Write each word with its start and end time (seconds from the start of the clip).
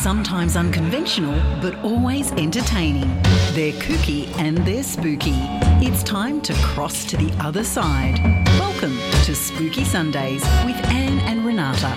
sometimes 0.00 0.56
unconventional, 0.56 1.34
but 1.60 1.74
always 1.84 2.30
entertaining. 2.32 3.08
They're 3.52 3.72
kooky 3.72 4.28
and 4.38 4.58
they're 4.58 4.82
spooky. 4.82 5.34
It's 5.80 6.02
time 6.02 6.40
to 6.42 6.54
cross 6.54 7.04
to 7.06 7.16
the 7.16 7.32
other 7.42 7.64
side. 7.64 8.18
Welcome 8.58 8.96
to 9.24 9.34
Spooky 9.34 9.84
Sundays 9.84 10.42
with 10.64 10.76
Anne 10.86 11.18
and 11.20 11.44
Renata. 11.44 11.94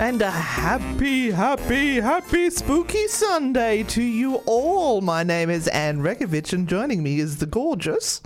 And 0.00 0.22
a 0.22 0.30
happy, 0.30 1.30
happy, 1.30 2.00
happy 2.00 2.50
spooky 2.50 3.06
Sunday 3.06 3.84
to 3.84 4.02
you 4.02 4.36
all. 4.46 5.02
My 5.02 5.22
name 5.22 5.50
is 5.50 5.68
Anne 5.68 5.98
Rekovich, 5.98 6.52
and 6.52 6.68
joining 6.68 7.02
me 7.02 7.20
is 7.20 7.36
the 7.36 7.46
gorgeous. 7.46 8.20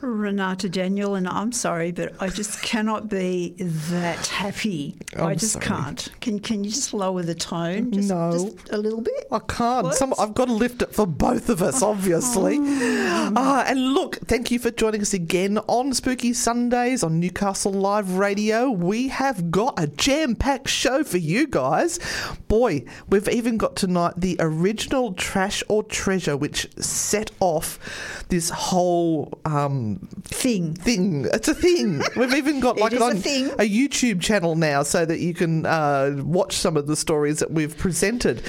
Renata 0.00 0.68
Daniel, 0.68 1.16
and 1.16 1.26
I'm 1.26 1.50
sorry, 1.50 1.90
but 1.90 2.14
I 2.20 2.28
just 2.28 2.62
cannot 2.62 3.08
be 3.08 3.54
that 3.58 4.26
happy. 4.28 4.96
i 5.16 5.22
I'm 5.22 5.38
just 5.38 5.54
sorry. 5.54 5.66
can't. 5.66 6.08
Can 6.20 6.38
Can 6.38 6.62
you 6.62 6.70
just 6.70 6.94
lower 6.94 7.22
the 7.22 7.34
tone? 7.34 7.90
Just, 7.90 8.08
No. 8.08 8.30
just 8.32 8.70
a 8.70 8.78
little 8.78 9.00
bit. 9.00 9.26
I 9.32 9.40
can't. 9.40 9.92
Some, 9.94 10.14
I've 10.18 10.34
got 10.34 10.46
to 10.46 10.52
lift 10.52 10.82
it 10.82 10.94
for 10.94 11.06
both 11.06 11.48
of 11.48 11.62
us, 11.62 11.82
obviously. 11.82 12.58
Ah, 12.60 13.64
and 13.66 13.92
look, 13.92 14.16
thank 14.26 14.50
you 14.50 14.58
for 14.58 14.70
joining 14.70 15.00
us 15.00 15.14
again 15.14 15.58
on 15.66 15.92
Spooky 15.92 16.32
Sundays 16.32 17.02
on 17.02 17.18
Newcastle 17.18 17.72
Live 17.72 18.12
Radio. 18.18 18.70
We 18.70 19.08
have 19.08 19.50
got 19.50 19.74
a 19.82 19.88
jam 19.88 20.36
packed 20.36 20.68
show 20.68 21.02
for 21.02 21.18
you 21.18 21.46
guys. 21.46 21.98
Boy, 22.46 22.84
we've 23.08 23.28
even 23.28 23.58
got 23.58 23.74
tonight 23.74 24.14
the 24.16 24.36
original 24.38 25.12
Trash 25.14 25.62
or 25.68 25.82
Treasure, 25.82 26.36
which 26.36 26.68
set 26.78 27.32
off 27.40 28.24
this 28.28 28.50
whole. 28.50 29.38
Um, 29.44 29.87
Thing. 30.24 30.74
thing. 30.74 31.26
It's 31.32 31.48
a 31.48 31.54
thing. 31.54 32.02
We've 32.16 32.34
even 32.34 32.60
got 32.60 32.78
like 32.78 32.92
it 32.92 33.00
a 33.00 33.04
on 33.04 33.12
a 33.12 33.68
YouTube 33.68 34.20
channel 34.20 34.54
now, 34.56 34.82
so 34.82 35.04
that 35.04 35.18
you 35.20 35.34
can 35.34 35.66
uh, 35.66 36.14
watch 36.24 36.54
some 36.56 36.76
of 36.76 36.86
the 36.86 36.96
stories 36.96 37.38
that 37.40 37.50
we've 37.50 37.76
presented. 37.76 38.42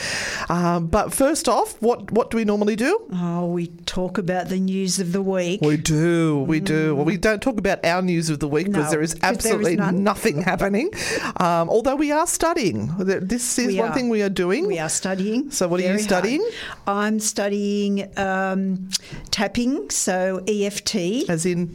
Um, 0.49 0.87
but 0.87 1.13
first 1.13 1.47
off, 1.47 1.81
what 1.81 2.11
what 2.11 2.29
do 2.31 2.37
we 2.37 2.45
normally 2.45 2.75
do? 2.75 2.99
Oh, 3.13 3.47
we 3.47 3.67
talk 3.85 4.17
about 4.17 4.49
the 4.49 4.59
news 4.59 4.99
of 4.99 5.11
the 5.13 5.21
week. 5.21 5.61
We 5.61 5.77
do, 5.77 6.39
we 6.43 6.59
do. 6.59 6.95
Well, 6.95 7.05
we 7.05 7.17
don't 7.17 7.41
talk 7.41 7.57
about 7.57 7.83
our 7.85 8.01
news 8.01 8.29
of 8.29 8.39
the 8.39 8.47
week 8.47 8.67
because 8.67 8.85
No, 8.85 8.91
there 8.91 9.01
is 9.01 9.13
'cause 9.13 9.19
there 9.43 9.59
is 9.59 9.67
absolutely 9.67 9.75
nothing 9.97 10.41
happening. 10.41 10.91
Um, 11.37 11.69
although 11.69 11.95
we 11.95 12.11
are 12.11 12.27
studying. 12.27 12.91
This 12.99 13.57
is 13.59 13.67
We 13.67 13.79
one 13.79 13.89
are. 13.89 13.93
thing 13.93 14.09
we 14.09 14.21
are 14.21 14.29
doing. 14.29 14.67
We 14.67 14.79
are 14.79 14.89
studying. 14.89 15.51
So 15.51 15.67
what 15.67 15.79
are 15.79 15.83
you 15.83 15.89
very 15.89 15.99
hard. 16.03 16.09
studying? 16.09 16.49
I'm 16.87 17.19
studying 17.19 18.09
um, 18.17 18.89
tapping, 19.31 19.89
so 19.89 20.43
EFT. 20.47 21.28
As 21.29 21.45
in, 21.45 21.73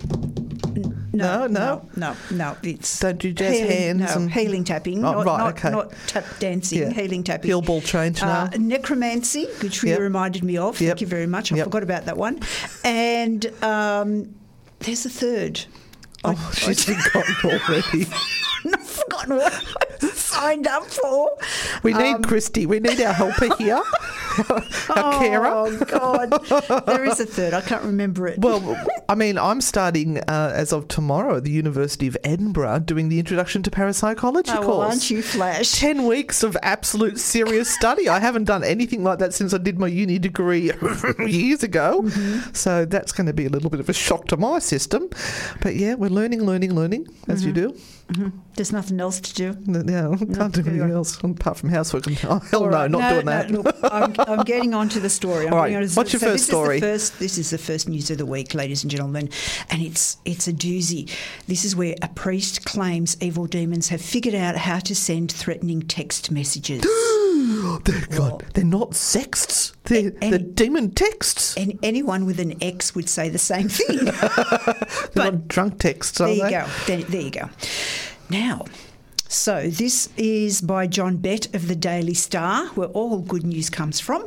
No, 1.12 1.46
no, 1.46 1.46
no. 1.46 1.88
no, 1.96 2.16
no. 2.32 2.56
It's 2.64 2.98
Don't 2.98 3.18
do 3.18 3.32
jazz 3.32 3.52
healing, 3.56 3.70
hands 3.70 4.00
No, 4.00 4.22
and- 4.22 4.32
healing 4.32 4.64
tapping. 4.64 4.98
Oh, 5.04 5.12
not, 5.12 5.26
right, 5.26 5.38
not, 5.38 5.52
okay. 5.56 5.70
not 5.70 5.92
tap 6.08 6.24
dancing. 6.40 6.78
Yeah. 6.80 6.90
Healing 6.90 7.22
tapping. 7.22 7.48
Heel 7.48 7.62
ball 7.62 7.80
change 7.80 8.20
Uh, 8.20 8.26
now. 8.26 8.50
necromancy, 8.58 9.46
which 9.62 9.82
you 9.84 9.90
Yep. 9.90 10.00
reminded 10.00 10.42
me 10.42 10.56
of. 10.56 10.80
Yep. 10.80 10.88
Thank 10.90 11.00
you 11.02 11.06
very 11.06 11.26
much. 11.28 11.52
I 11.52 11.56
Yep. 11.56 11.66
forgot 11.66 11.82
about 11.84 12.04
that 12.06 12.16
one. 12.16 12.40
And 12.84 13.46
um, 13.62 14.34
there's 14.80 15.06
a 15.06 15.10
third. 15.10 15.64
Oh, 16.24 16.30
I- 16.30 16.54
she's 16.54 16.82
forgotten 16.84 17.36
already. 17.44 18.06
I 19.12 20.08
signed 20.12 20.66
up 20.66 20.84
for. 20.84 21.36
We 21.82 21.92
need 21.94 22.14
Um, 22.16 22.22
Kristy. 22.22 22.66
We 22.66 22.80
need 22.80 23.00
our 23.00 23.12
helper 23.12 23.54
here, 23.56 23.82
our 24.90 25.18
carer. 25.18 25.46
Oh 25.48 25.84
God, 25.86 26.86
there 26.86 27.04
is 27.04 27.20
a 27.20 27.26
third. 27.26 27.54
I 27.54 27.60
can't 27.60 27.82
remember 27.84 28.26
it. 28.26 28.38
Well, 28.38 28.76
I 29.08 29.14
mean, 29.14 29.38
I'm 29.38 29.60
starting 29.60 30.18
uh, 30.18 30.52
as 30.54 30.72
of 30.72 30.88
tomorrow 30.88 31.36
at 31.36 31.44
the 31.44 31.50
University 31.50 32.06
of 32.06 32.16
Edinburgh 32.24 32.80
doing 32.80 33.08
the 33.08 33.18
Introduction 33.18 33.62
to 33.64 33.70
Parapsychology 33.70 34.50
oh, 34.52 34.56
course. 34.56 34.66
well, 34.66 34.80
aren't 34.82 35.10
you 35.10 35.22
flash? 35.22 35.72
10 35.72 36.06
weeks 36.06 36.42
of 36.42 36.56
absolute 36.62 37.18
serious 37.18 37.70
study. 37.72 38.08
I 38.08 38.18
haven't 38.20 38.44
done 38.44 38.64
anything 38.64 39.04
like 39.04 39.18
that 39.20 39.34
since 39.34 39.54
I 39.54 39.58
did 39.58 39.78
my 39.78 39.86
uni 39.88 40.18
degree 40.18 40.72
years 41.26 41.62
ago. 41.62 42.02
Mm-hmm. 42.02 42.52
So 42.54 42.84
that's 42.84 43.12
going 43.12 43.26
to 43.26 43.32
be 43.32 43.46
a 43.46 43.50
little 43.50 43.70
bit 43.70 43.80
of 43.80 43.88
a 43.88 43.92
shock 43.92 44.26
to 44.28 44.36
my 44.36 44.58
system. 44.58 45.08
But 45.60 45.76
yeah, 45.76 45.94
we're 45.94 46.10
learning, 46.10 46.44
learning, 46.44 46.74
learning, 46.74 47.08
as 47.28 47.44
you 47.44 47.52
Mm-hmm. 47.54 48.22
do. 48.24 48.32
There's 48.56 48.72
nothing 48.72 48.93
else 49.00 49.20
to 49.20 49.34
do. 49.34 49.56
No, 49.66 49.80
no, 49.82 50.16
can't 50.16 50.52
do 50.54 50.60
anything 50.66 50.90
else 50.90 51.18
apart 51.22 51.56
from 51.56 51.68
housework. 51.70 52.04
Oh, 52.24 52.38
hell 52.40 52.64
All 52.64 52.70
no, 52.70 52.76
right. 52.76 52.90
not 52.90 53.10
doing 53.10 53.24
no, 53.26 53.32
that. 53.32 53.50
look, 53.50 53.76
I'm, 53.84 54.14
I'm 54.18 54.44
getting 54.44 54.74
on 54.74 54.88
to 54.90 55.00
the 55.00 55.10
story. 55.10 55.46
I'm 55.46 55.52
All 55.52 55.60
right. 55.60 55.70
to- 55.70 55.94
What's 55.94 56.12
your 56.12 56.20
so 56.20 56.26
first 56.26 56.32
this 56.32 56.46
story? 56.46 56.76
Is 56.76 56.80
the 56.80 56.86
first, 56.86 57.18
this 57.18 57.38
is 57.38 57.50
the 57.50 57.58
first 57.58 57.88
news 57.88 58.10
of 58.10 58.18
the 58.18 58.26
week, 58.26 58.54
ladies 58.54 58.82
and 58.84 58.90
gentlemen, 58.90 59.28
and 59.70 59.82
it's 59.82 60.16
it's 60.24 60.48
a 60.48 60.52
doozy. 60.52 61.10
This 61.46 61.64
is 61.64 61.74
where 61.76 61.94
a 62.02 62.08
priest 62.08 62.64
claims 62.64 63.16
evil 63.20 63.46
demons 63.46 63.88
have 63.88 64.00
figured 64.02 64.34
out 64.34 64.56
how 64.56 64.78
to 64.80 64.94
send 64.94 65.30
threatening 65.32 65.82
text 65.82 66.30
messages. 66.30 66.84
They're, 67.84 68.06
God, 68.10 68.44
they're 68.54 68.64
not 68.64 68.94
sexts. 68.94 69.72
They're, 69.84 70.10
they're 70.10 70.38
demon 70.38 70.90
texts. 70.92 71.56
and 71.56 71.78
anyone 71.82 72.24
with 72.24 72.38
an 72.40 72.54
X 72.62 72.94
would 72.94 73.08
say 73.08 73.28
the 73.28 73.38
same 73.38 73.68
thing. 73.68 74.04
They're 75.14 75.32
not 75.32 75.48
drunk 75.48 75.78
texts, 75.78 76.18
There 76.18 76.28
you 76.28 76.42
they? 76.42 76.50
go. 76.50 76.66
There, 76.86 77.02
there 77.02 77.20
you 77.20 77.30
go. 77.30 77.50
Now, 78.30 78.64
so 79.34 79.68
this 79.68 80.08
is 80.16 80.60
by 80.60 80.86
John 80.86 81.16
Bett 81.16 81.52
of 81.54 81.66
the 81.66 81.74
Daily 81.74 82.14
Star, 82.14 82.68
where 82.68 82.86
all 82.88 83.18
good 83.18 83.44
news 83.44 83.68
comes 83.68 83.98
from. 83.98 84.22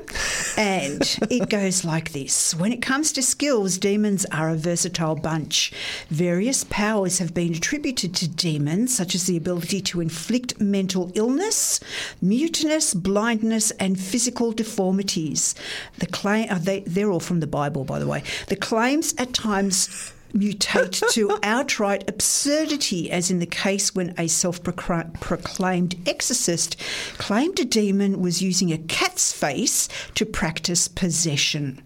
And 0.58 1.02
it 1.30 1.50
goes 1.50 1.86
like 1.86 2.12
this 2.12 2.54
When 2.54 2.74
it 2.74 2.82
comes 2.82 3.14
to 3.14 3.22
skills, 3.24 3.78
demons 3.78 4.26
are 4.26 4.50
a 4.50 4.56
versatile 4.56 5.16
bunch. 5.16 5.72
Various 6.10 6.66
powers 6.66 7.20
have 7.20 7.34
been 7.34 7.54
attributed 7.54 8.14
to 8.16 8.28
demons, 8.28 8.96
such 8.96 9.16
as 9.16 9.26
the 9.26 9.38
ability 9.38 9.80
to 9.82 10.02
inflict 10.02 10.60
mental 10.60 11.12
illness, 11.16 11.80
mutinous, 12.22 12.94
blindness, 12.94 13.72
and 13.72 13.98
physical 13.98 14.52
deformities. 14.52 15.56
The 16.00 16.08
claim, 16.08 16.50
uh, 16.52 16.60
they, 16.60 16.82
they're 16.82 17.12
all 17.12 17.22
from 17.22 17.40
the 17.40 17.48
Bible, 17.48 17.86
by 17.86 18.00
the 18.00 18.08
way. 18.08 18.24
The 18.48 18.58
claims 18.58 19.16
at 19.18 19.34
times 19.34 20.14
mutate 20.34 21.08
to 21.12 21.38
outright 21.44 22.08
absurdity, 22.10 23.10
as 23.12 23.32
in 23.32 23.40
the 23.40 23.46
case 23.46 23.96
when 23.96 24.14
a 24.18 24.28
self 24.28 24.62
proclaimed 24.64 25.96
exorcist 26.08 26.78
claimed 27.18 27.60
a 27.60 27.66
demon 27.66 28.22
was 28.22 28.42
using 28.42 28.72
a 28.72 28.78
cat's 28.78 29.32
face 29.32 29.88
to 30.16 30.26
practice 30.26 30.88
possession. 30.88 31.82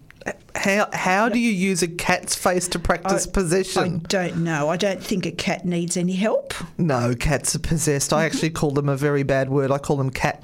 How 0.54 0.88
how 0.92 1.28
do 1.28 1.38
you 1.38 1.50
use 1.50 1.82
a 1.82 1.88
cat's 1.88 2.34
face 2.34 2.68
to 2.68 2.78
practice 2.78 3.26
I 3.26 3.30
possession? 3.30 4.02
I 4.04 4.06
don't 4.08 4.36
know. 4.44 4.68
I 4.68 4.76
don't 4.76 5.02
think 5.02 5.26
a 5.26 5.32
cat 5.32 5.64
needs 5.64 5.96
any 5.96 6.12
help. 6.14 6.54
no, 6.78 7.14
cats 7.14 7.56
are 7.56 7.58
possessed. 7.60 8.12
I 8.12 8.24
actually 8.24 8.50
call 8.50 8.70
them 8.70 8.88
a 8.88 8.96
very 8.96 9.22
bad 9.22 9.48
word. 9.48 9.70
I 9.70 9.78
call 9.78 9.96
them 9.96 10.10
cat. 10.10 10.42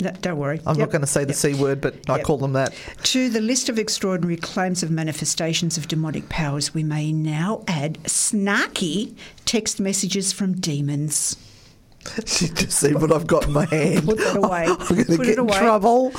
No, 0.00 0.10
don't 0.22 0.38
worry. 0.38 0.60
I'm 0.66 0.76
Yep. 0.76 0.88
not 0.88 0.90
going 0.90 1.00
to 1.02 1.06
say 1.06 1.22
the 1.24 1.28
Yep. 1.32 1.36
c 1.36 1.54
word, 1.54 1.80
but 1.80 1.94
I 2.10 2.20
call 2.20 2.36
them 2.38 2.52
that. 2.54 2.74
To 3.04 3.28
the 3.28 3.40
list 3.40 3.68
of 3.68 3.78
extraordinary 3.78 4.36
claims 4.36 4.82
of 4.82 4.90
manifestations 4.90 5.76
of 5.78 5.86
demonic 5.86 6.28
powers, 6.28 6.74
we 6.74 6.82
may 6.82 7.12
now 7.12 7.62
add 7.68 7.98
snarky 8.04 9.14
text 9.44 9.78
messages 9.78 10.32
from 10.32 10.54
demons. 10.54 11.36
She 12.26 12.48
just 12.48 12.72
see 12.72 12.94
what 12.94 13.12
I've 13.12 13.26
got 13.26 13.46
in 13.46 13.52
my 13.52 13.64
hand. 13.66 14.04
Put 14.04 14.18
that 14.18 14.36
away. 14.36 14.64
I'm 14.66 14.76
going 14.76 15.04
to 15.04 15.16
Put 15.16 15.18
get 15.18 15.28
it 15.28 15.32
in 15.32 15.38
away. 15.40 15.58
trouble. 15.58 16.12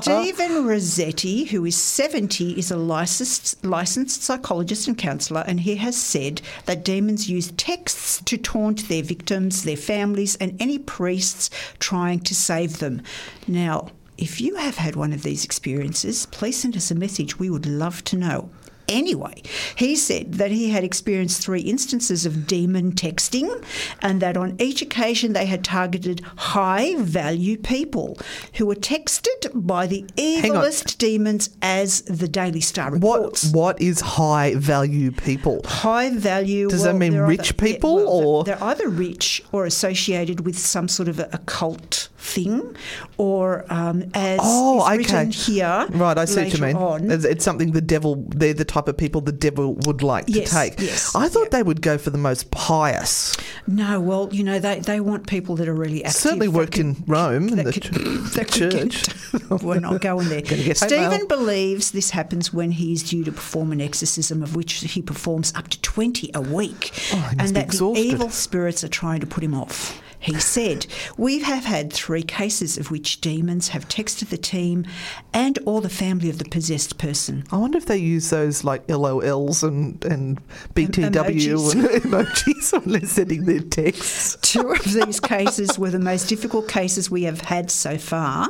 Stephen 0.00 0.64
Rossetti, 0.66 1.44
who 1.44 1.64
is 1.64 1.76
70, 1.76 2.58
is 2.58 2.70
a 2.70 2.76
licensed, 2.76 3.64
licensed 3.64 4.22
psychologist 4.22 4.88
and 4.88 4.96
counsellor, 4.96 5.44
and 5.46 5.60
he 5.60 5.76
has 5.76 5.96
said 6.00 6.40
that 6.66 6.84
demons 6.84 7.28
use 7.28 7.50
texts 7.52 8.22
to 8.24 8.36
taunt 8.36 8.88
their 8.88 9.02
victims, 9.02 9.64
their 9.64 9.76
families, 9.76 10.36
and 10.36 10.56
any 10.60 10.78
priests 10.78 11.50
trying 11.78 12.20
to 12.20 12.34
save 12.34 12.78
them. 12.78 13.02
Now, 13.46 13.88
if 14.18 14.40
you 14.40 14.56
have 14.56 14.76
had 14.76 14.94
one 14.96 15.12
of 15.12 15.22
these 15.22 15.44
experiences, 15.44 16.26
please 16.26 16.60
send 16.60 16.76
us 16.76 16.90
a 16.90 16.94
message. 16.94 17.38
We 17.38 17.50
would 17.50 17.66
love 17.66 18.04
to 18.04 18.16
know. 18.16 18.50
Anyway, 18.88 19.42
he 19.76 19.94
said 19.96 20.34
that 20.34 20.50
he 20.50 20.70
had 20.70 20.84
experienced 20.84 21.42
three 21.42 21.60
instances 21.60 22.26
of 22.26 22.46
demon 22.46 22.92
texting 22.92 23.64
and 24.00 24.20
that 24.20 24.36
on 24.36 24.56
each 24.58 24.82
occasion 24.82 25.32
they 25.32 25.46
had 25.46 25.64
targeted 25.64 26.20
high 26.36 26.94
value 26.98 27.56
people 27.56 28.18
who 28.54 28.66
were 28.66 28.74
texted 28.74 29.50
by 29.54 29.86
the 29.86 30.02
evilest 30.16 30.98
demons 30.98 31.50
as 31.62 32.02
the 32.02 32.28
Daily 32.28 32.60
Star 32.60 32.90
What 32.90 33.16
reports. 33.18 33.52
what 33.52 33.80
is 33.80 34.00
high 34.00 34.54
value 34.56 35.10
people? 35.12 35.60
High 35.64 36.10
value. 36.10 36.68
Does 36.68 36.82
that 36.84 36.96
mean 36.96 37.14
rich 37.16 37.52
either- 37.52 37.66
yeah, 37.66 37.72
people 37.74 37.94
well, 37.96 38.04
they're- 38.06 38.26
or- 38.26 38.44
they're 38.44 38.64
either 38.64 38.88
rich 38.88 39.42
or 39.52 39.64
associated 39.64 40.44
with 40.44 40.58
some 40.58 40.88
sort 40.88 41.08
of 41.08 41.18
a, 41.18 41.28
a 41.32 41.38
cult 41.38 42.08
thing, 42.18 42.76
or 43.16 43.64
um, 43.68 44.04
as 44.14 44.38
Oh, 44.42 44.88
is 44.92 44.98
written 44.98 45.28
okay. 45.28 45.30
here. 45.30 45.86
Right, 45.90 46.16
I 46.16 46.24
see 46.24 46.44
what 46.44 46.54
you 46.54 46.64
mean. 46.64 46.76
on, 46.76 47.10
It's, 47.10 47.24
it's 47.24 47.44
something 47.44 47.72
the 47.72 47.80
devil. 47.80 48.24
They're 48.28 48.54
the 48.54 48.64
type 48.72 48.88
of 48.88 48.96
people 48.96 49.20
the 49.20 49.32
devil 49.32 49.74
would 49.86 50.02
like 50.02 50.24
Yes, 50.28 50.48
to 50.50 50.54
take. 50.54 50.80
yes, 50.80 51.14
I 51.14 51.28
thought 51.28 51.44
yeah. 51.52 51.58
they 51.58 51.62
would 51.62 51.82
go 51.82 51.98
for 51.98 52.10
the 52.10 52.18
most 52.18 52.50
pious. 52.50 53.36
No, 53.66 54.00
well, 54.00 54.28
you 54.32 54.42
know, 54.42 54.58
they, 54.58 54.80
they 54.80 54.98
want 55.00 55.26
people 55.26 55.56
that 55.56 55.68
are 55.68 55.74
really 55.74 56.02
active. 56.04 56.20
Certainly 56.20 56.46
that 56.48 56.52
work 56.52 56.70
could- 56.72 56.80
in 56.80 57.04
Rome 57.06 57.48
and 57.48 57.58
the, 57.58 57.72
could- 57.72 57.82
ch- 57.82 57.90
that 58.34 58.50
get- 58.50 58.72
church. 58.90 59.04
We're 59.62 59.80
not 59.80 60.00
going 60.00 60.28
there. 60.28 60.40
Gonna 60.40 60.56
get 60.56 60.78
hate 60.80 60.88
Stephen 60.88 61.26
believes 61.28 61.90
this 61.92 62.10
happens 62.10 62.52
when 62.52 62.72
he 62.72 62.92
is 62.92 63.02
due 63.02 63.24
to 63.24 63.32
perform 63.32 63.72
an 63.72 63.80
exorcism, 63.80 64.42
of 64.42 64.56
which 64.56 64.72
he 64.80 65.02
performs 65.02 65.52
up 65.54 65.68
to 65.68 65.80
20 65.82 66.30
a 66.34 66.40
week, 66.40 66.92
Oh, 67.12 67.30
and 67.38 67.50
that 67.54 67.68
the 67.68 67.92
evil 67.96 68.30
spirits 68.30 68.82
are 68.82 68.88
trying 68.88 69.20
to 69.20 69.26
put 69.26 69.44
him 69.44 69.54
off. 69.54 70.01
He 70.22 70.38
said, 70.38 70.86
We 71.16 71.40
have 71.40 71.64
had 71.64 71.92
three 71.92 72.22
cases 72.22 72.78
of 72.78 72.90
which 72.92 73.20
demons 73.20 73.68
have 73.68 73.88
texted 73.88 74.28
the 74.28 74.36
team 74.38 74.86
and 75.34 75.58
or 75.66 75.80
the 75.80 75.88
family 75.88 76.30
of 76.30 76.38
the 76.38 76.44
possessed 76.44 76.96
person. 76.96 77.42
I 77.50 77.56
wonder 77.56 77.76
if 77.76 77.86
they 77.86 77.96
use 77.98 78.30
those 78.30 78.62
like 78.62 78.86
LOLs 78.86 79.62
and, 79.64 80.02
and 80.04 80.40
BTW 80.74 81.10
emojis. 81.10 81.72
and 81.74 81.82
emojis 82.04 82.72
when 82.72 82.92
they're 82.92 83.08
sending 83.08 83.46
their 83.46 83.60
texts. 83.60 84.36
Two 84.42 84.70
of 84.70 84.84
these 84.84 85.18
cases 85.18 85.76
were 85.76 85.90
the 85.90 85.98
most 85.98 86.28
difficult 86.28 86.68
cases 86.68 87.10
we 87.10 87.24
have 87.24 87.40
had 87.40 87.68
so 87.70 87.98
far. 87.98 88.48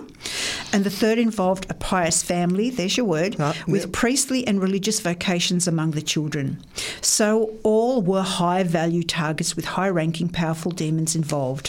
And 0.74 0.84
the 0.84 0.90
third 0.90 1.18
involved 1.18 1.66
a 1.70 1.74
pious 1.74 2.22
family, 2.22 2.68
there's 2.68 2.98
your 2.98 3.06
word, 3.06 3.36
Ah, 3.40 3.56
with 3.66 3.82
yep. 3.84 3.92
priestly 3.92 4.46
and 4.46 4.60
religious 4.60 5.00
vocations 5.00 5.66
among 5.66 5.92
the 5.92 6.02
children. 6.02 6.62
So 7.00 7.54
all 7.62 8.02
were 8.02 8.22
high 8.22 8.62
value 8.62 9.02
targets 9.02 9.56
with 9.56 9.64
high 9.64 9.88
ranking, 9.88 10.28
powerful 10.28 10.70
demons 10.70 11.16
involved. 11.16 11.61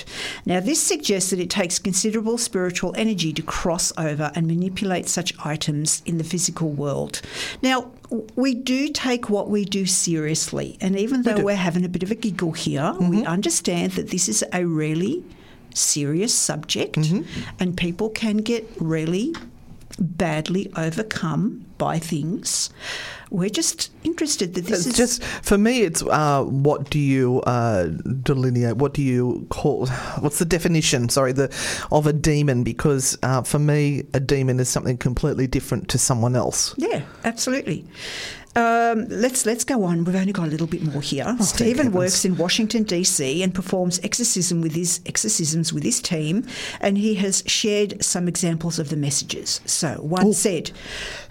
Now, 0.45 0.59
this 0.59 0.81
suggests 0.81 1.29
that 1.29 1.39
it 1.39 1.49
takes 1.49 1.79
considerable 1.79 2.37
spiritual 2.37 2.93
energy 2.97 3.33
to 3.33 3.41
cross 3.41 3.91
over 3.97 4.31
and 4.35 4.47
manipulate 4.47 5.07
such 5.07 5.33
items 5.45 6.01
in 6.05 6.17
the 6.17 6.23
physical 6.23 6.69
world. 6.69 7.21
Now, 7.61 7.91
we 8.35 8.53
do 8.53 8.89
take 8.89 9.29
what 9.29 9.49
we 9.49 9.65
do 9.65 9.85
seriously, 9.85 10.77
and 10.81 10.97
even 10.97 11.23
though 11.23 11.37
do. 11.37 11.45
we're 11.45 11.55
having 11.55 11.85
a 11.85 11.89
bit 11.89 12.03
of 12.03 12.11
a 12.11 12.15
giggle 12.15 12.51
here, 12.51 12.93
we 12.99 13.17
mm-hmm. 13.17 13.27
understand 13.27 13.93
that 13.93 14.09
this 14.09 14.29
is 14.29 14.43
a 14.53 14.65
really 14.65 15.23
serious 15.73 16.33
subject, 16.33 16.95
mm-hmm. 16.95 17.49
and 17.59 17.75
people 17.75 18.09
can 18.09 18.37
get 18.37 18.69
really 18.79 19.33
badly 19.99 20.71
overcome 20.75 21.65
by 21.77 21.99
things. 21.99 22.69
We're 23.33 23.49
just 23.49 23.91
interested 24.03 24.53
that 24.53 24.65
this 24.65 24.85
It's 24.85 24.87
is 24.87 24.95
just 24.95 25.23
for 25.23 25.57
me. 25.57 25.81
It's 25.81 26.03
uh, 26.03 26.43
what 26.43 26.91
do 26.91 26.99
you 26.99 27.41
uh, 27.41 27.85
delineate? 28.21 28.77
What 28.77 28.93
do 28.93 29.01
you 29.01 29.47
call? 29.49 29.87
What's 30.19 30.37
the 30.37 30.45
definition? 30.45 31.09
Sorry, 31.09 31.31
the 31.31 31.51
of 31.91 32.05
a 32.05 32.13
demon? 32.13 32.63
Because 32.63 33.17
uh, 33.23 33.41
for 33.41 33.57
me, 33.57 34.03
a 34.13 34.19
demon 34.19 34.59
is 34.59 34.69
something 34.69 34.97
completely 34.97 35.47
different 35.47 35.89
to 35.89 35.97
someone 35.97 36.35
else. 36.35 36.75
Yeah, 36.77 37.01
absolutely. 37.23 37.85
Um, 38.55 39.07
let's 39.09 39.45
let's 39.45 39.63
go 39.63 39.83
on. 39.83 40.03
We've 40.03 40.15
only 40.15 40.31
got 40.31 40.47
a 40.47 40.51
little 40.51 40.67
bit 40.67 40.83
more 40.83 41.01
here. 41.01 41.35
Stephen 41.39 41.91
works 41.91 42.23
in 42.23 42.37
Washington 42.37 42.83
D.C. 42.83 43.41
and 43.41 43.53
performs 43.53 43.99
exorcism 44.03 44.61
with 44.61 44.73
his 44.73 45.01
exorcisms 45.05 45.73
with 45.73 45.83
his 45.83 45.99
team, 45.99 46.45
and 46.79 46.97
he 46.97 47.15
has 47.15 47.43
shared 47.47 48.03
some 48.03 48.27
examples 48.27 48.77
of 48.77 48.89
the 48.89 48.95
messages. 48.95 49.59
So 49.65 49.95
one 50.01 50.33
said, 50.33 50.71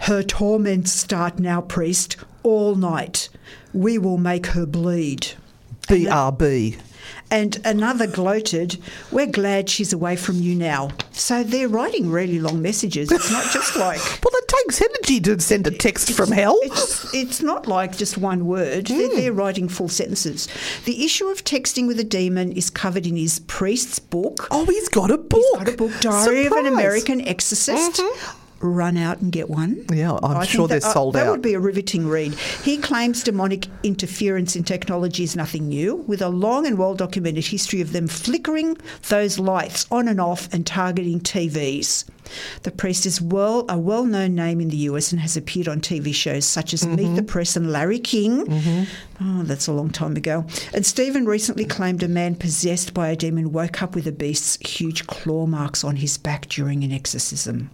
"Her 0.01 0.21
torments 0.21 0.91
start 0.91 1.39
now, 1.39 1.61
priest, 1.61 2.17
all 2.43 2.75
night. 2.75 3.29
We 3.73 3.97
will 3.97 4.17
make 4.17 4.47
her 4.47 4.65
bleed." 4.65 5.27
BRB. 5.87 6.77
And 7.31 7.59
another 7.65 8.05
gloated, 8.05 8.77
We're 9.11 9.25
glad 9.25 9.67
she's 9.67 9.91
away 9.91 10.15
from 10.15 10.35
you 10.35 10.53
now. 10.55 10.89
So 11.13 11.43
they're 11.43 11.67
writing 11.67 12.11
really 12.11 12.39
long 12.39 12.61
messages. 12.61 13.11
It's 13.11 13.31
not 13.31 13.51
just 13.51 13.75
like. 13.77 13.99
Well, 14.23 14.31
it 14.35 14.47
takes 14.47 14.81
energy 14.81 15.19
to 15.21 15.39
send 15.39 15.65
a 15.65 15.71
text 15.71 16.11
from 16.13 16.31
hell. 16.31 16.59
It's, 16.61 17.11
it's 17.13 17.41
not 17.41 17.67
like 17.67 17.97
just 17.97 18.17
one 18.19 18.45
word. 18.45 18.85
They're, 18.87 19.09
Hmm. 19.09 19.15
they're 19.15 19.33
writing 19.33 19.67
full 19.67 19.89
sentences. 19.89 20.47
The 20.85 21.03
issue 21.03 21.25
of 21.27 21.43
texting 21.43 21.87
with 21.87 21.99
a 21.99 22.03
demon 22.03 22.51
is 22.51 22.69
covered 22.69 23.07
in 23.07 23.15
his 23.15 23.39
priest's 23.39 23.97
book. 23.97 24.47
Oh, 24.51 24.65
he's 24.65 24.89
got 24.89 25.09
a 25.09 25.17
book. 25.17 25.41
He's 25.41 25.57
got 25.57 25.69
a 25.73 25.77
book, 25.77 25.91
Diary 26.01 26.45
of 26.45 26.51
an 26.53 26.57
Surprise. 26.59 26.65
Mm-hmm. 26.65 26.73
American 26.73 27.21
Exorcist. 27.27 28.01
Run 28.65 28.95
out 28.95 29.19
and 29.19 29.29
get 29.29 29.49
one. 29.49 29.85
Yeah, 29.91 30.13
I'm 30.23 30.37
I 30.37 30.45
sure 30.45 30.67
think 30.67 30.69
they're 30.69 30.79
that, 30.79 30.87
uh, 30.87 30.93
sold 30.93 31.15
that 31.15 31.27
out. 31.27 31.31
would 31.31 31.41
be 31.41 31.53
a 31.53 31.59
riveting 31.59 32.07
read. 32.07 32.33
He 32.63 32.77
claims 32.77 33.21
demonic 33.21 33.67
interference 33.83 34.55
in 34.55 34.63
technology 34.63 35.23
is 35.23 35.35
nothing 35.35 35.67
new, 35.67 35.97
with 36.07 36.21
a 36.21 36.29
long 36.29 36.65
and 36.65 36.77
well 36.77 36.95
documented 36.95 37.45
history 37.45 37.81
of 37.81 37.91
them 37.91 38.07
flickering 38.07 38.77
those 39.09 39.37
lights 39.37 39.85
on 39.91 40.07
and 40.07 40.21
off 40.21 40.51
and 40.53 40.65
targeting 40.65 41.19
TVs. 41.19 42.05
The 42.61 42.71
priest 42.71 43.05
is 43.05 43.19
well 43.21 43.65
a 43.67 43.77
well 43.77 44.05
known 44.05 44.33
name 44.33 44.61
in 44.61 44.69
the 44.69 44.77
US 44.77 45.11
and 45.11 45.19
has 45.19 45.35
appeared 45.35 45.67
on 45.67 45.81
TV 45.81 46.13
shows 46.15 46.45
such 46.45 46.73
as 46.73 46.87
Meet 46.87 46.99
Mm-hmm. 46.99 47.15
the 47.15 47.23
Press 47.23 47.57
and 47.57 47.69
Larry 47.69 47.99
King. 47.99 48.87
Oh, 49.19 49.43
that's 49.43 49.67
a 49.67 49.73
long 49.73 49.89
time 49.89 50.15
ago. 50.15 50.45
And 50.73 50.85
Stephen 50.85 51.25
recently 51.25 51.65
claimed 51.65 52.01
a 52.01 52.07
man 52.07 52.35
possessed 52.35 52.93
by 52.93 53.09
a 53.09 53.15
demon 53.17 53.51
woke 53.51 53.81
up 53.83 53.93
with 53.93 54.07
a 54.07 54.11
beast's 54.13 54.55
huge 54.65 55.05
claw 55.05 55.45
marks 55.47 55.83
on 55.83 55.97
his 55.97 56.17
back 56.17 56.47
during 56.47 56.85
an 56.85 56.93
exorcism. 56.93 57.69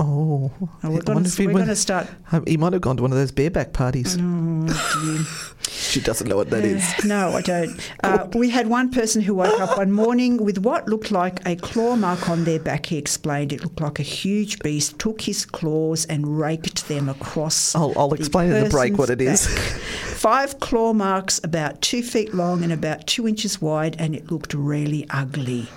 Oh, 0.00 0.50
Oh, 0.82 0.90
we're 0.90 1.00
going 1.02 1.16
wonder 1.16 1.28
if 1.28 1.36
he 1.36 1.46
to 1.46 1.76
start. 1.76 2.08
He 2.46 2.56
might 2.56 2.72
have 2.72 2.82
gone 2.82 2.96
to 2.96 3.02
one 3.02 3.12
of 3.12 3.18
those 3.18 3.32
bareback 3.32 3.72
parties. 3.72 4.16
Oh. 4.18 5.46
She 5.70 6.00
doesn't 6.00 6.28
know 6.28 6.36
what 6.36 6.50
that 6.50 6.64
is. 6.64 7.04
No, 7.04 7.30
I 7.32 7.40
don't. 7.42 7.90
Uh, 8.04 8.26
we 8.34 8.50
had 8.50 8.68
one 8.68 8.90
person 8.90 9.22
who 9.22 9.34
woke 9.34 9.58
up 9.60 9.76
one 9.76 9.90
morning 9.90 10.36
with 10.36 10.58
what 10.58 10.88
looked 10.88 11.10
like 11.10 11.44
a 11.46 11.56
claw 11.56 11.96
mark 11.96 12.28
on 12.28 12.44
their 12.44 12.60
back. 12.60 12.86
He 12.86 12.96
explained 12.96 13.52
it 13.52 13.62
looked 13.62 13.80
like 13.80 13.98
a 13.98 14.02
huge 14.04 14.60
beast 14.60 14.98
took 15.00 15.22
his 15.22 15.44
claws 15.44 16.04
and 16.06 16.38
raked 16.38 16.86
them 16.88 17.08
across. 17.08 17.74
I'll- 17.74 17.92
I'll 17.96 18.08
the 18.10 18.16
explain 18.16 18.52
in 18.52 18.64
the 18.64 18.70
break 18.70 18.98
what 18.98 19.10
it 19.10 19.20
is. 19.20 19.46
Five 19.46 20.60
claw 20.60 20.92
marks, 20.92 21.40
about 21.42 21.80
two 21.82 22.02
feet 22.02 22.34
long 22.34 22.62
and 22.62 22.72
about 22.72 23.06
two 23.06 23.26
inches 23.26 23.60
wide, 23.60 23.96
and 23.98 24.14
it 24.14 24.30
looked 24.30 24.54
really 24.54 25.06
ugly. 25.10 25.68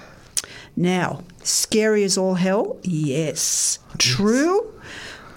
Now, 0.75 1.23
scary 1.43 2.03
as 2.03 2.17
all 2.17 2.35
hell? 2.35 2.77
Yes. 2.83 3.79
True? 3.97 4.73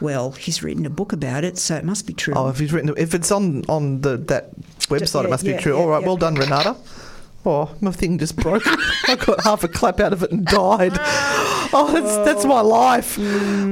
Well, 0.00 0.32
he's 0.32 0.62
written 0.62 0.84
a 0.84 0.90
book 0.90 1.12
about 1.12 1.44
it, 1.44 1.58
so 1.58 1.76
it 1.76 1.84
must 1.84 2.06
be 2.06 2.12
true. 2.12 2.34
Oh, 2.36 2.48
if 2.48 2.58
he's 2.58 2.72
written, 2.72 2.94
if 2.96 3.14
it's 3.14 3.30
on 3.30 3.64
on 3.68 4.02
the 4.02 4.16
that 4.16 4.54
website, 4.88 5.22
yeah, 5.22 5.26
it 5.26 5.30
must 5.30 5.44
yeah, 5.44 5.56
be 5.56 5.62
true. 5.62 5.74
yeah, 5.74 5.80
All 5.80 5.88
right, 5.88 6.02
well 6.02 6.16
done, 6.16 6.34
Renata. 6.34 6.76
Oh, 7.46 7.74
my 7.80 7.92
thing 7.92 8.18
just 8.18 8.36
broke. 8.36 8.62
I 9.08 9.14
got 9.14 9.44
half 9.44 9.62
a 9.62 9.68
clap 9.68 10.00
out 10.00 10.12
of 10.12 10.22
it 10.22 10.32
and 10.32 10.44
died. 10.44 10.92
Oh, 11.78 11.92
that's, 11.92 12.16
that's 12.24 12.44
my 12.46 12.60
life. 12.60 13.18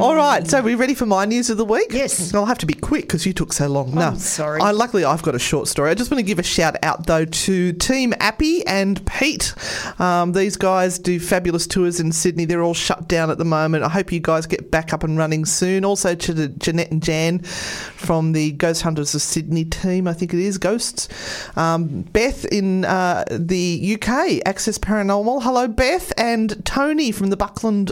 All 0.01 0.15
right, 0.15 0.47
so 0.47 0.61
we 0.61 0.75
ready 0.75 0.95
for 0.95 1.07
my 1.07 1.25
news 1.25 1.49
of 1.49 1.57
the 1.57 1.65
week? 1.65 1.87
Yes. 1.91 2.35
I'll 2.35 2.45
have 2.45 2.59
to 2.59 2.67
be 2.67 2.75
quick 2.75 3.05
because 3.05 3.25
you 3.25 3.33
took 3.33 3.53
so 3.53 3.67
long. 3.69 3.95
No, 3.95 4.09
I'm 4.09 4.19
sorry. 4.19 4.61
I, 4.61 4.73
luckily, 4.73 5.05
I've 5.05 5.23
got 5.23 5.35
a 5.35 5.39
short 5.39 5.69
story. 5.69 5.91
I 5.91 5.95
just 5.95 6.11
want 6.11 6.19
to 6.19 6.25
give 6.25 6.39
a 6.39 6.43
shout 6.43 6.77
out 6.83 7.07
though 7.07 7.25
to 7.25 7.73
Team 7.73 8.13
Appy 8.21 8.67
and 8.67 9.05
Pete. 9.07 9.55
Um, 9.99 10.33
these 10.33 10.57
guys 10.57 10.99
do 10.99 11.19
fabulous 11.21 11.67
tours 11.67 12.01
in 12.01 12.13
Sydney. 12.13 12.45
They're 12.45 12.63
all 12.63 12.75
shut 12.75 13.09
down 13.09 13.31
at 13.31 13.39
the 13.39 13.45
moment. 13.45 13.85
I 13.85 13.89
hope 13.89 14.13
you 14.13 14.21
guys 14.21 14.47
get 14.47 14.71
back 14.71 14.93
up 14.93 15.03
and 15.05 15.17
running 15.17 15.45
soon. 15.45 15.85
Also 15.85 16.15
to 16.15 16.35
the 16.35 16.49
Jeanette 16.49 16.91
and 16.91 17.03
Jan 17.03 17.41
from 17.41 18.33
the 18.33 18.53
Ghost 18.53 18.83
Hunters 18.83 19.15
of 19.15 19.23
Sydney 19.23 19.65
team. 19.65 20.07
I 20.09 20.13
think 20.13 20.35
it 20.35 20.41
is 20.41 20.59
Ghosts. 20.59 21.09
Um, 21.57 22.03
Beth 22.13 22.45
in 22.47 22.85
uh, 22.85 23.25
the 23.31 23.97
UK, 23.99 24.43
Access 24.47 24.79
Paranormal. 24.79 25.43
Hello, 25.43 25.69
Beth, 25.69 26.13
and 26.19 26.65
Tony 26.67 27.13
from 27.13 27.31
the 27.31 27.37
Buckland 27.37 27.84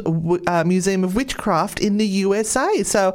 Uh, 0.46 0.64
Museum 0.64 1.04
of 1.04 1.14
Witchcraft 1.14 1.80
in 1.80 1.96
the 1.99 2.06
USA. 2.06 2.82
So, 2.82 3.12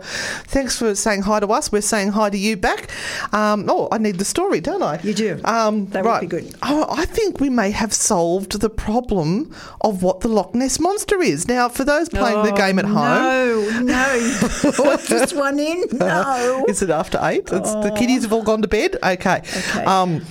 thanks 0.47 0.77
for 0.77 0.95
saying 0.95 1.23
hi 1.23 1.39
to 1.39 1.47
us. 1.47 1.71
We're 1.71 1.81
saying 1.81 2.09
hi 2.11 2.29
to 2.29 2.37
you 2.37 2.57
back. 2.57 2.89
Um, 3.33 3.65
oh, 3.69 3.87
I 3.91 3.97
need 3.97 4.17
the 4.17 4.25
story, 4.25 4.59
don't 4.61 4.81
I? 4.83 4.99
You 5.01 5.13
do. 5.13 5.41
Um, 5.45 5.87
That 5.87 6.03
would 6.03 6.09
right. 6.09 6.21
be 6.21 6.27
good. 6.27 6.55
Oh, 6.63 6.85
I 6.89 7.05
think 7.05 7.39
we 7.39 7.49
may 7.49 7.71
have 7.71 7.93
solved 7.93 8.59
the 8.59 8.69
problem 8.69 9.53
of 9.81 10.03
what 10.03 10.21
the 10.21 10.27
Loch 10.27 10.53
Ness 10.55 10.79
monster 10.79 11.21
is. 11.21 11.47
Now, 11.47 11.69
for 11.69 11.83
those 11.83 12.09
playing 12.09 12.43
the 12.43 12.51
game 12.51 12.79
at 12.79 12.85
home. 12.85 12.97
Oh, 12.97 13.79
No, 13.83 13.93
no. 13.93 14.71
Put 14.71 15.01
this 15.07 15.33
one 15.33 15.59
in. 15.59 15.83
No. 15.93 16.65
Is 16.67 16.81
it 16.81 16.89
after 16.89 17.19
eight? 17.23 17.49
It's, 17.51 17.73
the 17.75 17.93
kiddies 17.97 18.23
have 18.23 18.33
all 18.33 18.43
gone 18.43 18.61
to 18.61 18.67
bed. 18.67 18.95
Okay. 19.03 19.37
Okay. 19.37 19.85
Um, 19.85 20.25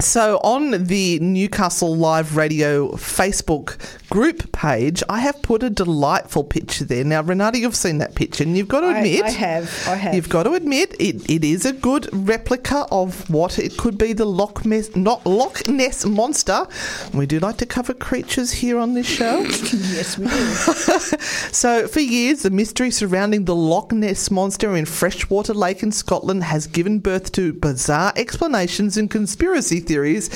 so 0.00 0.38
on 0.38 0.84
the 0.84 1.18
Newcastle 1.20 1.94
Live 1.94 2.36
Radio 2.36 2.92
Facebook 2.92 3.76
group 4.08 4.50
page, 4.52 5.02
I 5.08 5.20
have 5.20 5.40
put 5.42 5.62
a 5.62 5.70
delightful 5.70 6.42
picture 6.42 6.84
there. 6.84 7.04
Now, 7.04 7.22
Renata, 7.22 7.58
you've 7.58 7.76
seen 7.76 7.98
that 7.98 8.14
picture, 8.14 8.42
and 8.44 8.56
you've 8.56 8.68
got 8.68 8.80
to 8.80 8.86
I- 8.86 8.96
admit, 8.98 9.24
I 9.24 9.30
have, 9.30 9.84
I 9.88 9.94
have. 9.96 10.14
You've 10.14 10.28
got 10.28 10.44
to 10.44 10.54
admit, 10.54 10.96
it, 10.98 11.28
it 11.30 11.44
is 11.44 11.64
a 11.66 11.72
good 11.72 12.08
replica 12.12 12.86
of 12.90 13.28
what 13.30 13.58
it 13.58 13.76
could 13.76 13.98
be 13.98 14.12
the 14.12 14.24
Loch 14.24 14.64
Ness, 14.64 14.94
not 14.96 15.24
Loch 15.26 15.68
Ness 15.68 16.04
monster. 16.04 16.66
We 17.12 17.26
do 17.26 17.38
like 17.38 17.58
to 17.58 17.66
cover 17.66 17.92
creatures 17.94 18.50
here 18.52 18.78
on 18.78 18.94
this 18.94 19.06
show. 19.06 19.40
yes, 19.42 20.18
we 20.18 20.26
do. 20.26 21.16
So, 21.52 21.86
for 21.88 22.00
years, 22.00 22.42
the 22.42 22.50
mystery 22.50 22.90
surrounding 22.90 23.44
the 23.44 23.54
Loch 23.54 23.92
Ness 23.92 24.30
monster 24.30 24.76
in 24.76 24.86
Freshwater 24.86 25.52
Lake 25.52 25.82
in 25.82 25.92
Scotland 25.92 26.44
has 26.44 26.66
given 26.66 27.00
birth 27.00 27.32
to 27.32 27.52
bizarre 27.52 28.12
explanations 28.16 28.96
and 28.96 29.10
conspiracy 29.10 29.80
theories 29.90 30.30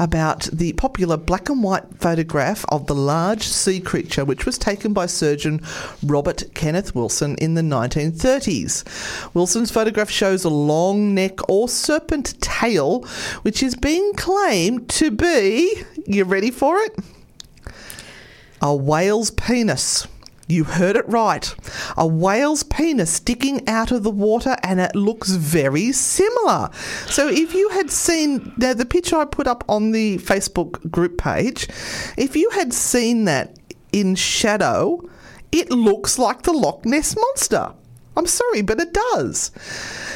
about 0.00 0.48
the 0.52 0.72
popular 0.72 1.16
black 1.16 1.48
and 1.48 1.62
white 1.62 1.84
photograph 2.00 2.64
of 2.70 2.88
the 2.88 2.94
large 2.94 3.44
sea 3.44 3.78
creature 3.78 4.24
which 4.24 4.44
was 4.44 4.58
taken 4.58 4.92
by 4.92 5.06
surgeon 5.06 5.60
Robert 6.04 6.42
Kenneth 6.54 6.92
Wilson 6.92 7.36
in 7.36 7.54
the 7.54 7.62
1930s. 7.62 8.82
Wilson's 9.32 9.70
photograph 9.70 10.10
shows 10.10 10.42
a 10.42 10.48
long 10.48 11.14
neck 11.14 11.48
or 11.48 11.68
serpent 11.68 12.34
tail, 12.40 13.02
which 13.42 13.62
is 13.62 13.76
being 13.76 14.12
claimed 14.14 14.88
to 14.88 15.12
be, 15.12 15.84
you 16.04 16.24
ready 16.24 16.50
for 16.50 16.76
it? 16.78 16.98
A 18.60 18.74
whale's 18.74 19.30
penis. 19.30 20.08
You 20.48 20.64
heard 20.64 20.94
it 20.96 21.08
right. 21.08 21.54
A 21.96 22.06
whale's 22.06 22.62
penis 22.62 23.10
sticking 23.10 23.66
out 23.68 23.90
of 23.90 24.04
the 24.04 24.10
water, 24.10 24.56
and 24.62 24.78
it 24.78 24.94
looks 24.94 25.30
very 25.30 25.90
similar. 25.92 26.70
So, 27.06 27.28
if 27.28 27.52
you 27.52 27.70
had 27.70 27.90
seen 27.90 28.52
now 28.56 28.72
the 28.72 28.86
picture 28.86 29.16
I 29.16 29.24
put 29.24 29.48
up 29.48 29.64
on 29.68 29.90
the 29.90 30.18
Facebook 30.18 30.88
group 30.90 31.18
page, 31.18 31.68
if 32.16 32.36
you 32.36 32.50
had 32.50 32.72
seen 32.72 33.24
that 33.24 33.58
in 33.92 34.14
shadow, 34.14 35.02
it 35.50 35.70
looks 35.70 36.18
like 36.18 36.42
the 36.42 36.52
Loch 36.52 36.84
Ness 36.84 37.16
monster. 37.16 37.72
I'm 38.16 38.26
sorry, 38.26 38.62
but 38.62 38.80
it 38.80 38.94
does. 38.94 39.50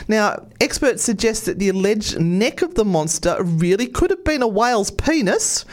Now, 0.08 0.46
experts 0.60 1.02
suggest 1.02 1.44
that 1.46 1.58
the 1.58 1.68
alleged 1.68 2.18
neck 2.18 2.62
of 2.62 2.74
the 2.74 2.84
monster 2.84 3.36
really 3.42 3.86
could 3.86 4.10
have 4.10 4.24
been 4.24 4.42
a 4.42 4.48
whale's 4.48 4.90
penis. 4.90 5.64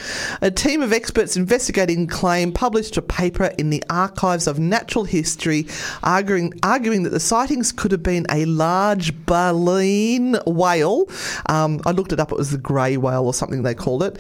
A 0.41 0.51
team 0.51 0.81
of 0.81 0.91
experts 0.91 1.37
investigating 1.37 2.05
the 2.05 2.13
claim 2.13 2.51
published 2.51 2.97
a 2.97 3.01
paper 3.01 3.45
in 3.57 3.69
the 3.69 3.83
Archives 3.89 4.45
of 4.45 4.59
Natural 4.59 5.05
History 5.05 5.67
arguing, 6.03 6.53
arguing 6.63 7.03
that 7.03 7.11
the 7.11 7.19
sightings 7.19 7.71
could 7.71 7.91
have 7.91 8.03
been 8.03 8.25
a 8.29 8.45
large 8.45 9.25
baleen 9.25 10.35
whale. 10.45 11.09
Um, 11.47 11.79
I 11.85 11.91
looked 11.91 12.11
it 12.11 12.19
up, 12.19 12.31
it 12.31 12.37
was 12.37 12.51
the 12.51 12.57
grey 12.57 12.97
whale 12.97 13.25
or 13.25 13.33
something 13.33 13.63
they 13.63 13.75
called 13.75 14.03
it. 14.03 14.19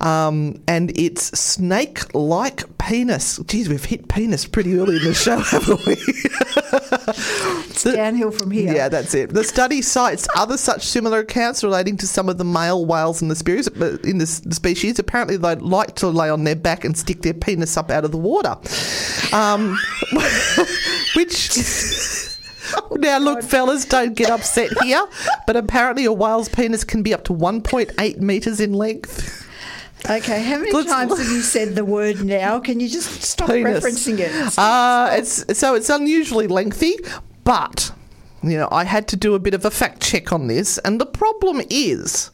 Um, 0.00 0.62
and 0.68 0.96
its 0.96 1.38
snake 1.38 2.14
like 2.14 2.78
penis. 2.78 3.38
Geez, 3.38 3.68
we've 3.68 3.84
hit 3.84 4.08
penis 4.08 4.46
pretty 4.46 4.78
early 4.78 4.96
in 4.96 5.04
the 5.04 5.14
show, 5.14 5.38
haven't 5.50 5.84
we? 5.84 5.96
It's 7.70 7.84
downhill 7.94 8.30
from 8.30 8.50
here. 8.50 8.72
Yeah, 8.72 8.88
that's 8.88 9.14
it. 9.14 9.30
The 9.30 9.44
study 9.44 9.82
cites 9.82 10.26
other 10.36 10.56
such 10.56 10.86
similar 10.86 11.20
accounts 11.20 11.62
relating 11.64 11.96
to 11.98 12.06
some 12.06 12.28
of 12.28 12.38
the 12.38 12.44
male 12.44 12.84
whales 12.86 13.22
in 13.22 13.28
the 13.28 13.36
species. 13.36 13.68
In 13.68 14.18
the 14.18 14.26
species, 14.26 14.98
apparently 14.98 15.36
they 15.36 15.54
like 15.56 15.94
to 15.96 16.08
lay 16.08 16.28
on 16.30 16.44
their 16.44 16.56
back 16.56 16.84
and 16.84 16.96
stick 16.96 17.22
their 17.22 17.34
penis 17.34 17.76
up 17.76 17.90
out 17.90 18.04
of 18.04 18.12
the 18.12 18.18
water, 18.18 18.56
um, 19.32 19.76
which. 21.14 21.50
Now, 22.92 23.16
look, 23.18 23.42
fellas, 23.42 23.86
don't 23.86 24.14
get 24.14 24.28
upset 24.28 24.68
here, 24.82 25.00
but 25.46 25.56
apparently 25.56 26.04
a 26.04 26.12
whale's 26.12 26.50
penis 26.50 26.84
can 26.84 27.02
be 27.02 27.14
up 27.14 27.24
to 27.24 27.32
1.8 27.32 28.18
metres 28.20 28.60
in 28.60 28.74
length. 28.74 29.48
Okay, 30.08 30.42
how 30.42 30.58
many 30.58 30.72
Let's- 30.72 30.90
times 30.90 31.16
have 31.18 31.28
you 31.28 31.40
said 31.40 31.74
the 31.74 31.84
word 31.86 32.22
now? 32.22 32.60
Can 32.60 32.78
you 32.78 32.88
just 32.90 33.22
stop 33.22 33.48
Penis. 33.48 33.82
referencing 33.82 34.18
it? 34.18 34.58
Uh, 34.58 35.08
it's 35.12 35.58
so 35.58 35.76
it's 35.76 35.88
unusually 35.88 36.46
lengthy, 36.46 36.96
but 37.48 37.92
you 38.42 38.58
know 38.58 38.68
I 38.70 38.84
had 38.84 39.08
to 39.08 39.16
do 39.16 39.34
a 39.34 39.38
bit 39.38 39.54
of 39.54 39.64
a 39.64 39.70
fact 39.70 40.02
check 40.02 40.34
on 40.34 40.48
this, 40.48 40.76
and 40.78 41.00
the 41.00 41.06
problem 41.06 41.62
is 41.70 42.30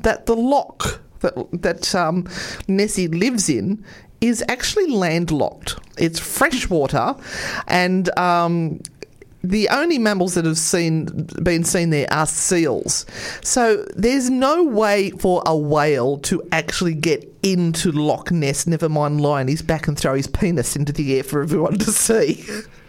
that 0.00 0.26
the 0.26 0.36
lock 0.36 1.00
that 1.20 1.34
that 1.62 1.94
um, 1.94 2.28
Nessie 2.68 3.08
lives 3.08 3.48
in 3.48 3.82
is 4.20 4.44
actually 4.46 4.88
landlocked. 4.88 5.78
It's 5.96 6.20
freshwater, 6.20 7.14
and 7.68 8.16
um, 8.18 8.82
the 9.42 9.66
only 9.70 9.98
mammals 9.98 10.34
that 10.34 10.44
have 10.44 10.58
seen 10.58 11.06
been 11.42 11.64
seen 11.64 11.88
there 11.88 12.12
are 12.12 12.26
seals. 12.26 13.06
So 13.42 13.86
there's 13.96 14.28
no 14.28 14.62
way 14.62 15.08
for 15.12 15.42
a 15.46 15.56
whale 15.56 16.18
to 16.18 16.42
actually 16.52 16.94
get 16.94 17.26
into 17.42 17.92
Loch 17.92 18.30
Ness, 18.30 18.66
never 18.66 18.90
mind 18.90 19.22
lie 19.22 19.40
on 19.40 19.48
his 19.48 19.62
back 19.62 19.88
and 19.88 19.98
throw 19.98 20.14
his 20.14 20.26
penis 20.26 20.76
into 20.76 20.92
the 20.92 21.16
air 21.16 21.22
for 21.22 21.40
everyone 21.40 21.78
to 21.78 21.90
see. 21.90 22.44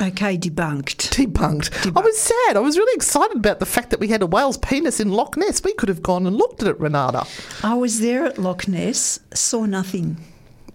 Okay, 0.00 0.38
debunked. 0.38 1.10
Debunked. 1.14 1.96
I 1.96 2.00
was 2.00 2.18
sad. 2.18 2.56
I 2.56 2.60
was 2.60 2.78
really 2.78 2.94
excited 2.94 3.36
about 3.36 3.58
the 3.58 3.66
fact 3.66 3.90
that 3.90 4.00
we 4.00 4.08
had 4.08 4.22
a 4.22 4.26
whale's 4.26 4.58
penis 4.58 5.00
in 5.00 5.10
Loch 5.10 5.36
Ness. 5.36 5.62
We 5.62 5.74
could 5.74 5.88
have 5.88 6.02
gone 6.02 6.26
and 6.26 6.36
looked 6.36 6.62
at 6.62 6.68
it, 6.68 6.80
Renata. 6.80 7.26
I 7.62 7.74
was 7.74 8.00
there 8.00 8.24
at 8.24 8.38
Loch 8.38 8.68
Ness, 8.68 9.20
saw 9.34 9.64
nothing. 9.64 10.16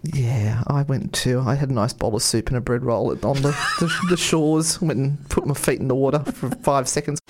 Yeah, 0.03 0.63
I 0.67 0.81
went 0.83 1.13
too. 1.13 1.39
I 1.39 1.55
had 1.55 1.69
a 1.69 1.73
nice 1.73 1.93
bowl 1.93 2.15
of 2.15 2.21
soup 2.21 2.49
and 2.49 2.57
a 2.57 2.61
bread 2.61 2.83
roll 2.83 3.11
on 3.11 3.41
the, 3.41 3.57
the, 3.79 3.91
the 4.09 4.17
shores. 4.17 4.81
Went 4.81 4.99
and 4.99 5.29
put 5.29 5.45
my 5.45 5.53
feet 5.53 5.79
in 5.79 5.87
the 5.87 5.95
water 5.95 6.19
for 6.19 6.49
five 6.57 6.89
seconds. 6.89 7.21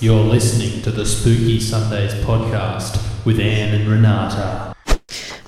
You're 0.00 0.24
listening 0.24 0.82
to 0.82 0.90
the 0.90 1.06
Spooky 1.06 1.60
Sundays 1.60 2.12
podcast 2.24 3.24
with 3.24 3.38
Anne 3.38 3.80
and 3.80 3.88
Renata. 3.88 4.74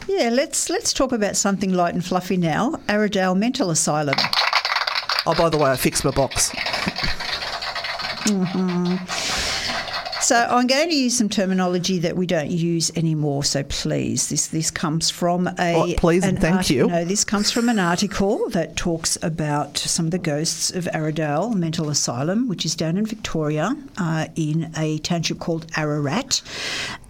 Yeah, 0.06 0.30
let's 0.30 0.70
let's 0.70 0.92
talk 0.92 1.12
about 1.12 1.36
something 1.36 1.72
light 1.74 1.94
and 1.94 2.04
fluffy 2.04 2.36
now. 2.36 2.76
Aradale 2.88 3.36
Mental 3.36 3.70
Asylum. 3.70 4.16
Oh, 5.30 5.34
by 5.34 5.50
the 5.50 5.58
way, 5.58 5.70
I 5.70 5.76
fixed 5.76 6.06
my 6.06 6.10
box. 6.10 6.50
So 10.20 10.36
I'm 10.50 10.66
going 10.66 10.88
to 10.90 10.94
use 10.94 11.16
some 11.16 11.28
terminology 11.28 11.98
that 12.00 12.16
we 12.16 12.26
don't 12.26 12.50
use 12.50 12.90
anymore. 12.96 13.44
So 13.44 13.62
please, 13.62 14.28
this 14.28 14.48
this 14.48 14.70
comes 14.70 15.10
from 15.10 15.46
a 15.58 15.74
Oh, 15.74 15.94
please 15.96 16.24
and 16.24 16.38
thank 16.38 16.56
art- 16.56 16.70
you. 16.70 16.86
No, 16.86 17.04
this 17.04 17.24
comes 17.24 17.50
from 17.50 17.68
an 17.68 17.78
article 17.78 18.48
that 18.50 18.76
talks 18.76 19.16
about 19.22 19.78
some 19.78 20.06
of 20.06 20.10
the 20.10 20.18
ghosts 20.18 20.70
of 20.70 20.84
Aradale 20.92 21.54
Mental 21.54 21.88
Asylum, 21.88 22.48
which 22.48 22.66
is 22.66 22.74
down 22.74 22.98
in 22.98 23.06
Victoria, 23.06 23.74
uh, 23.96 24.26
in 24.34 24.70
a 24.76 24.98
township 24.98 25.38
called 25.38 25.66
Ararat. 25.76 26.42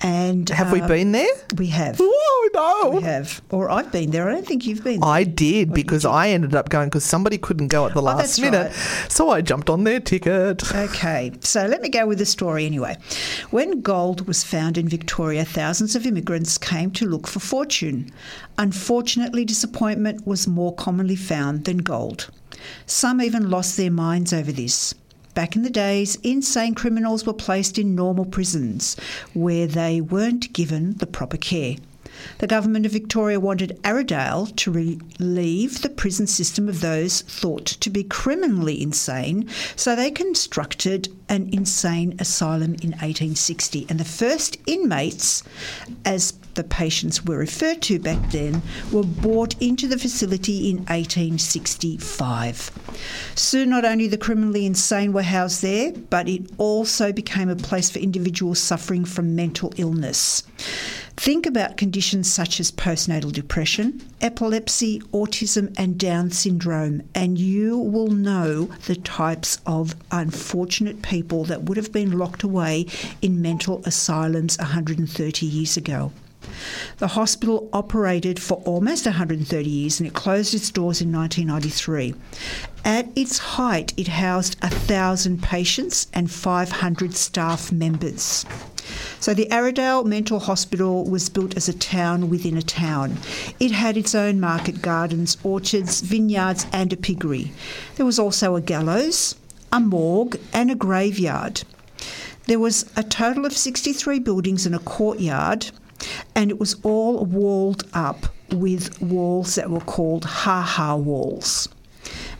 And 0.00 0.48
Have 0.50 0.70
we 0.72 0.80
uh, 0.80 0.86
been 0.88 1.12
there? 1.12 1.32
We 1.56 1.68
have. 1.68 2.00
Oh, 2.50 2.82
no. 2.84 2.96
We 2.96 3.02
have. 3.02 3.42
Or 3.50 3.70
I've 3.70 3.92
been 3.92 4.10
there. 4.10 4.28
I 4.28 4.32
don't 4.32 4.46
think 4.46 4.64
you've 4.64 4.82
been. 4.82 5.02
I 5.02 5.22
did 5.24 5.72
because 5.74 6.04
I 6.06 6.28
ended 6.30 6.54
up 6.54 6.70
going 6.70 6.88
because 6.88 7.04
somebody 7.04 7.36
couldn't 7.36 7.68
go 7.68 7.84
at 7.86 7.92
the 7.92 8.00
last 8.00 8.38
Oh, 8.38 8.42
minute. 8.42 8.68
right. 8.72 9.10
So 9.12 9.28
I 9.30 9.42
jumped 9.42 9.68
on 9.68 9.84
their 9.84 10.00
ticket. 10.00 10.74
Okay, 10.74 11.32
so 11.40 11.66
let 11.66 11.82
me 11.82 11.88
go 11.90 12.06
with 12.06 12.18
the 12.18 12.24
story 12.26 12.64
anyway. 12.64 12.96
When 13.50 13.82
gold 13.82 14.26
was 14.26 14.44
found 14.44 14.78
in 14.78 14.88
Victoria, 14.88 15.44
thousands 15.44 15.94
of 15.94 16.06
immigrants 16.06 16.56
came 16.56 16.90
to 16.92 17.06
look 17.06 17.26
for 17.26 17.40
fortune. 17.40 18.10
Unfortunately, 18.56 19.44
disappointment 19.44 20.26
was 20.26 20.48
more 20.48 20.74
commonly 20.74 21.16
found 21.16 21.64
than 21.66 21.78
gold. 21.78 22.30
Some 22.86 23.20
even 23.20 23.50
lost 23.50 23.76
their 23.76 23.90
minds 23.90 24.32
over 24.32 24.52
this. 24.52 24.94
Back 25.38 25.54
in 25.54 25.62
the 25.62 25.70
days, 25.70 26.16
insane 26.24 26.74
criminals 26.74 27.24
were 27.24 27.32
placed 27.32 27.78
in 27.78 27.94
normal 27.94 28.24
prisons 28.24 28.96
where 29.34 29.68
they 29.68 30.00
weren't 30.00 30.52
given 30.52 30.94
the 30.94 31.06
proper 31.06 31.36
care. 31.36 31.76
The 32.38 32.48
government 32.48 32.86
of 32.86 32.90
Victoria 32.90 33.38
wanted 33.38 33.78
Aradale 33.84 34.56
to 34.56 34.72
relieve 34.72 35.82
the 35.82 35.90
prison 35.90 36.26
system 36.26 36.68
of 36.68 36.80
those 36.80 37.20
thought 37.20 37.66
to 37.66 37.88
be 37.88 38.02
criminally 38.02 38.82
insane, 38.82 39.48
so 39.76 39.94
they 39.94 40.10
constructed 40.10 41.14
an 41.28 41.50
insane 41.52 42.16
asylum 42.18 42.74
in 42.82 42.90
1860. 42.98 43.86
And 43.88 44.00
the 44.00 44.04
first 44.04 44.56
inmates, 44.66 45.44
as 46.04 46.32
the 46.54 46.64
patients 46.64 47.24
were 47.24 47.38
referred 47.38 47.82
to 47.82 47.98
back 47.98 48.30
then, 48.30 48.62
were 48.92 49.04
brought 49.04 49.60
into 49.60 49.86
the 49.86 49.98
facility 49.98 50.70
in 50.70 50.78
1865. 50.86 52.70
Soon, 53.34 53.70
not 53.70 53.84
only 53.84 54.08
the 54.08 54.18
criminally 54.18 54.66
insane 54.66 55.12
were 55.12 55.22
housed 55.22 55.62
there, 55.62 55.92
but 56.10 56.28
it 56.28 56.50
also 56.58 57.12
became 57.12 57.48
a 57.48 57.56
place 57.56 57.90
for 57.90 57.98
individuals 57.98 58.58
suffering 58.58 59.04
from 59.04 59.36
mental 59.36 59.72
illness. 59.76 60.42
Think 61.18 61.46
about 61.46 61.76
conditions 61.76 62.32
such 62.32 62.60
as 62.60 62.70
postnatal 62.70 63.32
depression, 63.32 64.00
epilepsy, 64.20 65.00
autism, 65.12 65.74
and 65.76 65.98
Down 65.98 66.30
syndrome, 66.30 67.02
and 67.12 67.36
you 67.36 67.76
will 67.76 68.12
know 68.12 68.66
the 68.86 68.94
types 68.94 69.58
of 69.66 69.96
unfortunate 70.12 71.02
people 71.02 71.42
that 71.46 71.64
would 71.64 71.76
have 71.76 71.90
been 71.90 72.16
locked 72.16 72.44
away 72.44 72.86
in 73.20 73.42
mental 73.42 73.82
asylums 73.84 74.58
130 74.58 75.44
years 75.44 75.76
ago. 75.76 76.12
The 76.98 77.08
hospital 77.08 77.68
operated 77.72 78.40
for 78.40 78.62
almost 78.64 79.06
130 79.06 79.68
years 79.68 80.00
and 80.00 80.06
it 80.06 80.14
closed 80.14 80.54
its 80.54 80.70
doors 80.70 81.00
in 81.00 81.12
1993. 81.12 82.14
At 82.84 83.08
its 83.16 83.38
height, 83.38 83.92
it 83.96 84.08
housed 84.08 84.60
1,000 84.62 85.42
patients 85.42 86.06
and 86.12 86.30
500 86.30 87.14
staff 87.14 87.70
members. 87.70 88.44
So 89.20 89.34
the 89.34 89.46
Aradale 89.46 90.04
Mental 90.04 90.38
Hospital 90.38 91.04
was 91.04 91.28
built 91.28 91.56
as 91.56 91.68
a 91.68 91.76
town 91.76 92.30
within 92.30 92.56
a 92.56 92.62
town. 92.62 93.18
It 93.60 93.72
had 93.72 93.96
its 93.96 94.14
own 94.14 94.40
market 94.40 94.80
gardens, 94.80 95.36
orchards, 95.42 96.00
vineyards, 96.00 96.66
and 96.72 96.92
a 96.92 96.96
piggery. 96.96 97.52
There 97.96 98.06
was 98.06 98.18
also 98.18 98.56
a 98.56 98.60
gallows, 98.60 99.34
a 99.72 99.80
morgue, 99.80 100.38
and 100.52 100.70
a 100.70 100.74
graveyard. 100.74 101.62
There 102.46 102.58
was 102.58 102.90
a 102.96 103.02
total 103.02 103.44
of 103.44 103.56
63 103.56 104.20
buildings 104.20 104.64
and 104.64 104.74
a 104.74 104.78
courtyard, 104.78 105.70
and 106.34 106.50
it 106.50 106.58
was 106.58 106.76
all 106.82 107.24
walled 107.24 107.84
up 107.92 108.26
with 108.50 109.00
walls 109.02 109.54
that 109.56 109.70
were 109.70 109.80
called 109.80 110.24
ha 110.24 110.62
ha 110.62 110.96
walls. 110.96 111.68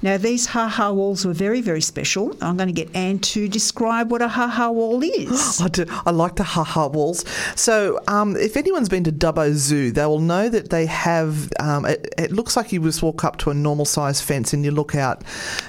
Now, 0.00 0.16
these 0.16 0.46
ha 0.46 0.68
ha 0.68 0.92
walls 0.92 1.24
were 1.24 1.32
very, 1.32 1.60
very 1.60 1.80
special. 1.80 2.36
I'm 2.40 2.56
going 2.56 2.68
to 2.68 2.72
get 2.72 2.94
Anne 2.94 3.18
to 3.20 3.48
describe 3.48 4.10
what 4.10 4.22
a 4.22 4.28
ha 4.28 4.46
ha 4.46 4.70
wall 4.70 5.02
is. 5.02 5.60
I 5.62 5.68
do. 5.68 5.86
I 6.06 6.10
like 6.10 6.36
the 6.36 6.44
ha 6.44 6.62
ha 6.62 6.86
walls. 6.86 7.24
So, 7.56 7.98
um, 8.06 8.36
if 8.36 8.56
anyone's 8.56 8.88
been 8.88 9.04
to 9.04 9.12
Dubbo 9.12 9.52
Zoo, 9.54 9.90
they 9.90 10.06
will 10.06 10.20
know 10.20 10.48
that 10.48 10.70
they 10.70 10.86
have. 10.86 11.50
Um, 11.58 11.84
it, 11.84 12.14
it 12.16 12.32
looks 12.32 12.56
like 12.56 12.72
you 12.72 12.80
just 12.80 13.02
walk 13.02 13.24
up 13.24 13.38
to 13.38 13.50
a 13.50 13.54
normal 13.54 13.84
size 13.84 14.20
fence 14.20 14.52
and 14.52 14.64
you 14.64 14.70
look 14.70 14.94
out, 14.94 15.24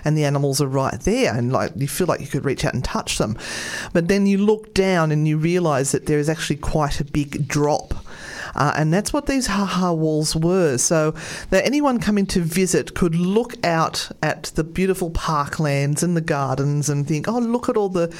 and 0.06 0.18
the 0.18 0.26
animals 0.26 0.62
are 0.62 0.68
right 0.68 1.00
there, 1.02 1.34
and 1.34 1.52
like 1.52 1.72
you 1.76 1.88
feel 1.88 2.08
like 2.08 2.22
you 2.22 2.28
could 2.28 2.46
reach 2.46 2.64
out 2.66 2.74
and 2.74 2.84
touch 2.84 3.18
them. 3.18 3.38
But 3.94 4.08
then 4.08 4.28
you 4.28 4.38
look 4.38 4.74
down 4.74 5.12
and 5.12 5.28
you 5.28 5.38
realise 5.38 5.92
that 5.92 6.06
there 6.06 6.20
is 6.20 6.30
actually 6.30 6.58
quite 6.58 7.00
a 7.00 7.04
big 7.04 7.48
drop. 7.48 7.94
Uh, 8.60 8.74
and 8.76 8.94
that's 8.94 9.14
what 9.14 9.26
these 9.26 9.48
haha 9.48 9.94
walls 9.94 10.36
were. 10.36 10.78
So 10.78 11.16
that 11.50 11.66
anyone 11.66 12.00
coming 12.00 12.26
to 12.28 12.42
visit 12.42 12.94
could 12.94 13.16
look 13.16 13.56
out 13.66 14.12
at 14.22 14.52
the 14.56 14.66
beautiful 14.66 15.10
parklands 15.12 16.04
and 16.04 16.16
the 16.16 16.22
gardens 16.22 16.90
and 16.90 17.08
think, 17.08 17.28
"Oh, 17.30 17.40
look 17.40 17.70
at 17.70 17.78
all 17.78 17.88
the 17.88 18.14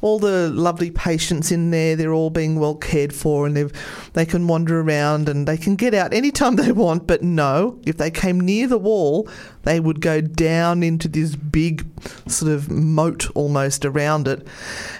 all 0.00 0.18
the 0.18 0.48
lovely 0.48 0.90
patients 0.90 1.52
in 1.52 1.70
there. 1.70 1.94
They're 1.94 2.14
all 2.14 2.30
being 2.30 2.58
well 2.58 2.74
cared 2.74 3.12
for, 3.12 3.46
and 3.46 3.54
they 3.54 3.66
they 4.14 4.24
can 4.24 4.48
wander 4.48 4.80
around 4.80 5.28
and 5.28 5.46
they 5.46 5.58
can 5.58 5.76
get 5.76 5.92
out 5.92 6.14
anytime 6.14 6.56
they 6.62 6.72
want." 6.72 7.06
But 7.06 7.22
no, 7.22 7.78
if 7.84 7.98
they 7.98 8.10
came 8.10 8.40
near 8.40 8.66
the 8.66 8.78
wall, 8.78 9.28
they 9.64 9.78
would 9.78 10.00
go 10.00 10.22
down 10.22 10.82
into 10.82 11.06
this 11.06 11.36
big 11.36 11.86
sort 12.26 12.50
of 12.50 12.70
moat 12.70 13.30
almost 13.34 13.84
around 13.84 14.26
it, 14.26 14.46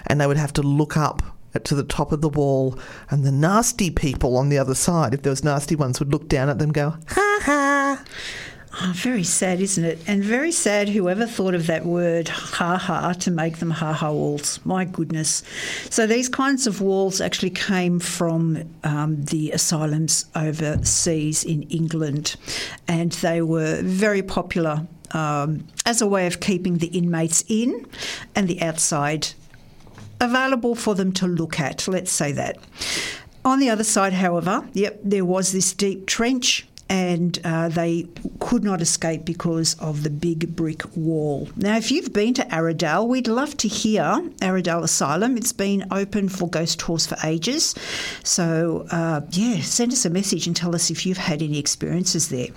and 0.05 0.21
they 0.21 0.27
would 0.27 0.37
have 0.37 0.53
to 0.53 0.61
look 0.61 0.95
up 0.95 1.32
to 1.59 1.75
the 1.75 1.83
top 1.83 2.11
of 2.11 2.21
the 2.21 2.29
wall, 2.29 2.77
and 3.09 3.23
the 3.23 3.31
nasty 3.31 3.91
people 3.91 4.37
on 4.37 4.49
the 4.49 4.57
other 4.57 4.75
side, 4.75 5.13
if 5.13 5.25
was 5.25 5.43
nasty 5.43 5.75
ones, 5.75 5.99
would 5.99 6.11
look 6.11 6.27
down 6.27 6.49
at 6.49 6.59
them, 6.59 6.71
go 6.71 6.95
ha 7.07 7.39
ha. 7.43 8.03
Oh, 8.81 8.91
very 8.95 9.23
sad, 9.23 9.61
isn't 9.61 9.83
it? 9.83 9.99
And 10.07 10.23
very 10.23 10.51
sad 10.51 10.89
whoever 10.89 11.27
thought 11.27 11.53
of 11.53 11.67
that 11.67 11.85
word 11.85 12.27
ha 12.27 12.75
ha 12.77 13.13
to 13.13 13.29
make 13.29 13.57
them 13.57 13.69
ha 13.69 13.93
ha 13.93 14.11
walls. 14.11 14.59
My 14.65 14.83
goodness. 14.83 15.43
So 15.91 16.07
these 16.07 16.27
kinds 16.27 16.65
of 16.65 16.81
walls 16.81 17.21
actually 17.21 17.51
came 17.51 17.99
from 17.99 18.63
um, 18.83 19.23
the 19.25 19.51
asylums 19.51 20.25
overseas 20.35 21.43
in 21.43 21.63
England, 21.63 22.35
and 22.87 23.11
they 23.11 23.43
were 23.43 23.79
very 23.83 24.23
popular 24.23 24.87
um, 25.11 25.67
as 25.85 26.01
a 26.01 26.07
way 26.07 26.25
of 26.25 26.39
keeping 26.39 26.79
the 26.79 26.87
inmates 26.87 27.43
in 27.47 27.85
and 28.33 28.47
the 28.47 28.59
outside 28.59 29.27
available 30.23 30.75
for 30.75 30.95
them 30.95 31.11
to 31.13 31.27
look 31.27 31.59
at, 31.59 31.87
let's 31.87 32.11
say 32.11 32.31
that. 32.31 32.57
On 33.45 33.59
the 33.59 33.69
other 33.69 33.83
side, 33.83 34.13
however, 34.13 34.67
yep, 34.73 34.99
there 35.03 35.25
was 35.25 35.51
this 35.51 35.73
deep 35.73 36.07
trench 36.07 36.65
and 36.89 37.39
uh, 37.43 37.69
they 37.69 38.05
could 38.39 38.63
not 38.63 38.81
escape 38.81 39.25
because 39.25 39.73
of 39.79 40.03
the 40.03 40.09
big 40.09 40.55
brick 40.55 40.83
wall. 40.95 41.49
Now, 41.55 41.77
if 41.77 41.91
you've 41.91 42.13
been 42.13 42.33
to 42.35 42.43
Aradale, 42.43 43.07
we'd 43.07 43.27
love 43.27 43.57
to 43.57 43.67
hear 43.67 44.03
Aradale 44.41 44.83
Asylum. 44.83 45.35
It's 45.37 45.53
been 45.53 45.85
open 45.91 46.29
for 46.29 46.49
ghost 46.49 46.79
tours 46.79 47.07
for 47.07 47.17
ages. 47.23 47.73
So, 48.23 48.85
uh, 48.91 49.21
yeah, 49.31 49.61
send 49.61 49.91
us 49.91 50.05
a 50.05 50.09
message 50.09 50.45
and 50.45 50.55
tell 50.55 50.75
us 50.75 50.91
if 50.91 51.05
you've 51.05 51.17
had 51.17 51.41
any 51.41 51.57
experiences 51.57 52.29
there. 52.29 52.49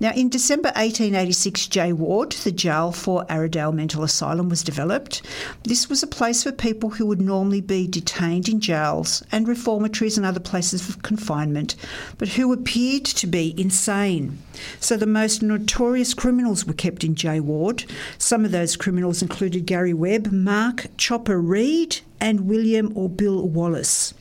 Now, 0.00 0.12
in 0.12 0.28
December 0.28 0.68
1886, 0.68 1.68
J 1.68 1.92
Ward, 1.92 2.32
the 2.32 2.52
jail 2.52 2.92
for 2.92 3.24
Aradale 3.26 3.72
Mental 3.72 4.02
Asylum, 4.02 4.48
was 4.48 4.62
developed. 4.62 5.22
This 5.64 5.88
was 5.88 6.02
a 6.02 6.06
place 6.06 6.42
for 6.42 6.52
people 6.52 6.90
who 6.90 7.06
would 7.06 7.20
normally 7.20 7.60
be 7.60 7.86
detained 7.86 8.48
in 8.48 8.60
jails 8.60 9.22
and 9.32 9.48
reformatories 9.48 10.16
and 10.16 10.26
other 10.26 10.40
places 10.40 10.88
of 10.88 11.02
confinement, 11.02 11.76
but 12.18 12.28
who 12.28 12.52
appeared 12.52 13.04
to 13.04 13.26
be 13.26 13.54
insane. 13.60 14.38
So 14.80 14.96
the 14.96 15.06
most 15.06 15.42
notorious 15.42 16.14
criminals 16.14 16.64
were 16.64 16.72
kept 16.72 17.04
in 17.04 17.14
J 17.14 17.40
Ward. 17.40 17.84
Some 18.18 18.44
of 18.44 18.52
those 18.52 18.76
criminals 18.76 19.22
included 19.22 19.66
Gary 19.66 19.94
Webb, 19.94 20.32
Mark 20.32 20.86
Chopper 20.96 21.40
Read, 21.40 22.00
and 22.20 22.42
William 22.42 22.92
or 22.94 23.08
Bill 23.08 23.46
Wallace. 23.46 24.14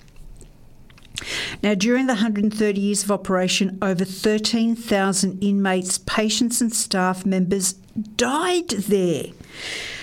Now, 1.63 1.73
during 1.73 2.07
the 2.07 2.13
130 2.13 2.79
years 2.79 3.03
of 3.03 3.11
operation, 3.11 3.77
over 3.81 4.03
13,000 4.05 5.39
inmates, 5.43 5.97
patients, 5.99 6.61
and 6.61 6.73
staff 6.73 7.25
members 7.25 7.73
died 8.17 8.69
there. 8.69 9.25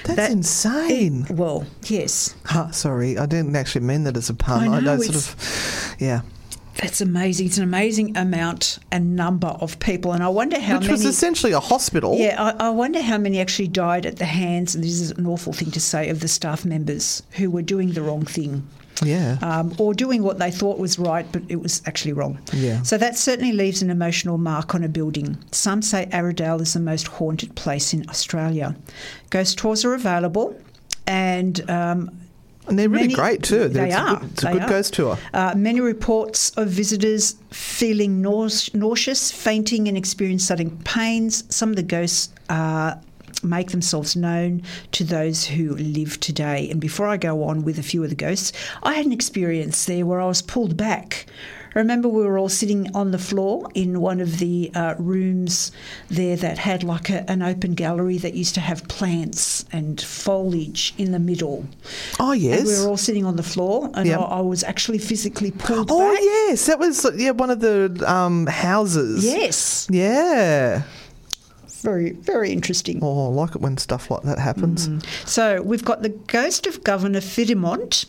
That's 0.05 0.17
That- 0.17 0.31
insane. 0.31 1.27
Well, 1.31 1.67
yes, 1.85 2.35
Ah, 2.51 2.71
sorry, 2.73 3.19
I 3.19 3.27
didn't 3.27 3.55
actually 3.55 3.85
mean 3.85 4.05
that 4.05 4.17
as 4.17 4.31
a 4.31 4.35
pun. 4.35 4.69
I 4.69 4.81
know, 4.81 4.99
sort 5.01 5.15
of, 5.17 5.97
yeah. 6.01 6.23
that's 6.79 7.01
amazing. 7.01 7.47
It's 7.47 7.59
an 7.59 7.63
amazing 7.65 8.17
amount 8.17 8.79
and 8.91 9.15
number 9.15 9.49
of 9.49 9.79
people, 9.79 10.13
and 10.13 10.23
I 10.25 10.29
wonder 10.29 10.59
how 10.59 10.79
Which 10.79 10.83
many. 10.89 10.93
Which 10.95 11.05
was 11.05 11.15
essentially 11.15 11.53
a 11.53 11.61
hospital. 11.61 12.17
yeah, 12.19 12.43
I, 12.59 12.67
I 12.67 12.71
wonder 12.71 13.01
how 13.03 13.19
many 13.19 13.39
actually 13.41 13.69
died 13.69 14.07
at 14.07 14.17
the 14.17 14.25
hands, 14.25 14.75
and 14.75 14.83
this 14.83 14.99
is 15.01 15.11
an 15.13 15.27
awful 15.27 15.53
thing 15.53 15.71
to 15.73 15.81
say, 15.81 16.09
of 16.09 16.19
the 16.21 16.29
staff 16.29 16.65
members 16.65 17.23
who 17.33 17.51
were 17.51 17.63
doing 17.63 17.93
the 17.93 18.03
wrong 18.03 18.25
thing. 18.25 18.67
Yeah. 19.03 19.39
um, 19.43 19.75
or 19.79 19.95
doing 19.95 20.23
what 20.23 20.39
they 20.39 20.51
thought 20.51 20.79
was 20.79 20.99
right, 20.99 21.27
but 21.33 21.43
it 21.49 21.57
was 21.61 21.83
actually 21.87 22.13
wrong. 22.13 22.39
Yeah. 22.53 22.83
So 22.83 22.99
that 22.99 23.17
certainly 23.17 23.53
leaves 23.53 23.83
an 23.83 23.91
emotional 23.91 24.39
mark 24.39 24.75
on 24.75 24.85
a 24.85 24.89
building. 24.89 25.37
Some 25.53 25.83
say 25.83 26.09
Aradale 26.13 26.61
is 26.61 26.75
the 26.75 26.81
most 26.81 27.07
haunted 27.09 27.55
place 27.57 27.93
in 27.95 28.09
Australia. 28.09 28.77
Ghost 29.31 29.59
tours 29.59 29.85
are 29.85 29.95
available, 29.95 30.57
and 31.07 31.69
um, 31.71 32.11
and 32.69 32.79
they're 32.79 32.89
really 32.89 33.05
many- 33.09 33.15
great 33.15 33.43
too. 33.43 33.69
they 33.69 33.89
it's 33.89 33.97
are, 33.97 34.17
A 34.17 34.21
good, 34.21 34.31
it's 34.31 34.43
a 34.43 34.47
they 34.47 34.53
good 34.53 34.63
are. 34.63 34.69
ghost 34.69 34.95
tour. 34.95 35.19
uh, 35.35 35.55
many 35.57 35.81
reports 35.81 36.51
of 36.51 36.69
visitors 36.69 37.35
feeling 37.51 38.23
nause- 38.23 38.73
nauseous, 38.75 39.33
fainting, 39.33 39.89
and 39.89 39.97
experiencing 39.97 40.45
sudden 40.47 40.79
pains. 40.85 41.43
Some 41.53 41.71
of 41.71 41.77
the 41.77 41.83
ghosts 41.83 42.33
uh, 42.49 42.95
make 43.43 43.71
themselves 43.71 44.15
known 44.17 44.63
to 44.93 45.05
those 45.05 45.45
who 45.47 45.75
live 45.77 46.21
today. 46.21 46.69
And 46.71 46.81
before 46.81 47.07
I 47.07 47.17
go 47.17 47.45
on 47.45 47.65
with 47.65 47.79
a 47.79 47.83
few 47.83 48.03
of 48.05 48.11
the 48.11 48.17
ghosts, 48.17 48.53
I 48.83 48.95
had 48.95 49.07
an 49.07 49.13
experience 49.13 49.85
there 49.85 50.07
where 50.07 50.21
I 50.21 50.27
was 50.27 50.43
pulled 50.43 50.77
back. 50.77 51.27
Remember 51.75 52.07
we 52.07 52.23
were 52.23 52.37
all 52.37 52.51
sitting 52.51 52.95
on 52.95 53.13
the 53.13 53.19
floor 53.19 53.67
in 53.75 54.03
one 54.03 54.21
of 54.21 54.39
the 54.41 54.71
uh, 54.75 54.95
rooms 54.99 55.73
there 56.09 56.37
that 56.37 56.59
had 56.59 56.85
like 56.85 57.09
a, 57.09 57.25
an 57.31 57.41
open 57.43 57.73
gallery 57.73 58.19
that 58.19 58.35
used 58.35 58.55
to 58.57 58.61
have 58.61 58.87
plants 58.89 59.65
and 59.73 59.99
foliage 59.99 60.93
in 60.99 61.13
the 61.13 61.19
middle. 61.19 61.65
Oh 62.21 62.33
yes. 62.33 62.59
And 62.61 62.69
we 62.69 62.79
were 62.79 62.91
all 62.91 62.99
sitting 62.99 63.25
on 63.25 63.37
the 63.37 63.43
floor, 63.43 63.91
and 63.95 64.07
Yeah. 64.07 64.19
I, 64.19 64.39
I 64.39 64.41
was 64.43 64.63
actually 64.65 64.99
physically 64.99 65.51
pulled 65.51 65.91
oh 65.91 66.13
back. 66.13 66.21
yes, 66.23 66.67
that 66.67 66.79
was 66.79 67.07
yeah 67.17 67.31
one 67.31 67.49
of 67.49 67.61
the 67.61 68.05
um, 68.07 68.47
houses. 68.49 69.25
Yes, 69.25 69.87
Yeah. 69.91 70.83
Very 71.83 72.13
very 72.13 72.53
interesting. 72.53 73.01
Oh, 73.03 73.27
I 73.27 73.29
like 73.29 73.55
it 73.55 73.61
when 73.61 73.77
stuff 73.77 74.11
like 74.11 74.23
that 74.23 74.39
happens. 74.39 74.89
Mm. 74.89 75.05
So 75.27 75.63
we've 75.63 75.85
got 75.85 76.03
the 76.03 76.11
ghost 76.11 76.67
of 76.67 76.85
Governor 76.85 77.21
Fiddimont, 77.21 78.07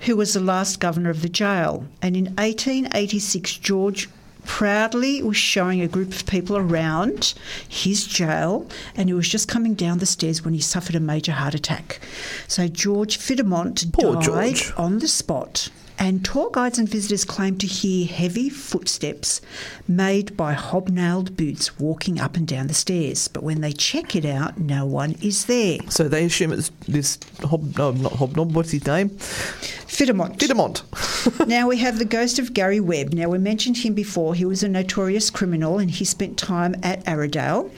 who 0.00 0.16
was 0.16 0.34
the 0.34 0.40
last 0.40 0.80
governor 0.80 1.10
of 1.10 1.22
the 1.22 1.28
jail, 1.28 1.86
and 2.02 2.16
in 2.16 2.24
1886 2.36 3.58
George 3.58 4.08
proudly 4.44 5.22
was 5.22 5.36
showing 5.36 5.80
a 5.80 5.88
group 5.88 6.12
of 6.12 6.26
people 6.26 6.56
around 6.56 7.34
his 7.68 8.04
jail 8.06 8.66
and 8.96 9.08
he 9.08 9.12
was 9.12 9.28
just 9.28 9.48
coming 9.48 9.74
down 9.74 9.98
the 9.98 10.06
stairs 10.06 10.44
when 10.44 10.54
he 10.54 10.60
suffered 10.60 10.96
a 10.96 11.00
major 11.00 11.32
heart 11.32 11.54
attack. 11.54 12.00
So 12.48 12.66
George 12.66 13.18
Fiddimont 13.18 13.92
Poor 13.92 14.14
died 14.14 14.56
George. 14.56 14.72
on 14.76 14.98
the 14.98 15.08
spot. 15.08 15.68
And 16.00 16.24
tour 16.24 16.50
guides 16.50 16.78
and 16.78 16.88
visitors 16.88 17.26
claim 17.26 17.58
to 17.58 17.66
hear 17.66 18.06
heavy 18.06 18.48
footsteps 18.48 19.42
made 19.86 20.34
by 20.34 20.54
hobnailed 20.54 21.36
boots 21.36 21.78
walking 21.78 22.18
up 22.18 22.36
and 22.36 22.48
down 22.48 22.68
the 22.68 22.74
stairs. 22.74 23.28
But 23.28 23.42
when 23.42 23.60
they 23.60 23.72
check 23.72 24.16
it 24.16 24.24
out, 24.24 24.58
no 24.58 24.86
one 24.86 25.14
is 25.22 25.44
there. 25.44 25.78
So 25.90 26.08
they 26.08 26.24
assume 26.24 26.52
it's 26.52 26.70
this 26.88 27.18
hob 27.44 27.76
no 27.76 27.90
not 27.90 28.12
hobnob. 28.12 28.56
What's 28.56 28.70
his 28.70 28.86
name? 28.86 29.10
Fiddimont. 29.10 30.38
Fidamont. 30.38 30.82
now 31.46 31.68
we 31.68 31.76
have 31.78 31.98
the 31.98 32.04
ghost 32.04 32.38
of 32.38 32.54
Gary 32.54 32.80
Webb. 32.80 33.12
Now 33.12 33.28
we 33.28 33.38
mentioned 33.38 33.78
him 33.78 33.94
before. 33.94 34.34
He 34.34 34.44
was 34.44 34.62
a 34.62 34.68
notorious 34.68 35.30
criminal 35.30 35.78
and 35.78 35.90
he 35.90 36.04
spent 36.04 36.38
time 36.38 36.74
at 36.82 37.04
Aradale 37.04 37.70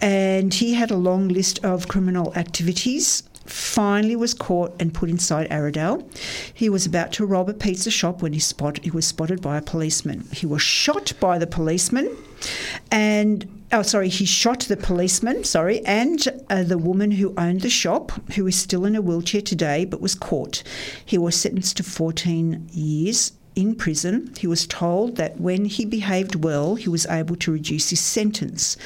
and 0.00 0.54
he 0.54 0.74
had 0.74 0.90
a 0.90 0.96
long 0.96 1.28
list 1.28 1.64
of 1.64 1.88
criminal 1.88 2.32
activities. 2.36 3.22
Finally 3.46 4.16
was 4.16 4.34
caught 4.34 4.74
and 4.80 4.94
put 4.94 5.10
inside 5.10 5.48
Aradale. 5.50 6.04
He 6.52 6.68
was 6.68 6.86
about 6.86 7.12
to 7.12 7.26
rob 7.26 7.48
a 7.48 7.54
pizza 7.54 7.90
shop 7.90 8.22
when 8.22 8.32
he 8.32 8.38
spot 8.38 8.82
he 8.82 8.90
was 8.90 9.06
spotted 9.06 9.42
by 9.42 9.58
a 9.58 9.62
policeman. 9.62 10.26
He 10.32 10.46
was 10.46 10.62
shot 10.62 11.12
by 11.20 11.38
the 11.38 11.46
policeman 11.46 12.16
and 12.90 13.64
oh 13.72 13.82
sorry 13.82 14.08
he 14.08 14.24
shot 14.24 14.60
the 14.60 14.76
policeman 14.76 15.44
sorry 15.44 15.84
and 15.86 16.28
uh, 16.50 16.62
the 16.62 16.78
woman 16.78 17.10
who 17.12 17.34
owned 17.38 17.62
the 17.62 17.70
shop 17.70 18.12
who 18.34 18.46
is 18.46 18.56
still 18.56 18.84
in 18.84 18.94
a 18.94 19.00
wheelchair 19.00 19.40
today 19.40 19.84
but 19.84 20.00
was 20.00 20.14
caught 20.14 20.62
he 21.04 21.16
was 21.16 21.34
sentenced 21.34 21.76
to 21.76 21.82
14 21.82 22.68
years 22.72 23.32
in 23.56 23.74
prison 23.74 24.32
he 24.38 24.46
was 24.46 24.66
told 24.66 25.16
that 25.16 25.40
when 25.40 25.64
he 25.64 25.84
behaved 25.84 26.34
well 26.34 26.74
he 26.74 26.88
was 26.88 27.06
able 27.06 27.36
to 27.36 27.52
reduce 27.52 27.90
his 27.90 28.00
sentence. 28.00 28.76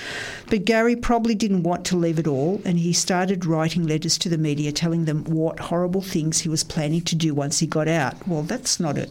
But 0.48 0.64
Gary 0.64 0.96
probably 0.96 1.34
didn't 1.34 1.62
want 1.62 1.84
to 1.86 1.96
leave 1.96 2.18
it 2.18 2.26
all 2.26 2.60
and 2.64 2.78
he 2.78 2.92
started 2.92 3.46
writing 3.46 3.86
letters 3.86 4.18
to 4.18 4.28
the 4.28 4.38
media 4.38 4.72
telling 4.72 5.04
them 5.04 5.24
what 5.24 5.58
horrible 5.58 6.02
things 6.02 6.40
he 6.40 6.48
was 6.48 6.64
planning 6.64 7.02
to 7.02 7.14
do 7.14 7.34
once 7.34 7.58
he 7.58 7.66
got 7.66 7.88
out. 7.88 8.28
Well 8.28 8.42
that's 8.42 8.78
not 8.78 8.98
a 8.98 9.08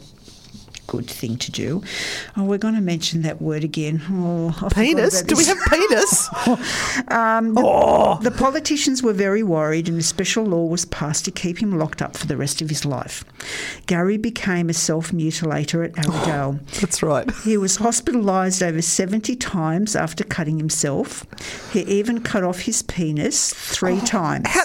good 0.88 1.08
thing 1.10 1.38
to 1.38 1.52
do. 1.52 1.84
Oh, 2.36 2.44
we're 2.46 2.58
going 2.58 2.76
to 2.76 2.82
mention 2.82 3.22
that 3.24 3.42
word 3.42 3.64
again. 3.64 4.02
Oh, 4.10 4.58
I 4.62 4.70
Penis? 4.74 5.22
Do 5.22 5.36
we 5.36 5.46
have 5.46 5.58
penis? 5.70 6.30
Um, 7.10 7.54
the, 7.54 7.62
Oh. 7.64 8.18
the 8.22 8.32
politicians 8.32 9.04
were 9.04 9.14
very 9.14 9.44
worried, 9.44 9.88
and 9.88 9.98
a 10.00 10.04
special 10.04 10.44
law 10.46 10.66
was 10.66 10.86
passed 10.86 11.26
to 11.26 11.32
keep 11.32 11.60
him 11.62 11.78
locked 11.78 12.02
up 12.02 12.16
for 12.18 12.26
the 12.26 12.38
rest 12.38 12.62
of 12.62 12.70
his 12.70 12.86
life. 12.86 13.24
Gary 13.86 14.18
became 14.18 14.70
a 14.70 14.74
self 14.74 15.12
mutilator 15.12 15.86
at 15.86 15.94
Aradale. 15.94 16.60
That's 16.80 17.04
right. 17.04 17.30
He 17.44 17.58
was 17.58 17.78
hospitalised 17.78 18.66
over 18.66 18.82
70 18.82 19.36
times 19.36 19.96
after 19.96 20.24
cutting 20.24 20.58
himself. 20.58 21.26
He 21.72 21.82
even 21.82 22.22
cut 22.22 22.44
off 22.44 22.62
his 22.62 22.82
penis 22.82 23.54
three 23.54 24.00
times. 24.02 24.48
How, 24.48 24.64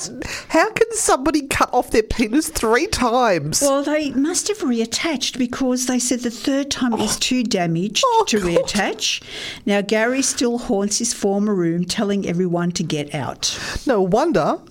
how 0.49 0.71
can 0.73 0.91
somebody 0.93 1.43
cut 1.47 1.71
off 1.73 1.91
their 1.91 2.03
penis 2.03 2.49
three 2.49 2.87
times? 2.87 3.61
Well, 3.63 3.83
they 3.83 4.11
must 4.13 4.49
have 4.49 4.59
reattached 4.59 5.39
because 5.39 5.87
they 5.87 5.99
said 5.99 6.12
the 6.21 6.31
third 6.31 6.71
time 6.71 6.93
it 6.93 6.99
was 6.99 7.19
too 7.19 7.43
damaged 7.43 8.03
oh, 8.05 8.19
oh, 8.21 8.25
to 8.27 8.41
God. 8.41 8.49
reattach. 8.49 9.23
Now, 9.65 9.81
Gary 9.81 10.23
still 10.23 10.59
haunts 10.59 10.99
his 10.99 11.15
former 11.15 11.55
room, 11.55 11.85
telling 11.85 12.27
everyone 12.29 12.73
to 12.73 12.83
get 12.83 13.15
out. 13.15 13.59
no 13.87 14.03
wonder. 14.03 14.59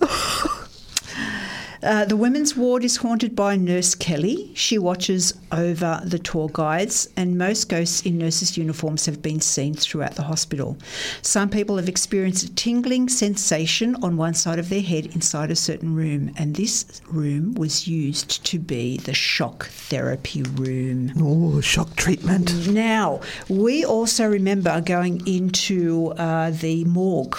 Uh, 1.82 2.04
the 2.04 2.16
women's 2.16 2.56
ward 2.56 2.84
is 2.84 2.96
haunted 2.98 3.34
by 3.34 3.56
Nurse 3.56 3.96
Kelly. 3.96 4.52
She 4.54 4.78
watches 4.78 5.34
over 5.50 6.00
the 6.04 6.18
tour 6.18 6.48
guides, 6.52 7.08
and 7.16 7.36
most 7.36 7.68
ghosts 7.68 8.02
in 8.02 8.18
nurses' 8.18 8.56
uniforms 8.56 9.06
have 9.06 9.20
been 9.20 9.40
seen 9.40 9.74
throughout 9.74 10.14
the 10.14 10.22
hospital. 10.22 10.76
Some 11.22 11.48
people 11.48 11.76
have 11.78 11.88
experienced 11.88 12.44
a 12.44 12.54
tingling 12.54 13.08
sensation 13.08 13.96
on 13.96 14.16
one 14.16 14.34
side 14.34 14.60
of 14.60 14.68
their 14.68 14.80
head 14.80 15.06
inside 15.06 15.50
a 15.50 15.56
certain 15.56 15.94
room, 15.94 16.32
and 16.36 16.54
this 16.54 17.02
room 17.08 17.54
was 17.54 17.88
used 17.88 18.44
to 18.46 18.60
be 18.60 18.98
the 18.98 19.14
shock 19.14 19.66
therapy 19.66 20.42
room. 20.42 21.12
Oh, 21.18 21.60
shock 21.60 21.96
treatment. 21.96 22.68
Now, 22.68 23.20
we 23.48 23.84
also 23.84 24.26
remember 24.26 24.80
going 24.80 25.26
into 25.26 26.12
uh, 26.16 26.50
the 26.50 26.84
morgue 26.84 27.36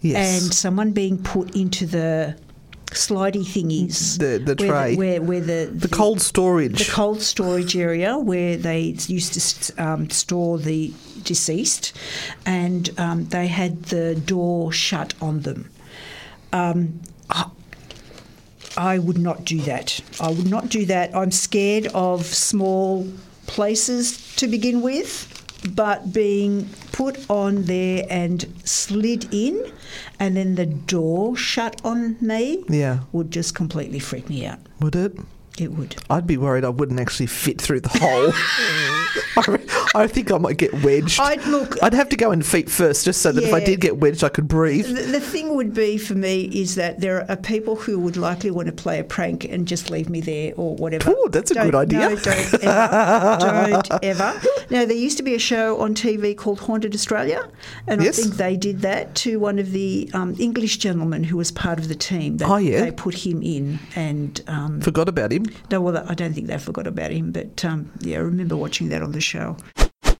Yes. 0.00 0.42
and 0.42 0.54
someone 0.54 0.92
being 0.92 1.18
put 1.22 1.54
into 1.54 1.84
the 1.86 2.36
slidey 2.96 3.44
thingies. 3.44 4.18
The- 4.18 4.38
the 4.38 4.54
where 4.62 4.70
tray. 4.72 4.96
where, 4.96 5.22
where 5.22 5.40
the, 5.40 5.70
The 5.72 5.88
cold 5.88 6.20
storage. 6.20 6.86
The 6.86 6.92
cold 6.92 7.22
storage 7.22 7.76
area 7.76 8.18
where 8.18 8.56
they 8.56 8.96
used 9.06 9.34
to 9.34 9.82
um, 9.84 10.10
store 10.10 10.58
the 10.58 10.92
deceased, 11.22 11.92
and 12.44 12.90
um, 12.98 13.26
they 13.26 13.46
had 13.46 13.84
the 13.84 14.14
door 14.14 14.72
shut 14.72 15.14
on 15.20 15.40
them. 15.40 15.70
Um, 16.52 17.00
I 18.78 18.98
would 18.98 19.18
not 19.18 19.44
do 19.44 19.60
that. 19.62 20.00
I 20.20 20.28
would 20.28 20.50
not 20.50 20.68
do 20.68 20.84
that. 20.86 21.14
I'm 21.14 21.30
scared 21.30 21.86
of 21.94 22.26
small 22.26 23.06
places 23.46 24.34
to 24.36 24.46
begin 24.46 24.82
with, 24.82 25.35
but 25.74 26.12
being 26.12 26.68
put 26.92 27.28
on 27.30 27.62
there 27.64 28.04
and 28.10 28.46
slid 28.64 29.32
in, 29.34 29.72
and 30.20 30.36
then 30.36 30.54
the 30.54 30.66
door 30.66 31.36
shut 31.36 31.80
on 31.84 32.16
me 32.20 32.64
Yeah. 32.68 33.00
would 33.12 33.30
just 33.30 33.54
completely 33.54 33.98
freak 33.98 34.28
me 34.28 34.46
out. 34.46 34.58
Would 34.80 34.96
it? 34.96 35.16
It 35.58 35.72
would. 35.72 35.96
I'd 36.10 36.26
be 36.26 36.36
worried 36.36 36.64
I 36.64 36.68
wouldn't 36.68 37.00
actually 37.00 37.26
fit 37.26 37.60
through 37.60 37.80
the 37.80 37.88
hole. 37.88 38.32
I, 39.38 40.02
I 40.02 40.06
think 40.06 40.30
I 40.30 40.38
might 40.38 40.56
get 40.58 40.72
wedged. 40.82 41.18
I'd 41.20 41.44
look. 41.46 41.82
I'd 41.82 41.94
have 41.94 42.08
to 42.10 42.16
go 42.16 42.30
in 42.32 42.42
feet 42.42 42.68
first, 42.70 43.04
just 43.04 43.22
so 43.22 43.32
that 43.32 43.42
if 43.44 43.52
I 43.54 43.60
did 43.64 43.80
get 43.80 43.96
wedged, 43.98 44.22
I 44.24 44.28
could 44.28 44.48
breathe. 44.48 44.86
The, 44.86 45.02
the 45.02 45.20
thing 45.20 45.54
would 45.54 45.72
be 45.74 45.96
for 45.98 46.14
me 46.14 46.42
is 46.44 46.74
that 46.74 47.00
there 47.00 47.28
are 47.30 47.36
people 47.36 47.76
who 47.76 47.98
would 48.00 48.16
likely 48.16 48.50
want 48.50 48.66
to 48.66 48.72
play 48.72 48.98
a 48.98 49.04
prank 49.04 49.44
and 49.44 49.66
just 49.66 49.90
leave 49.90 50.08
me 50.10 50.20
there 50.20 50.52
or 50.56 50.74
whatever. 50.76 51.10
Ooh, 51.10 51.28
that's 51.30 51.50
a 51.50 51.54
Don't- 51.54 51.66
good 51.66 51.74
idea. 51.74 51.98
No, 52.00 52.16
don't 52.16 52.54
ever. 52.64 53.38
don't 53.40 54.04
ever. 54.04 54.40
Now, 54.70 54.84
there 54.84 54.92
used 54.96 55.16
to 55.18 55.22
be 55.22 55.34
a 55.34 55.38
show 55.38 55.80
on 55.80 55.94
TV 55.94 56.36
called 56.36 56.60
Haunted 56.60 56.94
Australia, 56.94 57.48
and 57.86 58.02
Yes. 58.02 58.18
I 58.18 58.22
think 58.22 58.34
they 58.36 58.56
did 58.56 58.80
that 58.82 59.14
to 59.16 59.38
one 59.38 59.58
of 59.58 59.72
the 59.72 60.10
um, 60.12 60.34
English 60.38 60.78
gentlemen 60.78 61.24
who 61.24 61.36
was 61.36 61.50
part 61.50 61.78
of 61.78 61.88
the 61.88 61.94
team. 61.94 62.36
They, 62.38 62.44
Oh, 62.44 62.56
yeah. 62.56 62.80
They 62.80 62.90
put 62.92 63.14
him 63.14 63.42
in, 63.42 63.78
and 63.94 64.40
um, 64.46 64.80
Forgot 64.80 65.08
about 65.08 65.32
him. 65.32 65.45
No, 65.70 65.80
well, 65.80 66.04
I 66.08 66.14
don't 66.14 66.32
think 66.32 66.46
they 66.46 66.58
forgot 66.58 66.86
about 66.86 67.10
him, 67.10 67.32
but 67.32 67.64
um, 67.64 67.90
yeah, 68.00 68.18
I 68.18 68.20
remember 68.20 68.56
watching 68.56 68.88
that 68.90 69.02
on 69.02 69.12
the 69.12 69.20
show. 69.20 69.56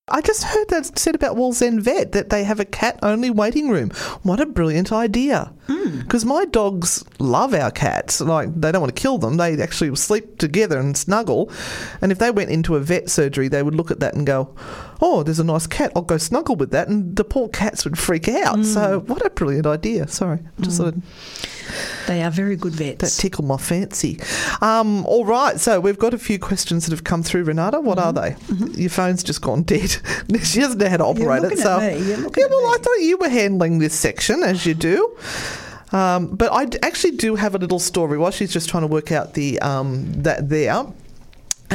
I 0.09 0.21
just 0.21 0.45
heard 0.45 0.69
that 0.69 0.97
said 0.97 1.17
about 1.17 1.37
Wallsend 1.37 1.81
Vet 1.81 2.13
that 2.13 2.31
they 2.31 2.45
have 2.45 2.61
a 2.61 2.65
cat 2.65 2.97
only 3.03 3.29
waiting 3.29 3.71
room. 3.71 3.91
What 4.23 4.39
a 4.39 4.47
brilliant 4.47 4.93
idea! 4.93 5.53
Because 5.67 6.25
my 6.25 6.45
dogs 6.45 7.05
love 7.19 7.53
our 7.55 7.73
cats. 7.73 8.21
Like 8.21 8.55
they 8.55 8.71
don't 8.71 8.81
want 8.81 8.95
to 8.95 9.01
kill 9.01 9.19
them. 9.19 9.37
They 9.37 9.61
actually 9.61 9.95
sleep 9.97 10.39
together 10.39 10.79
and 10.79 10.97
snuggle. 10.97 11.51
And 12.01 12.13
if 12.13 12.19
they 12.19 12.31
went 12.31 12.51
into 12.51 12.77
a 12.77 12.81
vet 12.81 13.11
surgery, 13.11 13.49
they 13.49 13.65
would 13.65 13.75
look 13.75 13.91
at 13.91 13.99
that 13.99 14.15
and 14.15 14.25
go, 14.25 14.55
"Oh, 15.01 15.23
there's 15.23 15.39
a 15.39 15.45
nice 15.45 15.67
cat. 15.67 15.93
I'll 15.95 16.03
go 16.03 16.19
snuggle 16.19 16.57
with 16.57 16.71
that." 16.71 16.89
And 16.89 17.17
the 17.17 17.25
poor 17.25 17.49
cats 17.49 17.85
would 17.85 17.99
freak 17.99 18.29
out. 18.29 18.65
So 18.65 19.01
what 19.07 19.25
a 19.25 19.31
brilliant 19.31 19.67
idea! 19.67 20.09
Sorry, 20.09 20.41
just 20.61 20.77
sort 20.77 20.95
of 20.95 21.03
They 22.07 22.23
are 22.23 22.31
very 22.31 22.57
good 22.57 22.73
vets. 22.73 23.17
that 23.17 23.21
tickled 23.21 23.47
my 23.47 23.57
fancy. 23.57 24.21
Um, 24.61 25.05
all 25.07 25.25
right, 25.25 25.59
so 25.59 25.81
we've 25.81 25.99
got 25.99 26.15
a 26.15 26.19
few 26.19 26.39
questions 26.39 26.87
that 26.87 26.93
have 26.93 27.05
come 27.05 27.23
through, 27.23 27.45
Renata. 27.45 27.81
What 27.81 27.99
are 27.99 28.13
they? 28.13 28.37
Your 28.75 28.91
phone's 28.91 29.23
just 29.23 29.43
gone 29.43 29.63
dead. 29.63 29.91
she 30.43 30.61
doesn't 30.61 30.79
know 30.79 30.89
how 30.89 30.99
to 30.99 31.05
operate 31.05 31.45
it. 31.45 31.59
So, 31.59 31.81
at 31.81 31.95
me. 31.95 32.07
You're 32.07 32.19
looking 32.19 32.43
yeah, 32.43 32.47
at 32.47 32.51
well, 32.51 32.75
I 32.75 32.79
thought 32.79 33.01
you 33.01 33.17
were 33.19 33.29
handling 33.29 33.79
this 33.79 33.95
section 33.95 34.43
as 34.43 34.65
you 34.67 34.75
do. 34.75 35.17
Um, 35.93 36.35
but 36.35 36.53
I 36.53 36.67
actually 36.87 37.13
do 37.13 37.37
have 37.37 37.55
a 37.55 37.59
little 37.59 37.79
story 37.79 38.19
while 38.19 38.31
she's 38.31 38.53
just 38.53 38.69
trying 38.69 38.83
to 38.83 38.89
work 38.89 39.13
out 39.13 39.35
the 39.35 39.59
um, 39.61 40.13
that 40.23 40.49
there. 40.49 40.87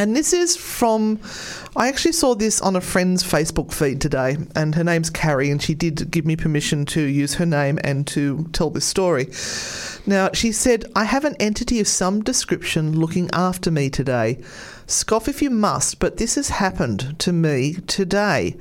And 0.01 0.15
this 0.15 0.33
is 0.33 0.57
from, 0.57 1.19
I 1.75 1.87
actually 1.87 2.13
saw 2.13 2.33
this 2.33 2.59
on 2.59 2.75
a 2.75 2.81
friend's 2.81 3.23
Facebook 3.23 3.71
feed 3.71 4.01
today, 4.01 4.35
and 4.55 4.73
her 4.73 4.83
name's 4.83 5.11
Carrie, 5.11 5.51
and 5.51 5.61
she 5.61 5.75
did 5.75 6.09
give 6.09 6.25
me 6.25 6.35
permission 6.35 6.87
to 6.87 7.03
use 7.03 7.35
her 7.35 7.45
name 7.45 7.77
and 7.83 8.07
to 8.07 8.49
tell 8.51 8.71
this 8.71 8.83
story. 8.83 9.27
Now, 10.07 10.31
she 10.33 10.53
said, 10.53 10.85
I 10.95 11.03
have 11.03 11.23
an 11.23 11.35
entity 11.39 11.79
of 11.79 11.87
some 11.87 12.23
description 12.23 12.99
looking 12.99 13.29
after 13.31 13.69
me 13.69 13.91
today. 13.91 14.39
Scoff 14.87 15.27
if 15.27 15.39
you 15.39 15.51
must, 15.51 15.99
but 15.99 16.17
this 16.17 16.33
has 16.33 16.49
happened 16.49 17.19
to 17.19 17.31
me 17.31 17.75
today. 17.85 18.57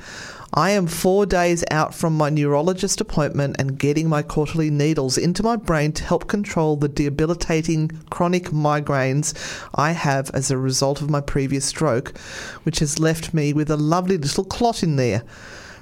I 0.53 0.71
am 0.71 0.89
four 0.89 1.27
days 1.27 1.65
out 1.71 1.95
from 1.95 2.17
my 2.17 2.29
neurologist 2.29 3.01
appointment 3.01 3.57
and 3.61 3.79
getting 3.79 4.09
my 4.09 4.23
quarterly 4.23 4.69
needles 4.69 5.17
into 5.17 5.45
my 5.45 5.55
brain 5.55 5.93
to 5.93 6.05
help 6.05 6.27
control 6.27 6.75
the 6.75 6.89
debilitating 6.89 7.91
chronic 8.11 8.47
migraines 8.47 9.33
I 9.77 9.93
have 9.93 10.29
as 10.31 10.51
a 10.51 10.59
result 10.59 11.01
of 11.01 11.09
my 11.09 11.21
previous 11.21 11.65
stroke, 11.65 12.19
which 12.65 12.81
has 12.81 12.99
left 12.99 13.33
me 13.33 13.53
with 13.53 13.71
a 13.71 13.77
lovely 13.77 14.19
little 14.19 14.45
clot 14.45 14.83
in 14.83 14.97
there. 14.97 15.23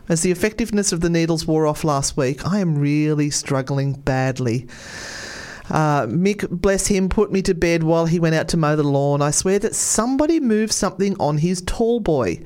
As 0.07 0.21
the 0.21 0.31
effectiveness 0.31 0.93
of 0.93 1.01
the 1.01 1.11
needles 1.11 1.47
wore 1.47 1.67
off 1.67 1.83
last 1.83 2.19
week, 2.19 2.47
I 2.47 2.59
am 2.59 2.79
really 2.79 3.31
struggling 3.31 3.95
badly. 3.95 4.67
Uh, 5.71 6.07
Mick, 6.07 6.49
bless 6.49 6.87
him, 6.87 7.09
put 7.09 7.31
me 7.31 7.43
to 7.43 7.55
bed 7.55 7.83
while 7.83 8.07
he 8.07 8.21
went 8.21 8.35
out 8.35 8.49
to 8.49 8.57
mow 8.57 8.77
the 8.77 8.83
lawn. 8.83 9.21
I 9.21 9.31
swear 9.31 9.59
that 9.61 9.75
somebody 9.75 10.41
moved 10.41 10.73
something 10.73 11.15
on 11.21 11.39
his 11.39 11.63
tall 11.63 12.01
boy. 12.01 12.43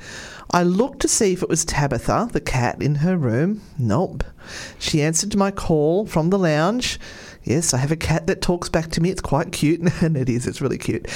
I 0.53 0.63
looked 0.65 1.01
to 1.01 1.09
see 1.09 1.33
if 1.33 1.43
it 1.43 1.49
was 1.49 1.65
Tabitha, 1.65 2.29
the 2.33 2.41
cat, 2.41 2.83
in 2.83 2.97
her 2.97 3.17
room. 3.17 3.63
Nope. 3.79 4.23
She 4.79 5.01
answered 5.01 5.35
my 5.35 5.51
call 5.51 6.07
from 6.07 6.29
the 6.29 6.39
lounge. 6.39 7.01
Yes, 7.43 7.73
I 7.73 7.79
have 7.79 7.91
a 7.91 7.97
cat 7.97 8.27
that 8.27 8.43
talks 8.43 8.69
back 8.69 8.91
to 8.93 9.01
me. 9.01 9.11
It's 9.11 9.23
quite 9.23 9.53
cute. 9.53 9.81
and 10.03 10.17
it 10.17 10.29
is, 10.29 10.47
it's 10.47 10.61
really 10.61 10.79
cute. 10.79 11.07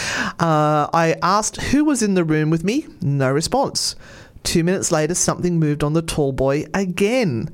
Uh, 0.40 0.88
I 0.92 1.16
asked 1.22 1.60
who 1.60 1.84
was 1.84 2.02
in 2.02 2.14
the 2.14 2.24
room 2.24 2.48
with 2.48 2.64
me. 2.64 2.86
No 3.02 3.30
response. 3.30 3.94
Two 4.42 4.64
minutes 4.64 4.90
later, 4.90 5.14
something 5.14 5.58
moved 5.58 5.84
on 5.84 5.92
the 5.92 6.02
tall 6.02 6.32
boy 6.32 6.64
again. 6.72 7.50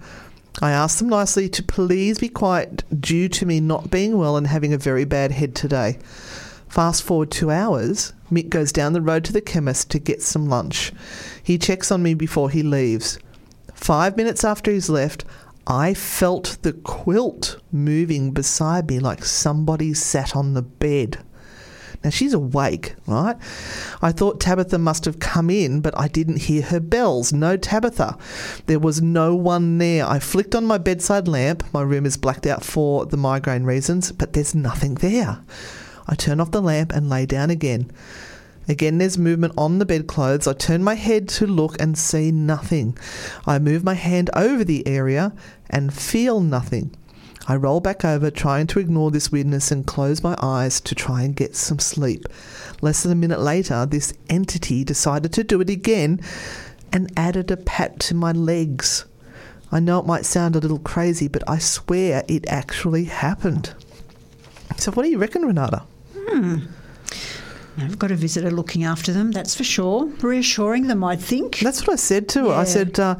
I 0.60 0.70
asked 0.70 0.98
them 0.98 1.08
nicely 1.08 1.48
to 1.48 1.62
please 1.62 2.18
be 2.18 2.28
quiet 2.28 2.84
due 3.00 3.28
to 3.30 3.46
me 3.46 3.58
not 3.58 3.90
being 3.90 4.18
well 4.18 4.36
and 4.36 4.46
having 4.46 4.72
a 4.72 4.78
very 4.78 5.04
bad 5.04 5.32
head 5.32 5.54
today. 5.54 5.98
Fast 6.68 7.02
forward 7.02 7.30
two 7.30 7.50
hours, 7.50 8.12
Mick 8.30 8.48
goes 8.48 8.72
down 8.72 8.92
the 8.92 9.02
road 9.02 9.24
to 9.24 9.32
the 9.32 9.40
chemist 9.40 9.90
to 9.90 9.98
get 9.98 10.22
some 10.22 10.48
lunch. 10.48 10.92
He 11.42 11.58
checks 11.58 11.90
on 11.90 12.02
me 12.02 12.14
before 12.14 12.50
he 12.50 12.62
leaves. 12.62 13.18
Five 13.74 14.16
minutes 14.16 14.44
after 14.44 14.70
he's 14.70 14.88
left, 14.88 15.24
I 15.66 15.94
felt 15.94 16.58
the 16.62 16.72
quilt 16.72 17.58
moving 17.70 18.32
beside 18.32 18.88
me 18.88 18.98
like 18.98 19.24
somebody 19.24 19.94
sat 19.94 20.34
on 20.34 20.54
the 20.54 20.62
bed. 20.62 21.18
Now 22.02 22.10
she's 22.10 22.32
awake, 22.32 22.96
right? 23.06 23.36
I 24.00 24.10
thought 24.10 24.40
Tabitha 24.40 24.78
must 24.78 25.04
have 25.04 25.20
come 25.20 25.50
in, 25.50 25.80
but 25.80 25.96
I 25.96 26.08
didn't 26.08 26.42
hear 26.42 26.62
her 26.62 26.80
bells. 26.80 27.32
No 27.32 27.56
Tabitha. 27.56 28.18
There 28.66 28.80
was 28.80 29.00
no 29.00 29.36
one 29.36 29.78
there. 29.78 30.06
I 30.06 30.18
flicked 30.18 30.56
on 30.56 30.66
my 30.66 30.78
bedside 30.78 31.28
lamp. 31.28 31.62
My 31.72 31.82
room 31.82 32.04
is 32.04 32.16
blacked 32.16 32.46
out 32.46 32.64
for 32.64 33.06
the 33.06 33.16
migraine 33.16 33.64
reasons, 33.64 34.10
but 34.10 34.32
there's 34.32 34.54
nothing 34.54 34.94
there. 34.96 35.42
I 36.08 36.16
turn 36.16 36.40
off 36.40 36.50
the 36.50 36.60
lamp 36.60 36.92
and 36.92 37.08
lay 37.08 37.26
down 37.26 37.50
again. 37.50 37.90
Again, 38.68 38.98
there's 38.98 39.18
movement 39.18 39.54
on 39.56 39.78
the 39.78 39.86
bedclothes. 39.86 40.46
I 40.46 40.52
turn 40.52 40.84
my 40.84 40.94
head 40.94 41.28
to 41.30 41.46
look 41.46 41.80
and 41.80 41.98
see 41.98 42.30
nothing. 42.30 42.96
I 43.46 43.58
move 43.58 43.84
my 43.84 43.94
hand 43.94 44.30
over 44.34 44.64
the 44.64 44.86
area 44.86 45.32
and 45.68 45.92
feel 45.92 46.40
nothing. 46.40 46.94
I 47.48 47.56
roll 47.56 47.80
back 47.80 48.04
over, 48.04 48.30
trying 48.30 48.68
to 48.68 48.78
ignore 48.78 49.10
this 49.10 49.32
weirdness 49.32 49.72
and 49.72 49.86
close 49.86 50.22
my 50.22 50.36
eyes 50.40 50.80
to 50.82 50.94
try 50.94 51.22
and 51.22 51.34
get 51.34 51.56
some 51.56 51.80
sleep. 51.80 52.26
Less 52.80 53.02
than 53.02 53.10
a 53.10 53.16
minute 53.16 53.40
later, 53.40 53.84
this 53.84 54.14
entity 54.30 54.84
decided 54.84 55.32
to 55.32 55.42
do 55.44 55.60
it 55.60 55.68
again 55.68 56.20
and 56.92 57.12
added 57.16 57.50
a 57.50 57.56
pat 57.56 57.98
to 58.00 58.14
my 58.14 58.30
legs. 58.30 59.06
I 59.72 59.80
know 59.80 59.98
it 59.98 60.06
might 60.06 60.26
sound 60.26 60.54
a 60.54 60.60
little 60.60 60.78
crazy, 60.78 61.26
but 61.26 61.42
I 61.48 61.58
swear 61.58 62.22
it 62.28 62.46
actually 62.46 63.04
happened. 63.04 63.74
So, 64.76 64.92
what 64.92 65.02
do 65.02 65.10
you 65.10 65.18
reckon, 65.18 65.42
Renata? 65.42 65.82
Hmm. 66.14 66.58
I've 67.78 67.98
got 67.98 68.10
a 68.10 68.16
visitor 68.16 68.50
looking 68.50 68.84
after 68.84 69.12
them, 69.12 69.32
that's 69.32 69.54
for 69.54 69.64
sure. 69.64 70.06
Reassuring 70.20 70.88
them, 70.88 71.02
I'd 71.02 71.20
think. 71.20 71.60
That's 71.60 71.80
what 71.86 71.94
I 71.94 71.96
said 71.96 72.28
to 72.30 72.48
her. 72.48 72.54
I 72.54 72.64
said, 72.64 73.00
uh, 73.00 73.16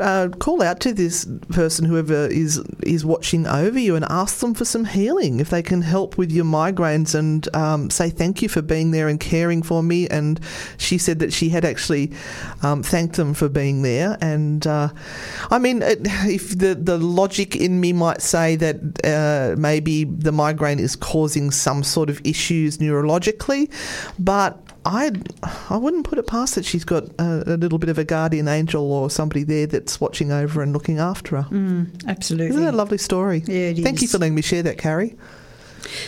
uh, 0.00 0.28
call 0.38 0.62
out 0.62 0.80
to 0.80 0.92
this 0.92 1.26
person, 1.50 1.84
whoever 1.84 2.26
is 2.26 2.58
is 2.82 3.04
watching 3.04 3.46
over 3.46 3.78
you, 3.78 3.96
and 3.96 4.04
ask 4.08 4.40
them 4.40 4.54
for 4.54 4.64
some 4.64 4.84
healing 4.84 5.40
if 5.40 5.50
they 5.50 5.62
can 5.62 5.82
help 5.82 6.18
with 6.18 6.32
your 6.32 6.44
migraines, 6.44 7.14
and 7.14 7.54
um, 7.54 7.90
say 7.90 8.10
thank 8.10 8.42
you 8.42 8.48
for 8.48 8.62
being 8.62 8.90
there 8.90 9.08
and 9.08 9.20
caring 9.20 9.62
for 9.62 9.82
me. 9.82 10.08
And 10.08 10.40
she 10.76 10.98
said 10.98 11.18
that 11.20 11.32
she 11.32 11.48
had 11.50 11.64
actually 11.64 12.12
um, 12.62 12.82
thanked 12.82 13.16
them 13.16 13.34
for 13.34 13.48
being 13.48 13.82
there. 13.82 14.18
And 14.20 14.66
uh, 14.66 14.88
I 15.50 15.58
mean, 15.58 15.82
it, 15.82 16.00
if 16.02 16.58
the 16.58 16.74
the 16.74 16.98
logic 16.98 17.56
in 17.56 17.80
me 17.80 17.92
might 17.92 18.22
say 18.22 18.56
that 18.56 18.76
uh, 19.04 19.58
maybe 19.58 20.04
the 20.04 20.32
migraine 20.32 20.78
is 20.80 20.96
causing 20.96 21.50
some 21.50 21.82
sort 21.82 22.10
of 22.10 22.20
issues 22.24 22.78
neurologically, 22.78 23.70
but 24.18 24.65
I 24.86 25.10
I 25.68 25.76
wouldn't 25.76 26.06
put 26.06 26.18
it 26.18 26.26
past 26.28 26.54
that 26.54 26.64
she's 26.64 26.84
got 26.84 27.04
a, 27.18 27.42
a 27.46 27.56
little 27.56 27.78
bit 27.78 27.88
of 27.88 27.98
a 27.98 28.04
guardian 28.04 28.46
angel 28.46 28.92
or 28.92 29.10
somebody 29.10 29.42
there 29.42 29.66
that's 29.66 30.00
watching 30.00 30.30
over 30.30 30.62
and 30.62 30.72
looking 30.72 30.98
after 30.98 31.42
her. 31.42 31.48
Mm, 31.50 32.06
absolutely. 32.06 32.50
Isn't 32.50 32.64
that 32.64 32.74
a 32.74 32.76
lovely 32.76 32.98
story? 32.98 33.42
Yeah, 33.46 33.70
it 33.70 33.82
Thank 33.82 34.00
you 34.00 34.08
for 34.08 34.18
letting 34.18 34.36
me 34.36 34.42
share 34.42 34.62
that, 34.62 34.78
Carrie. 34.78 35.16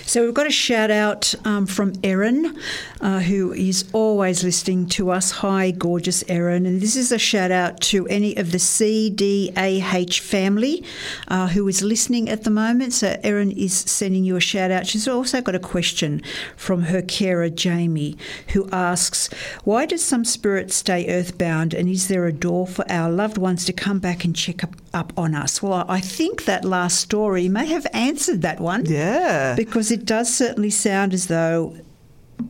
So 0.05 0.25
we've 0.25 0.35
got 0.35 0.47
a 0.47 0.51
shout 0.51 0.91
out 0.91 1.35
um, 1.45 1.67
from 1.67 1.93
Erin, 2.03 2.59
uh, 3.01 3.21
who 3.21 3.53
is 3.53 3.89
always 3.93 4.43
listening 4.43 4.89
to 4.91 5.11
us. 5.11 5.31
Hi, 5.31 5.71
gorgeous 5.71 6.25
Erin. 6.29 6.67
And 6.67 6.81
this 6.81 6.97
is 6.97 7.13
a 7.13 7.19
shout 7.19 7.51
out 7.51 7.81
to 7.83 8.07
any 8.09 8.37
of 8.37 8.53
the 8.53 8.59
CDAH 8.59 10.21
family 10.21 10.85
uh, 11.29 11.49
who 11.49 11.67
is 11.69 11.83
listening 11.83 12.29
at 12.29 12.45
the 12.45 12.51
moment. 12.51 12.93
So 12.93 13.19
Erin 13.23 13.51
is 13.53 13.75
sending 13.75 14.25
you 14.25 14.37
a 14.37 14.41
shout 14.41 14.71
out. 14.71 14.87
She's 14.87 15.09
also 15.09 15.41
got 15.41 15.55
a 15.55 15.61
question 15.61 16.23
from 16.57 16.83
her 16.83 17.03
carer, 17.03 17.51
Jamie, 17.51 18.17
who 18.49 18.69
asks, 18.71 19.29
Why 19.65 19.87
does 19.87 20.05
some 20.05 20.25
spirits 20.25 20.77
stay 20.77 21.09
earthbound 21.09 21.75
and 21.75 21.89
is 21.89 22.09
there 22.09 22.27
a 22.27 22.33
door 22.33 22.67
for 22.67 22.85
our 22.91 23.11
loved 23.11 23.39
ones 23.39 23.65
to 23.67 23.73
come 23.73 23.99
back 23.99 24.25
and 24.25 24.35
check 24.35 24.65
up, 24.65 24.75
up 24.95 25.13
on 25.17 25.35
us? 25.35 25.63
Well, 25.63 25.85
I 25.89 26.01
think 26.01 26.45
that 26.45 26.65
last 26.65 27.01
story 27.01 27.49
may 27.49 27.67
have 27.67 27.87
answered 27.93 28.43
that 28.43 28.61
one. 28.61 28.87
Yeah. 28.87 29.55
Because 29.55 29.91
it 29.91 30.05
does 30.05 30.35
certainly 30.35 30.71
sound 30.71 31.15
as 31.15 31.27
though 31.27 31.77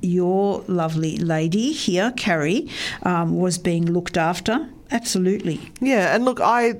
your 0.02 0.64
lovely 0.68 1.16
lady 1.16 1.72
here, 1.72 2.12
Carrie, 2.16 2.68
um, 3.02 3.38
was 3.38 3.58
being 3.58 3.86
looked 3.86 4.16
after. 4.16 4.68
Absolutely. 4.90 5.60
Yeah, 5.80 6.14
and 6.14 6.24
look, 6.24 6.40
I 6.40 6.72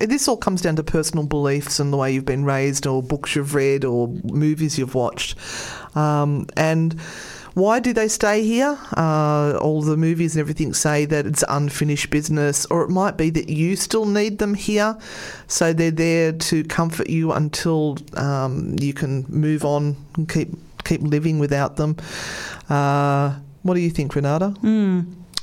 this 0.00 0.28
all 0.28 0.36
comes 0.36 0.62
down 0.62 0.76
to 0.76 0.84
personal 0.84 1.26
beliefs 1.26 1.80
and 1.80 1.92
the 1.92 1.96
way 1.96 2.12
you've 2.12 2.24
been 2.24 2.44
raised, 2.44 2.86
or 2.86 3.02
books 3.02 3.34
you've 3.34 3.54
read, 3.54 3.84
or 3.84 4.08
movies 4.24 4.78
you've 4.78 4.94
watched. 4.94 5.36
Um, 5.96 6.46
and 6.56 7.00
why 7.58 7.80
do 7.80 7.92
they 7.92 8.08
stay 8.08 8.42
here? 8.42 8.78
Uh, 8.96 9.58
all 9.60 9.82
the 9.82 9.96
movies 9.96 10.34
and 10.36 10.40
everything 10.40 10.72
say 10.74 11.04
that 11.06 11.26
it's 11.26 11.44
unfinished 11.48 12.10
business, 12.10 12.64
or 12.66 12.82
it 12.82 12.90
might 12.90 13.16
be 13.16 13.30
that 13.30 13.48
you 13.48 13.76
still 13.76 14.06
need 14.06 14.38
them 14.38 14.54
here, 14.54 14.96
so 15.46 15.72
they're 15.72 15.90
there 15.90 16.32
to 16.32 16.64
comfort 16.64 17.08
you 17.10 17.32
until 17.32 17.98
um, 18.16 18.76
you 18.80 18.92
can 18.94 19.24
move 19.28 19.64
on 19.64 19.96
and 20.16 20.28
keep 20.28 20.48
keep 20.84 21.02
living 21.02 21.38
without 21.38 21.76
them. 21.76 21.96
Uh, 22.68 23.34
what 23.62 23.74
do 23.74 23.80
you 23.80 23.90
think, 23.90 24.14
Renata? 24.14 24.54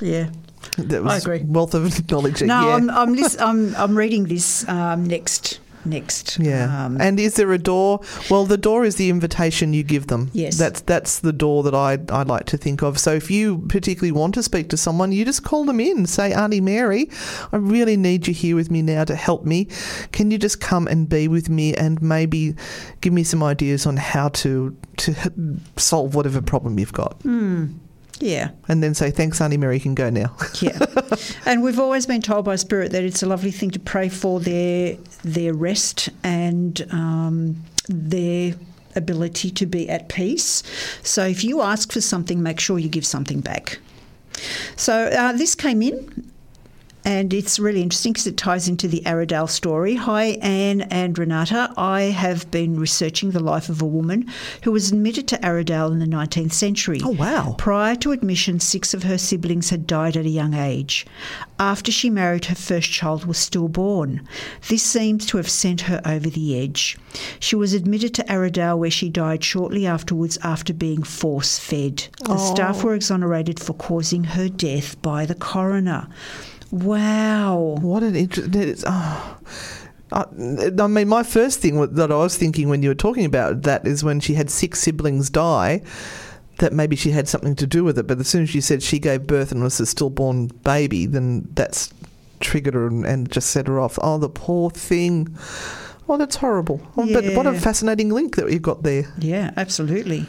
Yeah. 0.02 0.30
That 0.78 1.04
was 1.04 1.24
agree. 1.24 1.44
Wealth 1.46 1.74
of 1.76 2.12
knowledge. 2.12 2.42
No, 2.42 2.68
yeah. 2.68 2.76
I'm 2.76 2.90
I'm, 2.90 3.14
lis- 3.14 3.40
I'm 3.40 3.76
I'm 3.76 3.96
reading 3.98 4.26
this 4.26 4.68
um, 4.68 5.06
next 5.06 5.60
next. 5.86 6.40
Yeah. 6.40 6.86
Um, 6.86 7.00
and 7.00 7.20
is 7.20 7.36
there 7.36 7.52
a 7.54 7.58
door? 7.58 8.02
Well, 8.30 8.46
the 8.46 8.58
door 8.58 8.86
is 8.86 8.96
the 8.96 9.10
invitation 9.10 9.74
you 9.74 9.84
give 9.84 10.08
them. 10.08 10.30
Yes. 10.34 10.58
That's 10.58 10.82
that's 10.82 11.20
the 11.20 11.34
door 11.34 11.64
that 11.64 11.76
I 11.76 11.98
I 12.10 12.24
like 12.24 12.46
to 12.48 12.58
think 12.58 12.82
of. 12.82 13.00
So 13.00 13.14
if 13.14 13.30
you 13.32 13.60
particularly 13.68 14.12
want 14.12 14.34
to 14.36 14.44
speak 14.44 14.70
to 14.70 14.78
someone, 14.78 15.12
you 15.12 15.26
just 15.26 15.44
call 15.44 15.66
them 15.66 15.80
in. 15.80 16.06
Say, 16.06 16.34
Auntie 16.34 16.62
Mary, 16.62 17.10
I 17.52 17.58
really 17.58 17.98
need 17.98 18.28
you 18.28 18.34
here 18.34 18.56
with 18.56 18.72
me 18.72 18.82
now 18.82 19.04
to 19.06 19.16
help 19.16 19.46
me. 19.46 19.68
Can 20.12 20.32
you 20.32 20.38
just 20.38 20.60
come 20.62 20.88
and 20.88 21.08
be 21.08 21.28
with 21.28 21.50
me 21.50 21.74
and 21.74 22.02
maybe 22.02 22.56
give 23.02 23.14
me 23.14 23.24
some 23.24 23.44
ideas 23.44 23.86
on 23.86 23.98
how 23.98 24.30
to 24.30 24.76
to 24.98 25.16
solve 25.78 26.16
whatever 26.16 26.42
problem 26.42 26.80
you've 26.80 26.94
got? 26.94 27.24
Yeah. 28.20 28.52
And 28.68 28.82
then 28.82 28.94
say, 28.94 29.12
thanks, 29.12 29.42
Auntie 29.42 29.58
Mary, 29.58 29.80
can 29.80 29.96
go 29.96 30.10
now. 30.10 30.36
Yeah, 30.62 30.80
and 31.46 31.62
we've 31.62 31.80
always 31.80 32.06
been 32.06 32.22
told 32.22 32.46
by 32.46 32.56
Spirit 32.56 32.92
that 32.94 33.04
it's 33.04 33.22
a 33.22 33.26
lovely 33.26 33.52
thing 33.52 33.72
to 33.72 33.80
pray 33.80 34.08
for 34.08 34.40
their 34.40 34.96
their 35.24 35.54
rest 35.54 36.10
and 36.24 36.86
um, 36.92 37.62
their 37.90 38.56
ability 38.96 39.52
to 39.52 39.66
be 39.66 39.90
at 39.90 40.08
peace. 40.08 40.64
So 41.04 41.26
if 41.26 41.44
you 41.44 41.62
ask 41.62 41.92
for 41.92 42.00
something, 42.00 42.42
make 42.42 42.60
sure 42.60 42.80
you 42.80 42.88
give 42.88 43.06
something 43.06 43.42
back. 43.42 43.80
So 44.78 45.08
uh, 45.08 45.34
this 45.34 45.56
came 45.56 45.82
in. 45.82 46.32
And 47.06 47.36
it's 47.36 47.60
really 47.60 47.84
interesting 47.84 48.14
because 48.14 48.26
it 48.26 48.36
ties 48.36 48.68
into 48.68 48.88
the 48.88 49.02
Aradale 49.06 49.48
story. 49.48 49.94
Hi, 49.94 50.40
Anne 50.42 50.82
and 50.82 51.16
Renata. 51.16 51.72
I 51.78 52.02
have 52.02 52.50
been 52.50 52.80
researching 52.80 53.30
the 53.30 53.40
life 53.40 53.70
of 53.70 53.80
a 53.80 53.86
woman 53.86 54.26
who 54.64 54.72
was 54.72 54.92
admitted 54.92 55.28
to 55.28 55.38
Aradale 55.38 55.92
in 55.92 56.00
the 56.00 56.08
19th 56.08 56.54
century. 56.54 57.00
Oh, 57.04 57.12
wow. 57.12 57.54
Prior 57.60 57.96
to 57.98 58.12
admission, 58.12 58.60
six 58.60 58.96
of 58.96 59.04
her 59.04 59.20
siblings 59.20 59.70
had 59.70 59.86
died 59.86 60.18
at 60.18 60.26
a 60.26 60.30
young 60.30 60.56
age. 60.56 61.06
After 61.60 61.92
she 61.92 62.10
married, 62.10 62.46
her 62.46 62.56
first 62.56 62.90
child 62.90 63.26
was 63.26 63.38
stillborn. 63.38 64.28
This 64.68 64.82
seems 64.82 65.28
to 65.28 65.38
have 65.38 65.50
sent 65.50 65.82
her 65.82 66.02
over 66.06 66.30
the 66.32 66.60
edge. 66.60 66.98
She 67.40 67.56
was 67.56 67.74
admitted 67.74 68.16
to 68.16 68.24
Aradale, 68.24 68.80
where 68.80 68.90
she 68.90 69.10
died 69.10 69.44
shortly 69.44 69.86
afterwards 69.86 70.40
after 70.44 70.74
being 70.74 71.04
force 71.04 71.60
fed. 71.60 72.08
The 72.24 72.38
staff 72.38 72.80
oh. 72.82 72.88
were 72.88 72.96
exonerated 72.96 73.60
for 73.60 73.74
causing 73.74 74.24
her 74.24 74.50
death 74.50 75.00
by 75.04 75.28
the 75.28 75.36
coroner. 75.36 76.08
Wow. 76.76 77.78
What 77.80 78.04
an 78.04 78.16
interesting. 78.16 78.76
Oh. 78.86 79.38
I, 80.12 80.26
I 80.78 80.88
mean, 80.88 81.08
my 81.08 81.24
first 81.24 81.60
thing 81.60 81.94
that 81.96 82.12
I 82.12 82.16
was 82.16 82.38
thinking 82.38 82.70
when 82.70 82.84
you 82.84 82.90
were 82.90 82.96
talking 82.96 83.26
about 83.26 83.64
that 83.64 83.88
is 83.88 84.04
when 84.04 84.20
she 84.20 84.34
had 84.34 84.50
six 84.50 84.80
siblings 84.80 85.30
die, 85.30 85.82
that 86.60 86.74
maybe 86.74 86.96
she 86.96 87.12
had 87.12 87.28
something 87.28 87.56
to 87.56 87.66
do 87.66 87.84
with 87.84 87.98
it. 87.98 88.08
But 88.08 88.20
as 88.20 88.28
soon 88.28 88.44
as 88.44 88.54
you 88.54 88.62
said 88.62 88.84
she 88.84 89.00
gave 89.00 89.26
birth 89.26 89.52
and 89.52 89.64
was 89.64 89.80
a 89.80 89.86
stillborn 89.86 90.48
baby, 90.48 91.06
then 91.06 91.48
that's 91.54 91.94
triggered 92.42 92.74
her 92.74 92.88
and, 92.88 93.06
and 93.06 93.32
just 93.32 93.52
set 93.52 93.68
her 93.68 93.80
off. 93.80 93.98
Oh, 94.02 94.18
the 94.18 94.30
poor 94.30 94.70
thing. 94.70 95.36
Oh, 96.08 96.18
that's 96.18 96.36
horrible. 96.36 96.82
Oh, 96.98 97.12
But 97.12 97.34
what 97.34 97.48
a 97.48 97.54
fascinating 97.54 98.10
link 98.10 98.36
that 98.36 98.52
you've 98.52 98.62
got 98.62 98.84
there. 98.84 99.12
Yeah, 99.18 99.52
absolutely. 99.58 100.28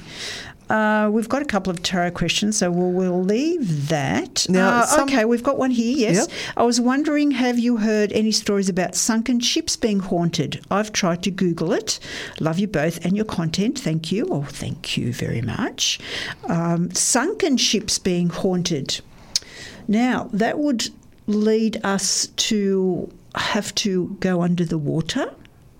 Uh, 0.69 1.09
we've 1.13 1.29
got 1.29 1.43
a 1.43 1.45
couple 1.45 1.71
of 1.71 1.81
tarot 1.83 2.11
questions, 2.11 2.57
so 2.57 2.71
we'll, 2.71 2.91
we'll 2.91 3.23
leave 3.23 3.89
that. 3.89 4.47
Now, 4.49 4.81
Uh, 4.81 4.87
some- 4.87 5.09
okay, 5.09 5.25
we've 5.25 5.43
got 5.43 5.59
one 5.59 5.71
here, 5.71 5.97
yes. 5.97 6.17
Yep. 6.17 6.29
I 6.57 6.63
was 6.65 6.81
wondering 6.81 7.31
have 7.33 7.59
you 7.59 7.77
heard 7.77 8.11
any 8.13 8.33
stories 8.33 8.69
about 8.69 8.95
sunken 8.97 9.39
ships 9.41 9.77
being 9.77 10.01
haunted? 10.01 10.61
I've 10.71 10.93
tried 10.93 11.23
to 11.23 11.31
Google 11.31 11.73
it. 11.73 12.01
Love 12.41 12.59
you 12.59 12.67
both 12.67 13.05
and 13.05 13.15
your 13.15 13.25
content. 13.27 13.79
Thank 13.79 14.11
you. 14.11 14.27
Oh, 14.31 14.43
thank 14.49 14.97
you 14.97 15.13
very 15.13 15.41
much. 15.43 16.01
Um, 16.49 16.91
sunken 16.93 17.57
ships 17.57 17.99
being 17.99 18.29
haunted. 18.29 19.01
Now, 19.87 20.29
that 20.33 20.59
would 20.59 20.89
lead 21.29 21.81
us 21.85 22.27
to 22.49 23.09
have 23.37 23.73
to 23.77 24.17
go 24.21 24.43
under 24.43 24.65
the 24.65 24.79
water. 24.79 25.31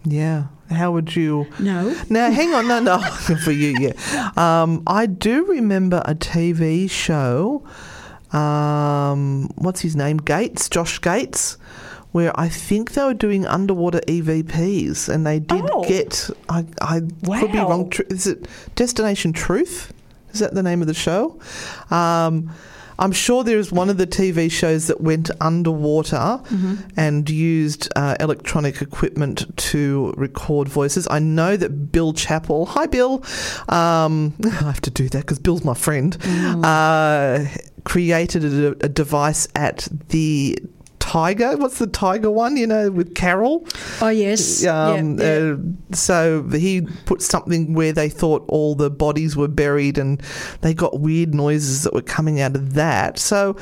Yeah. 0.05 0.45
How 0.71 0.91
would 0.93 1.15
you. 1.15 1.47
No. 1.61 1.95
Now, 2.11 2.31
hang 2.31 2.53
on, 2.55 2.67
no, 2.69 2.81
no, 2.81 2.99
for 3.45 3.53
you, 3.53 3.77
yeah. 3.79 4.31
Um, 4.37 4.83
I 4.87 5.07
do 5.07 5.45
remember 5.47 6.03
a 6.05 6.15
TV 6.15 6.91
show. 6.91 7.65
Um, 8.33 9.49
what's 9.57 9.81
his 9.81 9.97
name? 9.97 10.17
Gates, 10.19 10.69
Josh 10.69 11.01
Gates, 11.01 11.57
where 12.13 12.39
I 12.39 12.49
think 12.49 12.93
they 12.93 13.05
were 13.05 13.15
doing 13.15 13.47
underwater 13.47 14.01
EVPs, 14.09 15.09
and 15.09 15.27
they 15.27 15.39
did 15.39 15.65
Oh. 15.73 15.85
get. 15.89 16.29
I, 16.49 16.65
I 16.81 17.01
could 17.39 17.53
be 17.53 17.59
wrong. 17.59 17.93
Is 18.11 18.27
it 18.27 18.47
Destination 18.75 19.33
Truth? 19.33 19.93
Is 20.33 20.41
that 20.41 20.55
the 20.55 20.63
name 20.63 20.83
of 20.83 20.89
the 20.89 20.95
show? 20.95 21.39
Um, 21.91 22.51
I'm 22.99 23.13
sure 23.13 23.45
there 23.45 23.59
is 23.59 23.71
one 23.71 23.91
of 23.91 23.99
the 23.99 24.07
TV 24.07 24.51
shows 24.51 24.87
that 24.87 25.01
went 25.01 25.31
underwater 25.41 26.41
and 26.97 27.29
used 27.29 27.89
uh, 27.97 28.17
electronic 28.21 28.81
equipment 28.83 29.57
to 29.59 30.13
record 30.17 30.69
voices. 30.69 31.07
I 31.11 31.19
know 31.19 31.57
that 31.57 31.93
Bill 31.93 32.13
Chappell, 32.13 32.67
hi 32.67 32.87
Bill, 32.87 33.23
um, 33.69 34.35
I 34.45 34.49
have 34.49 34.81
to 34.83 34.91
do 34.91 35.09
that 35.11 35.21
because 35.23 35.39
Bill's 35.39 35.65
my 35.65 35.75
friend, 35.75 36.17
uh, 36.65 37.45
created 37.85 38.45
a, 38.45 38.69
a 38.85 38.89
device 38.89 39.47
at 39.55 39.89
the 40.09 40.59
tiger. 41.07 41.57
What's 41.57 41.79
the 41.79 41.87
tiger 41.87 42.31
one? 42.31 42.57
You 42.57 42.67
know, 42.67 42.91
with 42.91 43.15
Carol. 43.15 43.67
Oh 44.03 44.09
yes. 44.09 44.67
Um, 44.67 45.19
yeah, 45.19 45.25
yeah. 45.25 45.53
Uh, 45.53 45.57
so 45.95 46.43
he 46.51 46.83
put 47.05 47.23
something 47.23 47.75
where 47.75 47.93
they 47.93 48.09
thought 48.09 48.45
all 48.49 48.75
the 48.75 48.91
bodies 48.91 49.37
were 49.37 49.49
buried, 49.49 49.99
and 49.99 50.21
they 50.63 50.75
got 50.75 51.01
weird 51.01 51.35
noises 51.35 51.85
that 51.85 51.95
were 51.95 52.03
coming 52.03 52.41
out 52.41 52.57
of 52.57 52.75
that. 52.75 53.19
So 53.19 53.57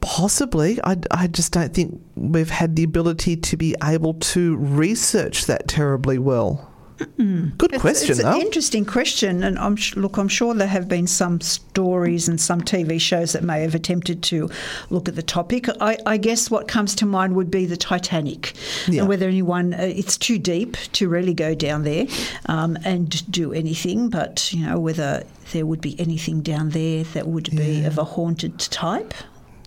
possibly, 0.00 0.80
I, 0.82 0.96
I 1.10 1.26
just 1.26 1.52
don't 1.52 1.74
think 1.74 2.00
we've 2.14 2.50
had 2.50 2.76
the 2.76 2.84
ability 2.84 3.36
to 3.36 3.56
be 3.56 3.74
able 3.84 4.14
to 4.14 4.56
research 4.56 5.46
that 5.46 5.68
terribly 5.68 6.18
well. 6.18 6.72
Good 6.98 7.72
It's- 7.72 7.80
question, 7.80 8.10
it's, 8.12 8.22
though. 8.22 8.34
an 8.34 8.40
interesting 8.40 8.84
question, 8.84 9.42
and 9.42 9.58
I'm 9.58 9.76
sh- 9.76 9.96
look. 9.96 10.16
I'm 10.16 10.28
sure 10.28 10.54
there 10.54 10.66
have 10.66 10.88
been 10.88 11.06
some 11.06 11.40
stories 11.40 12.26
and 12.28 12.40
some 12.40 12.62
TV 12.62 12.98
shows 13.00 13.32
that 13.32 13.42
may 13.44 13.60
have 13.62 13.74
attempted 13.74 14.22
to 14.24 14.48
look 14.88 15.08
at 15.08 15.14
the 15.14 15.22
topic. 15.22 15.68
I, 15.80 15.98
I 16.06 16.16
guess 16.16 16.50
what 16.50 16.68
comes 16.68 16.94
to 16.96 17.06
mind 17.06 17.34
would 17.36 17.50
be 17.50 17.66
the 17.66 17.76
Titanic, 17.76 18.54
Yeah. 18.88 19.00
and 19.00 19.08
whether 19.08 19.28
anyone. 19.28 19.74
Uh, 19.74 19.78
it's 19.96 20.16
too 20.16 20.38
deep 20.38 20.76
to 20.92 21.08
really 21.08 21.34
go 21.34 21.54
down 21.54 21.82
there 21.82 22.06
um, 22.46 22.78
and 22.84 23.30
do 23.30 23.52
anything, 23.52 24.08
but 24.08 24.52
you 24.52 24.64
know 24.66 24.78
whether 24.78 25.22
there 25.52 25.66
would 25.66 25.80
be 25.80 25.98
anything 26.00 26.40
down 26.40 26.70
there 26.70 27.04
that 27.04 27.26
would 27.28 27.50
be 27.54 27.84
of 27.84 27.98
a 27.98 28.04
haunted 28.04 28.58
type. 28.58 29.12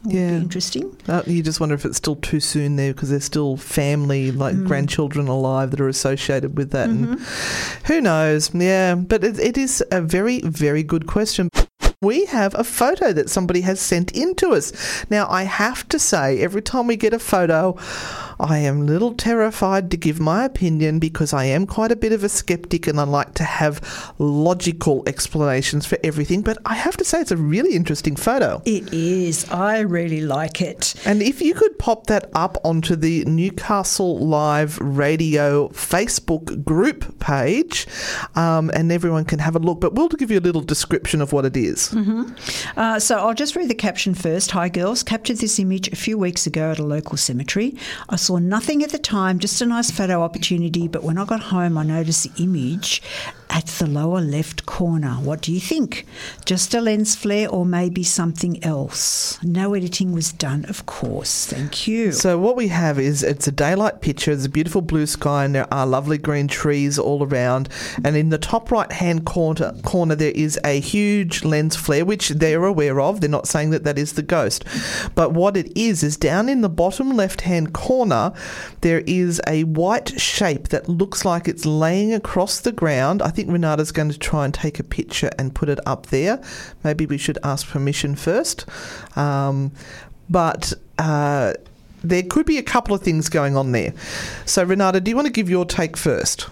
Yeah. 0.06 0.30
interesting. 0.30 0.96
Uh, 1.08 1.24
you 1.28 1.44
just 1.44 1.60
wonder 1.60 1.76
if 1.76 1.84
it's 1.86 1.98
still 1.98 2.16
too 2.16 2.40
soon 2.40 2.76
there 2.78 2.94
because 2.94 3.10
there's 3.10 3.26
still 3.26 3.58
family, 3.58 4.32
like 4.32 4.56
Mm. 4.56 4.68
grandchildren 4.68 5.28
alive 5.28 5.72
that 5.72 5.82
are 5.82 5.90
associated 5.90 6.58
with 6.58 6.72
that. 6.72 6.90
Mm-hmm. 6.90 7.14
And 7.14 7.22
who 7.88 8.02
knows? 8.02 8.54
Yeah, 8.54 8.96
but 8.96 9.24
it, 9.24 9.40
it 9.40 9.58
is 9.58 9.84
a 9.92 10.02
very, 10.02 10.40
very 10.42 10.84
good 10.84 11.06
question. 11.08 11.50
We 12.02 12.26
have 12.28 12.56
a 12.56 12.64
photo 12.64 13.12
that 13.12 13.30
somebody 13.30 13.60
has 13.62 13.82
sent 13.82 14.14
in 14.16 14.34
to 14.36 14.52
us. 14.52 14.72
Now, 15.10 15.28
I 15.30 15.44
have 15.44 15.88
to 15.90 16.00
say, 16.00 16.40
every 16.40 16.62
time 16.62 16.88
we 16.88 16.96
get 16.96 17.14
a 17.14 17.20
photo, 17.20 17.78
I 18.40 18.60
am 18.60 18.82
a 18.82 18.86
little 18.86 19.14
terrified 19.14 19.92
to 19.92 19.98
give 19.98 20.20
my 20.20 20.46
opinion 20.46 21.00
because 21.00 21.34
I 21.34 21.46
am 21.46 21.68
quite 21.68 21.92
a 21.92 21.96
bit 21.96 22.14
of 22.14 22.24
a 22.24 22.30
skeptic 22.30 22.88
and 22.88 23.00
I 23.00 23.04
like 23.04 23.34
to 23.36 23.44
have 23.44 24.14
logical 24.18 25.04
explanations 25.08 25.86
for 25.86 25.98
everything. 26.04 26.42
But 26.42 26.58
I 26.66 26.76
have 26.76 26.96
to 26.98 27.06
say, 27.06 27.20
it's 27.20 27.32
a 27.32 27.38
really 27.38 27.76
interesting 27.76 28.16
photo. 28.16 28.62
It 28.66 28.94
is. 28.94 29.50
I 29.52 29.80
really 29.80 30.22
like 30.22 30.62
it. 30.62 30.96
And 31.06 31.22
if 31.22 31.42
you 31.42 31.54
could 31.54 31.78
pop 31.80 32.08
that 32.08 32.30
up 32.34 32.58
onto 32.64 32.96
the 32.96 33.26
Newcastle 33.26 34.20
Live 34.20 34.80
Radio 34.80 35.68
Facebook 35.70 36.64
group 36.64 37.20
page, 37.20 37.88
um, 38.36 38.72
and 38.74 38.92
everyone 38.92 39.26
can 39.26 39.40
have 39.40 39.56
a 39.56 39.60
look. 39.60 39.82
But 39.82 39.96
we'll 39.96 40.08
give 40.08 40.32
you 40.32 40.40
a 40.40 40.42
little 40.42 40.62
description 40.62 41.22
of 41.22 41.34
what 41.34 41.46
it 41.46 41.58
is. 41.58 41.94
Uh, 42.78 43.00
so 43.00 43.18
I'll 43.18 43.34
just 43.34 43.56
read 43.56 43.70
the 43.70 43.76
caption 43.76 44.14
first. 44.14 44.52
Hi, 44.52 44.70
girls. 44.70 45.04
Captured 45.04 45.38
this 45.38 45.60
image 45.60 45.88
a 45.90 45.96
few 45.96 46.18
weeks 46.18 46.48
ago 46.48 46.72
at 46.72 46.80
a 46.80 46.84
local 46.84 47.18
cemetery. 47.18 47.76
I 48.08 48.16
saw 48.30 48.38
nothing 48.38 48.84
at 48.84 48.92
the 48.92 49.00
time, 49.00 49.40
just 49.40 49.60
a 49.60 49.66
nice 49.66 49.90
photo 49.90 50.22
opportunity. 50.22 50.88
But 50.88 51.04
when 51.04 51.18
I 51.18 51.26
got 51.26 51.40
home, 51.40 51.80
I 51.80 51.84
noticed 51.84 52.26
the 52.26 52.44
image 52.44 53.02
at 53.50 53.66
the 53.66 53.88
lower 53.88 54.22
left 54.22 54.66
corner. 54.66 55.14
What 55.14 55.42
do 55.42 55.52
you 55.52 55.60
think? 55.60 56.06
Just 56.46 56.74
a 56.74 56.82
lens 56.82 57.16
flare 57.16 57.50
or 57.50 57.66
maybe 57.66 58.04
something 58.04 58.64
else? 58.64 59.42
No 59.44 59.74
editing 59.74 60.12
was 60.12 60.32
done, 60.32 60.66
of 60.66 60.86
course. 60.86 61.46
Thank 61.46 61.88
you. 61.88 62.12
So 62.12 62.38
what 62.38 62.56
we 62.56 62.68
have 62.68 63.00
is 63.00 63.24
it's 63.24 63.48
a 63.48 63.52
daylight 63.52 64.02
picture. 64.02 64.36
There's 64.36 64.46
a 64.46 64.50
beautiful 64.50 64.82
blue 64.82 65.08
sky, 65.08 65.46
and 65.46 65.56
there 65.56 65.72
are 65.74 65.88
lovely 65.88 66.18
green 66.18 66.48
trees 66.48 67.00
all 67.00 67.24
around. 67.24 67.70
And 68.04 68.16
in 68.16 68.30
the 68.30 68.38
top 68.38 68.72
right 68.72 68.92
hand 68.92 69.26
corner, 69.26 69.74
corner 69.84 70.16
there 70.16 70.32
is 70.32 70.60
a 70.64 70.80
huge 70.80 71.44
lens 71.44 71.76
flare, 71.76 72.06
which 72.06 72.30
they're 72.30 72.66
aware 72.66 73.02
of. 73.02 73.22
They're 73.22 73.30
not 73.30 73.48
saying 73.48 73.72
that 73.72 73.84
that 73.84 73.98
is 73.98 74.14
the 74.14 74.22
ghost, 74.22 74.64
but 75.16 75.34
what 75.34 75.58
it 75.58 75.76
is 75.78 76.04
is 76.04 76.18
down 76.18 76.50
in 76.50 76.62
the 76.62 76.70
bottom 76.70 77.12
left 77.12 77.42
hand 77.42 77.74
corner, 77.74 78.34
there 78.82 79.02
is 79.08 79.42
a 79.48 79.64
white 79.64 80.20
shape 80.20 80.68
that 80.70 80.88
looks 80.88 81.26
like 81.26 81.48
it's 81.48 81.66
laying 81.66 82.14
across 82.14 82.60
the 82.60 82.72
ground. 82.72 83.22
I 83.22 83.30
think 83.30 83.39
Renata's 83.48 83.92
going 83.92 84.10
to 84.10 84.20
try 84.20 84.46
and 84.46 84.54
take 84.54 84.80
a 84.80 84.84
picture 84.84 85.30
and 85.38 85.54
put 85.54 85.70
it 85.70 85.80
up 85.86 86.08
there. 86.08 86.42
Maybe 86.84 87.06
we 87.06 87.18
should 87.18 87.38
ask 87.44 87.68
permission 87.68 88.16
first. 88.16 88.66
Um, 89.16 89.72
but 90.30 90.74
uh, 90.98 91.54
there 92.04 92.24
could 92.24 92.46
be 92.46 92.58
a 92.58 92.64
couple 92.64 92.94
of 92.94 93.02
things 93.02 93.30
going 93.30 93.58
on 93.58 93.72
there. 93.72 93.94
So, 94.46 94.64
Renata, 94.64 95.02
do 95.02 95.10
you 95.10 95.16
want 95.16 95.28
to 95.28 95.34
give 95.34 95.50
your 95.50 95.66
take 95.66 95.98
first? 95.98 96.48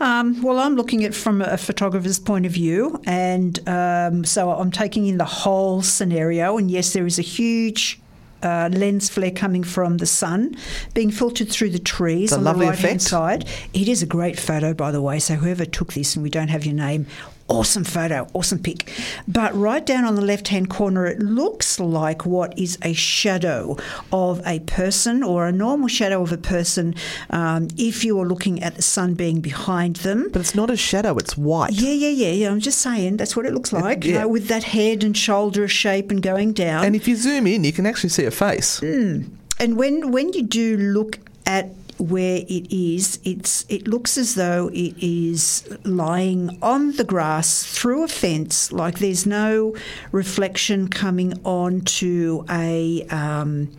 Um, 0.00 0.42
well, 0.42 0.60
I'm 0.60 0.76
looking 0.76 1.04
at 1.04 1.14
from 1.14 1.42
a 1.42 1.56
photographer's 1.56 2.20
point 2.20 2.46
of 2.46 2.52
view, 2.52 3.00
and 3.04 3.58
um, 3.68 4.24
so 4.24 4.50
I'm 4.52 4.70
taking 4.70 5.06
in 5.06 5.18
the 5.18 5.24
whole 5.24 5.82
scenario. 5.82 6.56
And 6.56 6.70
yes, 6.70 6.92
there 6.92 7.06
is 7.06 7.18
a 7.18 7.22
huge. 7.22 8.00
Uh, 8.42 8.68
lens 8.72 9.08
flare 9.08 9.32
coming 9.32 9.64
from 9.64 9.96
the 9.96 10.06
sun, 10.06 10.56
being 10.94 11.10
filtered 11.10 11.50
through 11.50 11.70
the 11.70 11.78
trees 11.78 12.30
It's 12.30 12.32
on 12.34 12.44
lovely 12.44 12.66
the 12.66 12.70
right 12.72 12.78
hand 12.78 13.02
side. 13.02 13.48
It 13.74 13.88
is 13.88 14.02
a 14.02 14.06
great 14.06 14.38
photo, 14.38 14.72
by 14.74 14.92
the 14.92 15.02
way. 15.02 15.18
So 15.18 15.34
whoever 15.34 15.64
took 15.64 15.94
this, 15.94 16.14
and 16.14 16.22
we 16.22 16.30
don't 16.30 16.48
have 16.48 16.64
your 16.64 16.74
name, 16.74 17.06
awesome 17.48 17.84
photo, 17.84 18.26
awesome 18.34 18.58
pic. 18.58 18.92
But 19.26 19.54
right 19.54 19.84
down 19.84 20.04
on 20.04 20.14
the 20.14 20.22
left 20.22 20.48
hand 20.48 20.70
corner, 20.70 21.06
it 21.06 21.18
looks 21.18 21.80
like 21.80 22.24
what 22.24 22.56
is 22.58 22.78
a 22.82 22.92
shadow 22.92 23.76
of 24.12 24.40
a 24.46 24.60
person 24.60 25.22
or 25.22 25.46
a 25.46 25.52
normal 25.52 25.88
shadow 25.88 26.22
of 26.22 26.32
a 26.32 26.36
person 26.36 26.94
um, 27.30 27.68
if 27.76 28.04
you 28.04 28.20
are 28.20 28.26
looking 28.26 28.62
at 28.62 28.76
the 28.76 28.82
sun 28.82 29.14
being 29.14 29.40
behind 29.40 29.96
them. 29.96 30.28
But 30.32 30.40
it's 30.40 30.54
not 30.54 30.70
a 30.70 30.76
shadow, 30.76 31.16
it's 31.16 31.36
white. 31.36 31.72
Yeah, 31.72 31.92
yeah, 31.92 32.08
yeah, 32.08 32.32
yeah. 32.32 32.50
I'm 32.50 32.60
just 32.60 32.78
saying 32.80 33.16
that's 33.16 33.36
what 33.36 33.46
it 33.46 33.52
looks 33.52 33.72
like, 33.72 34.04
you 34.04 34.12
yeah. 34.12 34.22
know, 34.22 34.28
with 34.28 34.48
that 34.48 34.64
head 34.64 35.02
and 35.02 35.16
shoulder 35.16 35.66
shape 35.68 36.10
and 36.10 36.22
going 36.22 36.52
down. 36.52 36.84
And 36.84 36.94
if 36.94 37.08
you 37.08 37.16
zoom 37.16 37.46
in, 37.46 37.64
you 37.64 37.72
can 37.72 37.86
actually 37.86 38.10
see 38.10 38.24
a 38.24 38.30
face. 38.30 38.80
And 38.82 39.76
when 39.76 40.12
when 40.12 40.32
you 40.32 40.42
do 40.42 40.76
look 40.76 41.18
at 41.46 41.70
where 41.98 42.38
it 42.48 42.72
is, 42.72 43.18
it's 43.24 43.64
it 43.68 43.88
looks 43.88 44.16
as 44.16 44.34
though 44.34 44.68
it 44.72 44.94
is 45.02 45.68
lying 45.84 46.58
on 46.62 46.92
the 46.92 47.04
grass 47.04 47.64
through 47.64 48.04
a 48.04 48.08
fence, 48.08 48.72
like 48.72 48.98
there's 48.98 49.26
no 49.26 49.74
reflection 50.12 50.88
coming 50.88 51.34
onto 51.44 52.44
a 52.48 53.06
um, 53.10 53.70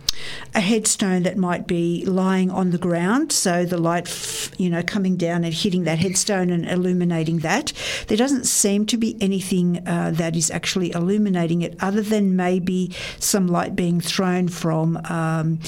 a 0.54 0.60
headstone 0.60 1.22
that 1.22 1.36
might 1.36 1.66
be 1.66 2.04
lying 2.04 2.50
on 2.50 2.70
the 2.70 2.78
ground. 2.78 3.32
So 3.32 3.64
the 3.64 3.78
light, 3.78 4.50
you 4.58 4.68
know, 4.68 4.82
coming 4.82 5.16
down 5.16 5.44
and 5.44 5.54
hitting 5.54 5.84
that 5.84 5.98
headstone 5.98 6.50
and 6.50 6.68
illuminating 6.68 7.38
that. 7.38 7.72
There 8.08 8.18
doesn't 8.18 8.44
seem 8.44 8.86
to 8.86 8.96
be 8.96 9.16
anything 9.20 9.86
uh, 9.86 10.10
that 10.14 10.36
is 10.36 10.50
actually 10.50 10.92
illuminating 10.92 11.62
it, 11.62 11.76
other 11.80 12.02
than 12.02 12.36
maybe 12.36 12.94
some 13.18 13.46
light 13.46 13.74
being 13.74 14.00
thrown 14.00 14.48
from 14.48 14.98
um, 15.08 15.58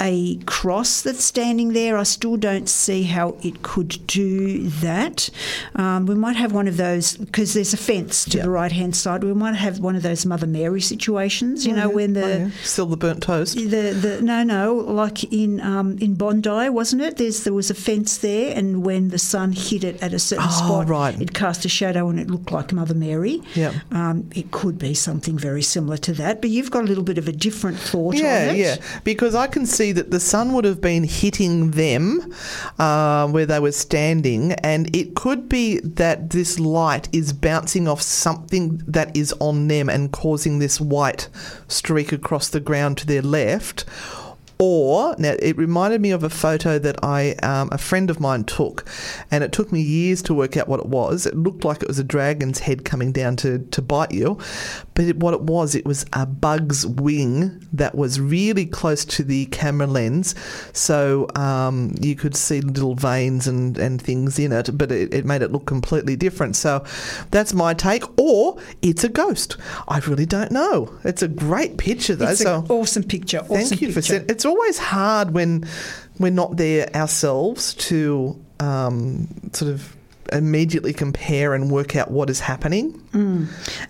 a 0.00 0.36
cross 0.44 1.02
that's 1.02 1.24
standing 1.24 1.72
there. 1.72 1.96
I 2.02 2.04
still 2.04 2.36
don't 2.36 2.68
see 2.68 3.04
how 3.04 3.36
it 3.42 3.62
could 3.62 3.92
do 4.08 4.68
that. 4.88 5.30
Um, 5.76 6.06
we 6.06 6.16
might 6.16 6.34
have 6.34 6.52
one 6.52 6.66
of 6.66 6.76
those 6.76 7.16
because 7.16 7.54
there's 7.54 7.72
a 7.72 7.76
fence 7.76 8.24
to 8.30 8.38
Yeah. 8.38 8.42
the 8.44 8.50
right 8.50 8.72
hand 8.72 8.96
side. 8.96 9.22
We 9.22 9.34
might 9.34 9.54
have 9.54 9.78
one 9.78 9.94
of 9.94 10.02
those 10.02 10.26
Mother 10.26 10.48
Mary 10.48 10.80
situations, 10.80 11.64
you 11.66 11.74
know, 11.78 11.88
when 11.88 12.12
the 12.14 12.24
Oh, 12.24 12.28
yeah. 12.38 12.48
Still 12.64 12.86
the 12.86 12.96
burnt 12.96 13.22
toast. 13.22 13.54
the, 13.56 13.82
the 14.04 14.12
no 14.22 14.38
no 14.42 14.74
like 15.02 15.18
in 15.32 15.60
um, 15.60 15.88
in 16.00 16.14
Bondi 16.14 16.68
wasn't 16.80 17.02
it? 17.02 17.12
There's 17.18 17.44
there 17.44 17.52
was 17.62 17.70
a 17.70 17.74
fence 17.88 18.10
there, 18.18 18.46
and 18.58 18.84
when 18.88 19.02
the 19.14 19.18
sun 19.32 19.48
hit 19.52 19.82
it 19.90 19.96
at 20.02 20.12
a 20.12 20.18
certain 20.28 20.46
Oh, 20.48 20.58
spot, 20.60 20.88
right. 20.88 21.14
it 21.24 21.32
cast 21.42 21.64
a 21.64 21.68
shadow, 21.80 22.08
and 22.10 22.18
it 22.18 22.28
looked 22.34 22.50
like 22.50 22.72
Mother 22.72 22.94
Mary. 23.06 23.36
Yeah. 23.54 23.72
um, 24.00 24.16
it 24.40 24.50
could 24.50 24.76
be 24.88 24.94
something 24.94 25.36
very 25.48 25.62
similar 25.74 25.98
to 26.08 26.12
that, 26.14 26.34
but 26.42 26.50
you've 26.50 26.70
got 26.76 26.82
a 26.86 26.88
little 26.92 27.04
bit 27.12 27.18
of 27.22 27.26
a 27.28 27.36
different 27.46 27.78
thought 27.90 28.14
Yeah, 28.16 28.48
on 28.50 28.54
it. 28.56 28.58
yeah. 28.64 28.76
Because 29.04 29.34
I 29.44 29.46
can 29.54 29.66
see 29.66 29.92
that 29.98 30.10
the 30.10 30.20
sun 30.32 30.46
would 30.54 30.64
have 30.70 30.80
been 30.80 31.04
hitting 31.04 31.72
them 31.82 31.91
uh, 32.78 33.28
where 33.28 33.46
they 33.46 33.60
were 33.60 33.72
standing, 33.72 34.52
and 34.52 34.94
it 34.94 35.14
could 35.14 35.48
be 35.48 35.80
that 35.80 36.30
this 36.30 36.58
light 36.58 37.08
is 37.12 37.32
bouncing 37.32 37.88
off 37.88 38.00
something 38.02 38.82
that 38.86 39.16
is 39.16 39.34
on 39.40 39.68
them 39.68 39.88
and 39.88 40.12
causing 40.12 40.58
this 40.58 40.80
white 40.80 41.28
streak 41.68 42.12
across 42.12 42.48
the 42.48 42.60
ground 42.60 42.98
to 42.98 43.06
their 43.06 43.22
left. 43.22 43.84
Or 44.64 45.16
now 45.18 45.34
it 45.40 45.58
reminded 45.58 46.00
me 46.00 46.12
of 46.12 46.22
a 46.22 46.30
photo 46.30 46.78
that 46.78 47.02
I 47.02 47.32
um, 47.42 47.68
a 47.72 47.78
friend 47.78 48.10
of 48.10 48.20
mine 48.20 48.44
took, 48.44 48.88
and 49.28 49.42
it 49.42 49.50
took 49.50 49.72
me 49.72 49.80
years 49.80 50.22
to 50.22 50.34
work 50.34 50.56
out 50.56 50.68
what 50.68 50.78
it 50.78 50.86
was. 50.86 51.26
It 51.26 51.36
looked 51.36 51.64
like 51.64 51.82
it 51.82 51.88
was 51.88 51.98
a 51.98 52.04
dragon's 52.04 52.60
head 52.60 52.84
coming 52.84 53.10
down 53.10 53.34
to, 53.38 53.58
to 53.58 53.82
bite 53.82 54.12
you, 54.12 54.38
but 54.94 55.06
it, 55.06 55.16
what 55.16 55.34
it 55.34 55.40
was, 55.40 55.74
it 55.74 55.84
was 55.84 56.06
a 56.12 56.26
bug's 56.26 56.86
wing 56.86 57.66
that 57.72 57.96
was 57.96 58.20
really 58.20 58.64
close 58.64 59.04
to 59.06 59.24
the 59.24 59.46
camera 59.46 59.88
lens, 59.88 60.36
so 60.72 61.26
um, 61.34 61.96
you 62.00 62.14
could 62.14 62.36
see 62.36 62.60
little 62.60 62.94
veins 62.94 63.48
and, 63.48 63.76
and 63.78 64.00
things 64.00 64.38
in 64.38 64.52
it, 64.52 64.78
but 64.78 64.92
it, 64.92 65.12
it 65.12 65.24
made 65.24 65.42
it 65.42 65.50
look 65.50 65.66
completely 65.66 66.14
different. 66.14 66.54
So 66.54 66.84
that's 67.32 67.52
my 67.52 67.74
take. 67.74 68.04
Or 68.16 68.60
it's 68.80 69.02
a 69.02 69.08
ghost. 69.08 69.56
I 69.88 69.98
really 69.98 70.26
don't 70.26 70.52
know. 70.52 70.96
It's 71.02 71.22
a 71.22 71.28
great 71.28 71.78
picture 71.78 72.14
though. 72.14 72.28
It's 72.28 72.42
so 72.42 72.60
an 72.60 72.66
awesome 72.68 73.02
picture. 73.02 73.40
Awesome 73.40 73.56
Thank 73.56 73.80
you 73.80 73.88
picture. 73.88 73.92
for 73.92 74.02
sending. 74.02 74.30
It's 74.30 74.44
always 74.52 74.78
hard 74.78 75.30
when 75.32 75.66
we're 76.18 76.30
not 76.30 76.56
there 76.56 76.94
ourselves 76.94 77.74
to 77.74 78.38
um, 78.60 79.26
sort 79.52 79.70
of 79.72 79.96
immediately 80.32 80.92
compare 80.92 81.54
and 81.54 81.70
work 81.70 81.96
out 81.96 82.10
what 82.10 82.30
is 82.30 82.40
happening. 82.40 82.98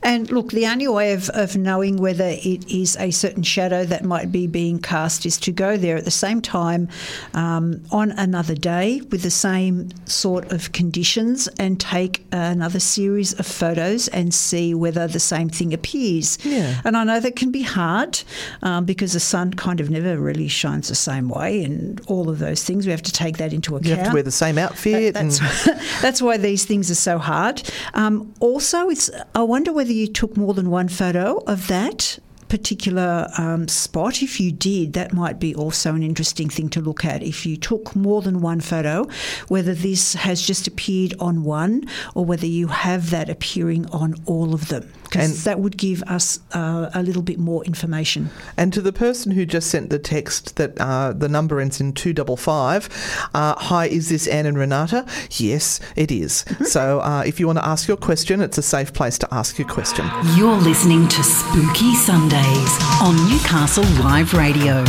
And 0.03 0.31
look, 0.31 0.51
the 0.51 0.67
only 0.67 0.89
way 0.89 1.13
of, 1.13 1.29
of 1.31 1.57
knowing 1.57 1.97
whether 1.97 2.27
it 2.27 2.69
is 2.69 2.97
a 2.97 3.11
certain 3.13 3.45
shadow 3.45 3.85
that 3.85 4.05
might 4.05 4.33
be 4.33 4.47
being 4.47 4.81
cast 4.81 5.25
is 5.25 5.39
to 5.39 5.53
go 5.53 5.77
there 5.77 5.97
at 5.97 6.05
the 6.05 6.11
same 6.11 6.41
time 6.41 6.89
um, 7.35 7.83
on 7.93 8.11
another 8.13 8.55
day 8.55 9.01
with 9.11 9.23
the 9.23 9.31
same 9.31 9.91
sort 10.07 10.51
of 10.51 10.73
conditions 10.73 11.49
and 11.59 11.79
take 11.81 12.25
another 12.33 12.81
series 12.81 13.39
of 13.39 13.47
photos 13.47 14.09
and 14.09 14.35
see 14.35 14.75
whether 14.75 15.07
the 15.07 15.21
same 15.21 15.49
thing 15.49 15.73
appears. 15.73 16.39
Yeah. 16.45 16.81
And 16.85 16.97
I 16.97 17.05
know 17.05 17.21
that 17.21 17.37
can 17.37 17.53
be 17.53 17.63
hard 17.63 18.21
um, 18.63 18.85
because 18.85 19.13
the 19.13 19.21
sun 19.21 19.55
kind 19.55 19.81
of 19.81 19.89
never 19.89 20.19
really 20.19 20.49
shines 20.49 20.89
the 20.89 20.95
same 20.95 21.29
way 21.29 21.63
and 21.63 22.01
all 22.09 22.29
of 22.29 22.41
those 22.41 22.65
things. 22.65 22.87
We 22.87 22.91
have 22.93 23.03
to 23.03 23.13
take 23.13 23.37
that 23.37 23.53
into 23.53 23.77
account. 23.77 23.87
You 23.87 23.97
have 23.97 24.09
to 24.09 24.15
wear 24.15 24.23
the 24.23 24.33
same 24.33 24.59
outfit. 24.59 25.15
That's, 25.15 25.41
and, 25.41 25.81
that's 26.03 26.21
why 26.21 26.32
these 26.39 26.65
things 26.65 26.91
are 26.91 26.97
so 26.97 27.19
hard. 27.19 27.63
Um, 27.95 28.33
also, 28.41 28.89
it's 28.89 29.11
I 29.35 29.43
wonder 29.43 29.73
whether 29.73 29.93
you 29.93 30.07
took 30.07 30.37
more 30.37 30.55
than 30.55 30.71
one 30.71 30.89
photo 30.89 31.39
of 31.47 31.69
that 31.69 32.19
particular 32.53 33.29
um, 33.39 33.67
spot. 33.67 34.23
If 34.23 34.39
you 34.39 34.53
did, 34.53 34.93
that 34.93 35.15
might 35.15 35.41
be 35.41 35.55
also 35.55 35.95
an 35.95 36.03
interesting 36.03 36.51
thing 36.51 36.69
to 36.71 36.83
look 36.83 37.03
at. 37.03 37.23
If 37.23 37.47
you 37.47 37.57
took 37.57 37.97
more 37.97 38.21
than 38.21 38.43
one 38.43 38.61
photo, 38.61 39.09
whether 39.49 39.73
this 39.73 40.13
has 40.13 40.43
just 40.43 40.67
appeared 40.67 41.15
on 41.19 41.45
one 41.45 41.85
or 42.15 42.27
whether 42.27 42.45
you 42.47 42.67
have 42.67 43.09
that 43.09 43.31
appearing 43.31 43.87
on 43.87 44.17
all 44.27 44.53
of 44.53 44.69
them, 44.69 44.93
because 45.13 45.45
that 45.45 45.61
would 45.61 45.77
give 45.77 46.03
us 46.05 46.41
uh, 46.53 46.91
a 46.95 47.03
little 47.03 47.23
bit 47.23 47.39
more 47.39 47.65
information. 47.65 48.31
and 48.57 48.73
to 48.73 48.81
the 48.81 48.93
person 48.93 49.33
who 49.33 49.45
just 49.45 49.69
sent 49.69 49.91
the 49.91 49.99
text 49.99 50.57
that 50.57 50.79
uh, 50.81 51.13
the 51.13 51.29
number 51.29 51.61
ends 51.61 51.81
in 51.81 51.93
255, 51.93 53.29
uh, 53.35 53.55
hi, 53.57 53.87
is 53.87 54.09
this 54.09 54.27
Anne 54.27 54.47
and 54.47 54.59
Renata? 54.59 55.05
Yes, 55.33 55.81
it 55.97 56.11
is. 56.11 56.45
so 56.65 57.01
uh, 57.01 57.23
if 57.27 57.39
you 57.39 57.47
want 57.47 57.59
to 57.59 57.67
ask 57.67 57.89
your 57.89 57.97
question, 57.97 58.41
it's 58.41 58.59
a 58.59 58.63
safe 58.63 58.93
place 58.93 59.19
to 59.19 59.29
ask 59.35 59.59
your 59.59 59.69
question. 59.69 60.09
You're 60.35 60.57
listening 60.57 61.09
to 61.09 61.23
Spooky 61.23 61.95
Sundays 61.95 62.79
on 63.03 63.17
Newcastle 63.29 63.85
Live 64.03 64.33
Radio. 64.33 64.85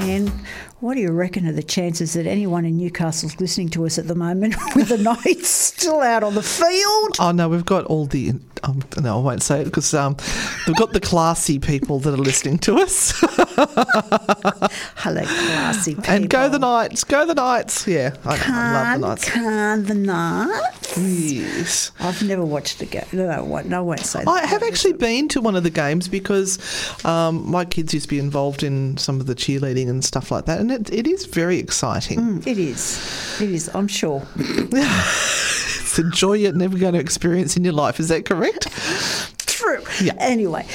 And 0.00 0.43
what 0.84 0.96
do 0.96 1.00
you 1.00 1.12
reckon 1.12 1.46
are 1.48 1.52
the 1.52 1.62
chances 1.62 2.12
that 2.12 2.26
anyone 2.26 2.66
in 2.66 2.76
Newcastle's 2.76 3.40
listening 3.40 3.70
to 3.70 3.86
us 3.86 3.96
at 3.98 4.06
the 4.06 4.14
moment 4.14 4.54
with 4.76 4.88
the 4.88 4.98
Knights 4.98 5.48
still 5.48 6.02
out 6.02 6.22
on 6.22 6.34
the 6.34 6.42
field? 6.42 7.16
Oh 7.18 7.32
no, 7.34 7.48
we've 7.48 7.64
got 7.64 7.86
all 7.86 8.04
the. 8.04 8.32
Um, 8.62 8.82
no, 9.00 9.18
I 9.18 9.22
won't 9.22 9.42
say 9.42 9.62
it 9.62 9.64
because 9.64 9.94
um, 9.94 10.16
we've 10.66 10.76
got 10.76 10.92
the 10.92 11.00
classy 11.00 11.58
people 11.58 12.00
that 12.00 12.12
are 12.12 12.18
listening 12.18 12.58
to 12.60 12.76
us. 12.76 13.12
Hello, 14.96 15.22
classy 15.22 15.94
people. 15.94 16.10
and 16.12 16.28
go 16.28 16.50
the 16.50 16.58
Knights, 16.58 17.02
go 17.04 17.24
the 17.24 17.34
Knights. 17.34 17.86
Yeah, 17.86 18.14
I, 18.24 18.42
I 18.46 18.96
love 18.96 19.00
the 19.00 19.06
Knights. 19.06 19.30
can 19.30 19.84
the 19.84 19.94
Knights? 19.94 20.98
Yes. 20.98 21.90
I've 22.00 22.22
never 22.22 22.44
watched 22.44 22.80
a 22.82 22.86
game. 22.86 23.04
No, 23.12 23.28
I 23.28 23.40
won't, 23.40 23.68
no, 23.68 23.78
I 23.78 23.80
won't 23.80 24.00
say 24.00 24.20
that. 24.20 24.28
I 24.28 24.46
have 24.46 24.62
actually 24.62 24.94
been 24.94 25.28
to 25.28 25.40
one 25.40 25.56
of 25.56 25.62
the 25.62 25.70
games 25.70 26.08
because 26.08 26.58
um, 27.04 27.50
my 27.50 27.64
kids 27.64 27.92
used 27.92 28.04
to 28.04 28.10
be 28.10 28.18
involved 28.18 28.62
in 28.62 28.96
some 28.96 29.20
of 29.20 29.26
the 29.26 29.34
cheerleading 29.34 29.88
and 29.88 30.04
stuff 30.04 30.30
like 30.30 30.46
that, 30.46 30.60
and 30.60 30.70
it, 30.74 30.90
it 30.92 31.06
is 31.06 31.26
very 31.26 31.58
exciting. 31.58 32.18
Mm, 32.18 32.46
It 32.46 32.58
is. 32.58 33.40
It 33.40 33.50
is, 33.50 33.70
I'm 33.74 33.88
sure. 33.88 34.22
It's 35.96 35.98
a 36.00 36.10
joy 36.10 36.32
you're 36.32 36.52
never 36.52 36.76
going 36.76 36.94
to 36.94 36.98
experience 36.98 37.56
in 37.56 37.62
your 37.62 37.72
life. 37.72 38.00
Is 38.00 38.08
that 38.08 38.24
correct? 38.24 38.66
True. 39.46 39.80
Yeah. 40.02 40.14
Anyway, 40.18 40.66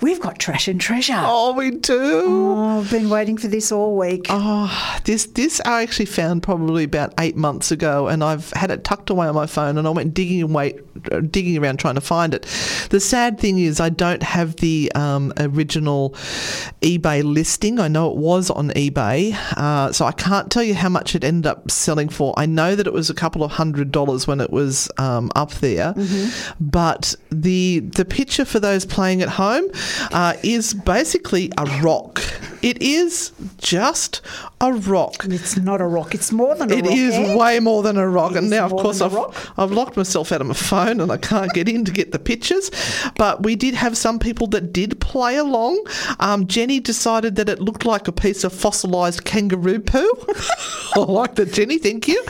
we've 0.00 0.20
got 0.20 0.38
trash 0.38 0.68
and 0.68 0.80
treasure. 0.80 1.16
Oh, 1.16 1.52
we 1.52 1.70
do. 1.70 2.22
Oh, 2.24 2.80
I've 2.80 2.90
been 2.90 3.10
waiting 3.10 3.36
for 3.36 3.48
this 3.48 3.70
all 3.72 3.96
week. 3.96 4.26
Oh, 4.28 4.98
this 5.04 5.26
this 5.26 5.60
I 5.64 5.82
actually 5.82 6.06
found 6.06 6.42
probably 6.42 6.84
about 6.84 7.14
eight 7.18 7.36
months 7.36 7.70
ago, 7.70 8.08
and 8.08 8.24
I've 8.24 8.50
had 8.52 8.70
it 8.70 8.84
tucked 8.84 9.10
away 9.10 9.26
on 9.26 9.34
my 9.34 9.46
phone, 9.46 9.78
and 9.78 9.86
I 9.86 9.90
went 9.90 10.14
digging 10.14 10.42
away, 10.42 10.78
uh, 11.12 11.20
digging 11.20 11.58
around 11.58 11.78
trying 11.78 11.94
to 11.96 12.00
find 12.00 12.34
it. 12.34 12.42
The 12.90 13.00
sad 13.00 13.38
thing 13.38 13.58
is, 13.58 13.80
I 13.80 13.88
don't 13.88 14.22
have 14.22 14.56
the 14.56 14.90
um, 14.94 15.32
original 15.38 16.10
eBay 16.80 17.22
listing. 17.22 17.78
I 17.78 17.88
know 17.88 18.10
it 18.10 18.16
was 18.16 18.50
on 18.50 18.70
eBay, 18.70 19.34
uh, 19.56 19.92
so 19.92 20.06
I 20.06 20.12
can't 20.12 20.50
tell 20.50 20.62
you 20.62 20.74
how 20.74 20.88
much 20.88 21.14
it 21.14 21.24
ended 21.24 21.46
up 21.46 21.70
selling 21.70 22.08
for. 22.08 22.34
I 22.36 22.46
know 22.46 22.74
that 22.74 22.86
it 22.86 22.92
was 22.92 23.10
a 23.10 23.14
couple 23.14 23.44
of 23.44 23.52
hundred 23.52 23.92
dollars 23.92 24.26
when 24.26 24.40
it 24.40 24.50
was 24.50 24.90
um, 24.98 25.30
up 25.36 25.52
there, 25.54 25.94
but 26.60 27.14
the 27.30 27.80
the 27.80 28.04
picture 28.04 28.44
for 28.44 28.60
those 28.60 28.84
playing 28.84 29.22
at 29.22 29.28
home 29.28 29.68
uh, 30.12 30.34
is 30.42 30.74
basically 30.74 31.52
a 31.58 31.64
rock. 31.82 32.20
It 32.62 32.82
is 32.82 33.32
just 33.58 34.22
a 34.60 34.72
rock. 34.72 35.24
It's 35.24 35.56
not 35.56 35.80
a 35.80 35.86
rock. 35.86 36.14
It's 36.14 36.30
more 36.30 36.54
than 36.54 36.70
a 36.70 36.76
It 36.76 36.82
rock. 36.84 36.92
It 36.92 36.98
is 36.98 37.14
eh? 37.14 37.36
way 37.36 37.60
more 37.60 37.82
than 37.82 37.96
a 37.96 38.06
rock, 38.06 38.32
It 38.32 38.38
and 38.38 38.50
now, 38.50 38.66
of 38.66 38.72
course, 38.72 39.00
I've. 39.00 39.16
I've 39.56 39.72
locked 39.72 39.96
myself 39.96 40.32
out 40.32 40.40
of 40.40 40.46
my 40.46 40.54
phone, 40.54 41.00
and 41.00 41.10
I 41.10 41.16
can't 41.16 41.52
get 41.52 41.68
in 41.68 41.84
to 41.86 41.92
get 41.92 42.12
the 42.12 42.18
pictures. 42.18 42.70
But 43.16 43.42
we 43.42 43.56
did 43.56 43.74
have 43.74 43.96
some 43.96 44.18
people 44.18 44.46
that 44.48 44.72
did 44.72 45.00
play 45.00 45.36
along. 45.36 45.84
Um, 46.18 46.46
Jenny 46.46 46.78
decided 46.78 47.36
that 47.36 47.48
it 47.48 47.60
looked 47.60 47.86
like 47.86 48.06
a 48.06 48.12
piece 48.12 48.44
of 48.44 48.52
fossilised 48.52 49.24
kangaroo 49.24 49.80
poo. 49.80 50.12
I 50.94 51.00
like 51.00 51.36
that, 51.36 51.52
Jenny. 51.52 51.78
Thank 51.78 52.06
you. 52.08 52.22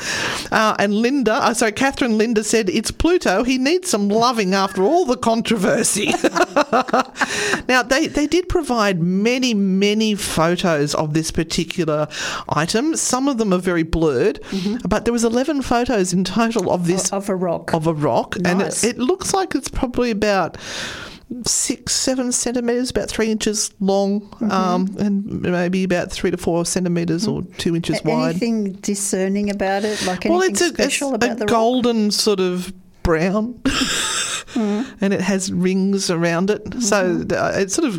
Uh, 0.53 0.77
and 0.79 0.95
Linda, 0.95 1.35
uh, 1.35 1.55
sorry, 1.55 1.73
Catherine 1.73 2.17
Linda 2.17 2.45
said 2.45 2.71
it's 2.71 2.91
Pluto. 2.91 3.43
He 3.43 3.59
needs 3.59 3.91
some 3.91 4.09
loving 4.09 4.55
after 4.55 4.83
all 4.83 5.05
the 5.05 5.17
controversy. 5.17 6.07
now 7.69 7.83
they 7.83 8.07
they 8.07 8.27
did 8.27 8.49
provide 8.49 9.01
many 9.01 9.55
many 9.55 10.15
photos 10.15 10.95
of 10.95 11.15
this 11.15 11.31
particular 11.31 12.07
item. 12.49 12.97
Some 12.97 13.29
of 13.29 13.39
them 13.39 13.53
are 13.53 13.59
very 13.59 13.83
blurred, 13.83 14.41
mm-hmm. 14.51 14.87
but 14.89 15.05
there 15.05 15.13
was 15.13 15.25
eleven 15.25 15.63
photos 15.63 16.13
in 16.13 16.25
total 16.25 16.71
of 16.71 16.87
this 16.87 17.13
Of 17.13 17.29
a 17.29 17.35
rock. 17.35 17.73
of 17.75 17.87
a 17.87 17.95
rock, 17.95 18.37
and 18.45 18.63
it, 18.63 18.85
it 18.85 18.99
looks 18.99 19.33
like 19.35 19.55
it's 19.55 19.69
probably 19.69 20.11
about 20.11 20.57
six 21.47 21.95
seven 21.95 22.33
centimeters, 22.33 22.91
about 22.91 23.09
three 23.09 23.31
inches 23.31 23.73
long, 23.81 24.21
mm-hmm. 24.21 24.51
um, 24.51 24.97
and 24.99 25.43
maybe 25.43 25.85
about 25.85 26.11
three 26.11 26.31
to 26.31 26.37
four 26.37 26.65
centimeters 26.65 27.27
or 27.27 27.43
mm-hmm. 27.43 27.53
two 27.57 27.77
inches 27.77 28.03
wide. 28.05 28.31
Anything 28.31 28.73
discerning 28.75 29.51
about 29.51 29.85
it? 29.85 30.05
Like 30.07 30.27
anything 30.27 30.33
Well, 30.33 30.43
it's 30.43 30.61
a, 30.61 30.69
special 30.69 31.15
it's 31.15 31.25
about 31.25 31.37
a 31.37 31.39
the 31.41 31.45
rock? 31.47 31.51
golden 31.51 32.11
sort 32.11 32.41
of 32.41 32.73
brown, 33.11 33.55
Mm-hmm. 34.51 34.95
and 35.05 35.15
it 35.15 35.21
has 35.21 35.53
rings 35.53 36.11
around 36.11 36.51
it. 36.51 36.83
So 36.83 37.25
uh, 37.31 37.53
it 37.55 37.71
sort 37.71 37.87
of 37.87 37.99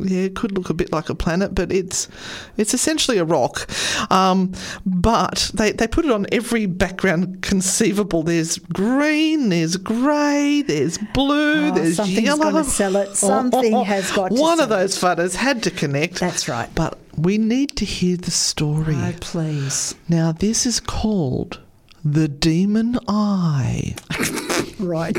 yeah, 0.00 0.22
it 0.22 0.34
could 0.34 0.50
look 0.52 0.68
a 0.68 0.74
bit 0.74 0.90
like 0.92 1.08
a 1.08 1.14
planet, 1.14 1.54
but 1.54 1.70
it's 1.70 2.08
it's 2.56 2.74
essentially 2.74 3.18
a 3.18 3.24
rock. 3.24 3.68
Um, 4.10 4.52
but 4.84 5.50
they 5.54 5.70
they 5.70 5.86
put 5.86 6.04
it 6.04 6.10
on 6.10 6.26
every 6.32 6.66
background 6.66 7.42
conceivable. 7.42 8.24
There's 8.24 8.58
green, 8.58 9.50
there's 9.50 9.76
grey, 9.76 10.62
there's 10.66 10.98
blue, 10.98 11.68
Oh, 11.68 11.74
there's 11.74 11.96
something's 11.96 12.22
yellow. 12.22 12.50
gonna 12.50 12.64
sell 12.64 12.96
it. 12.96 13.14
Something 13.14 13.84
has 13.94 14.10
got 14.10 14.30
to 14.34 14.40
One 14.40 14.58
of 14.60 14.68
sell 14.68 14.76
it. 14.78 14.80
those 14.80 14.98
photos 14.98 15.36
had 15.36 15.62
to 15.62 15.70
connect. 15.70 16.18
That's 16.18 16.48
right. 16.48 16.68
But 16.74 16.98
we 17.16 17.38
need 17.38 17.76
to 17.76 17.84
hear 17.84 18.16
the 18.16 18.32
story. 18.32 18.96
Oh, 18.98 19.14
please. 19.20 19.94
Now, 20.08 20.32
this 20.32 20.66
is 20.66 20.80
called 20.80 21.60
The 22.04 22.28
Demon 22.28 22.98
Eye. 23.08 23.94
Right. 24.80 25.16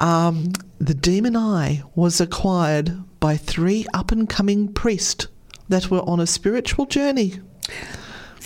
Um, 0.00 0.52
the 0.78 0.94
Demon 0.94 1.36
Eye 1.36 1.82
was 1.94 2.20
acquired 2.20 3.04
by 3.20 3.36
three 3.36 3.86
up 3.92 4.10
and 4.10 4.28
coming 4.28 4.72
priests 4.72 5.28
that 5.68 5.90
were 5.90 6.00
on 6.00 6.18
a 6.18 6.26
spiritual 6.26 6.86
journey. 6.86 7.34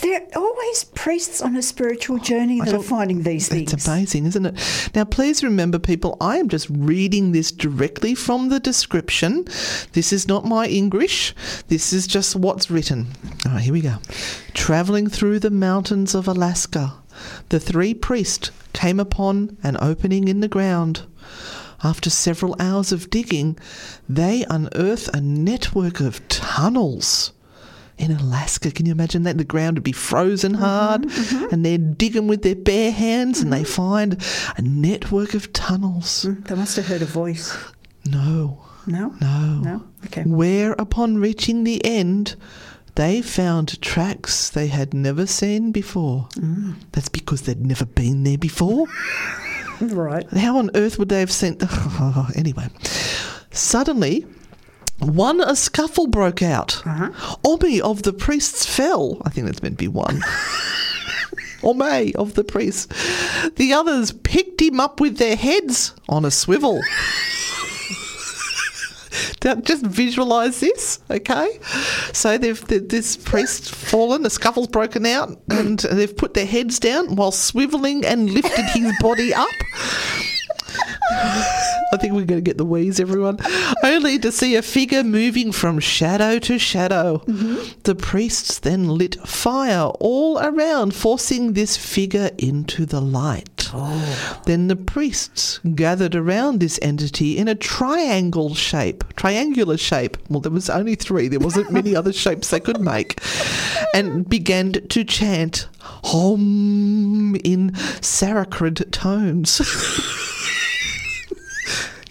There 0.01 0.19
are 0.19 0.27
always 0.35 0.83
priests 0.83 1.41
on 1.41 1.55
a 1.55 1.61
spiritual 1.61 2.17
journey 2.17 2.59
that 2.61 2.73
are 2.73 2.81
finding 2.81 3.23
these 3.23 3.47
things. 3.47 3.71
It's 3.71 3.87
amazing, 3.87 4.25
isn't 4.25 4.45
it? 4.45 4.89
Now, 4.95 5.05
please 5.05 5.43
remember, 5.43 5.79
people, 5.79 6.17
I 6.19 6.37
am 6.37 6.49
just 6.49 6.67
reading 6.69 7.31
this 7.31 7.51
directly 7.51 8.15
from 8.15 8.49
the 8.49 8.59
description. 8.59 9.45
This 9.93 10.11
is 10.11 10.27
not 10.27 10.45
my 10.45 10.67
English. 10.67 11.35
This 11.67 11.93
is 11.93 12.05
just 12.07 12.35
what's 12.35 12.71
written. 12.71 13.07
All 13.45 13.53
right, 13.53 13.61
here 13.61 13.73
we 13.73 13.81
go. 13.81 13.97
Traveling 14.53 15.07
through 15.07 15.39
the 15.39 15.51
mountains 15.51 16.15
of 16.15 16.27
Alaska, 16.27 16.95
the 17.49 17.59
three 17.59 17.93
priests 17.93 18.51
came 18.73 18.99
upon 18.99 19.57
an 19.63 19.77
opening 19.79 20.27
in 20.27 20.39
the 20.39 20.47
ground. 20.47 21.03
After 21.83 22.09
several 22.09 22.55
hours 22.59 22.91
of 22.91 23.09
digging, 23.09 23.57
they 24.07 24.45
unearth 24.49 25.07
a 25.15 25.21
network 25.21 25.99
of 25.99 26.27
tunnels 26.27 27.33
in 27.97 28.11
Alaska. 28.11 28.71
Can 28.71 28.85
you 28.85 28.91
imagine 28.91 29.23
that? 29.23 29.37
The 29.37 29.43
ground 29.43 29.77
would 29.77 29.83
be 29.83 29.91
frozen 29.91 30.53
mm-hmm, 30.53 30.61
hard, 30.61 31.01
mm-hmm. 31.03 31.53
and 31.53 31.65
they're 31.65 31.77
digging 31.77 32.27
with 32.27 32.43
their 32.43 32.55
bare 32.55 32.91
hands, 32.91 33.41
and 33.41 33.51
they 33.51 33.63
mm-hmm. 33.63 33.71
find 33.71 34.23
a 34.57 34.61
network 34.61 35.33
of 35.33 35.53
tunnels. 35.53 36.25
Mm, 36.25 36.47
they 36.47 36.55
must 36.55 36.75
have 36.75 36.87
heard 36.87 37.01
a 37.01 37.05
voice. 37.05 37.57
No, 38.05 38.65
No? 38.87 39.13
no. 39.21 39.61
No? 39.63 39.83
Okay. 40.05 40.23
Where, 40.23 40.73
upon 40.73 41.17
reaching 41.17 41.63
the 41.63 41.83
end, 41.85 42.35
they 42.95 43.21
found 43.21 43.81
tracks 43.81 44.49
they 44.49 44.67
had 44.67 44.93
never 44.93 45.25
seen 45.25 45.71
before. 45.71 46.27
That's 46.91 47.09
because 47.09 47.43
they'd 47.43 47.65
never 47.65 47.85
been 47.85 48.23
there 48.23 48.37
before. 48.37 48.87
Right. 49.81 50.29
How 50.29 50.59
on 50.59 50.69
earth 50.75 50.99
would 50.99 51.09
they 51.09 51.21
have 51.21 51.31
seen? 51.31 51.57
anyway, 52.35 52.67
suddenly, 53.49 54.27
one 54.99 55.41
a 55.41 55.55
scuffle 55.55 56.05
broke 56.05 56.43
out. 56.43 56.85
Uh-huh. 56.85 57.37
Omi 57.43 57.81
of 57.81 58.03
the 58.03 58.13
priests 58.13 58.63
fell. 58.63 59.19
I 59.25 59.31
think 59.31 59.47
that's 59.47 59.63
meant 59.63 59.79
to 59.79 59.83
be 59.83 59.87
one. 59.87 60.21
May 61.75 62.13
of 62.13 62.35
the 62.35 62.43
priests. 62.43 62.87
The 63.55 63.73
others 63.73 64.11
picked 64.11 64.61
him 64.61 64.79
up 64.79 64.99
with 64.99 65.17
their 65.17 65.35
heads 65.35 65.93
on 66.09 66.25
a 66.25 66.31
swivel. 66.31 66.81
Just 69.63 69.85
visualize 69.85 70.59
this, 70.59 70.99
okay? 71.09 71.59
So 72.13 72.37
they've 72.37 72.67
th- 72.67 72.83
this 72.87 73.17
priest 73.17 73.73
fallen, 73.73 74.25
a 74.25 74.29
scuffle's 74.29 74.67
broken 74.67 75.05
out, 75.05 75.41
and 75.49 75.79
they've 75.79 76.15
put 76.15 76.33
their 76.33 76.45
heads 76.45 76.79
down 76.79 77.15
while 77.15 77.31
swiveling 77.31 78.05
and 78.05 78.31
lifted 78.31 78.65
his 78.65 78.93
body 78.99 79.33
up. 79.33 79.49
I 81.93 81.97
think 81.97 82.13
we're 82.13 82.25
going 82.25 82.41
to 82.41 82.49
get 82.49 82.57
the 82.57 82.65
wheeze, 82.65 82.99
everyone. 82.99 83.37
Only 83.83 84.17
to 84.19 84.31
see 84.31 84.55
a 84.55 84.61
figure 84.61 85.03
moving 85.03 85.51
from 85.51 85.79
shadow 85.79 86.39
to 86.39 86.57
shadow. 86.57 87.17
Mm-hmm. 87.27 87.79
The 87.83 87.95
priests 87.95 88.59
then 88.59 88.87
lit 88.87 89.15
fire 89.27 89.91
all 89.99 90.39
around, 90.39 90.95
forcing 90.95 91.53
this 91.53 91.75
figure 91.75 92.31
into 92.37 92.85
the 92.85 93.01
light. 93.01 93.69
Oh. 93.73 94.41
Then 94.45 94.67
the 94.67 94.75
priests 94.75 95.59
gathered 95.75 96.15
around 96.15 96.59
this 96.59 96.79
entity 96.81 97.37
in 97.37 97.47
a 97.47 97.55
triangle 97.55 98.55
shape, 98.55 99.03
triangular 99.15 99.77
shape. 99.77 100.17
Well, 100.29 100.39
there 100.39 100.51
was 100.51 100.69
only 100.69 100.95
three. 100.95 101.27
There 101.27 101.39
wasn't 101.39 101.71
many 101.71 101.95
other 102.01 102.13
shapes 102.13 102.49
they 102.49 102.59
could 102.59 102.79
make, 102.79 103.19
and 103.93 104.27
began 104.27 104.71
to 104.71 105.03
chant 105.03 105.67
"Hom" 105.79 107.35
in 107.43 107.75
sacred 108.01 108.91
tones. 108.91 109.61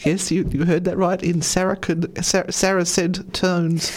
Yes, 0.04 0.30
you, 0.30 0.48
you 0.50 0.64
heard 0.64 0.84
that 0.84 0.96
right 0.96 1.22
in 1.22 1.42
Sarah 1.42 1.78
Sar- 2.22 2.50
Saracen 2.50 3.12
tones. 3.32 3.90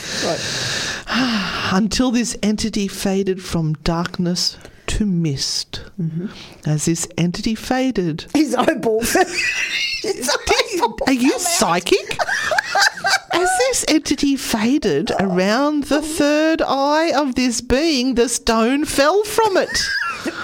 Until 1.08 2.12
this 2.12 2.38
entity 2.44 2.88
faded 2.88 3.42
from 3.42 3.74
darkness 3.84 4.58
to 4.88 5.06
mist. 5.06 5.82
Mm-hmm. 6.00 6.28
As 6.70 6.86
this 6.86 7.08
entity 7.18 7.56
faded, 7.56 8.26
His 8.34 8.54
eyeballs. 8.54 9.14
His 10.02 10.30
eyeballs 10.30 11.00
are 11.08 11.14
you 11.14 11.38
psychic? 11.40 12.18
As 13.34 13.50
this 13.60 13.86
entity 13.88 14.36
faded 14.36 15.12
around 15.20 15.86
the 15.86 15.98
oh. 15.98 16.02
third 16.02 16.62
eye 16.62 17.12
of 17.16 17.36
this 17.36 17.62
being, 17.62 18.16
the 18.16 18.30
stone 18.30 18.86
fell 18.86 19.24
from 19.24 19.58
it. 19.58 19.70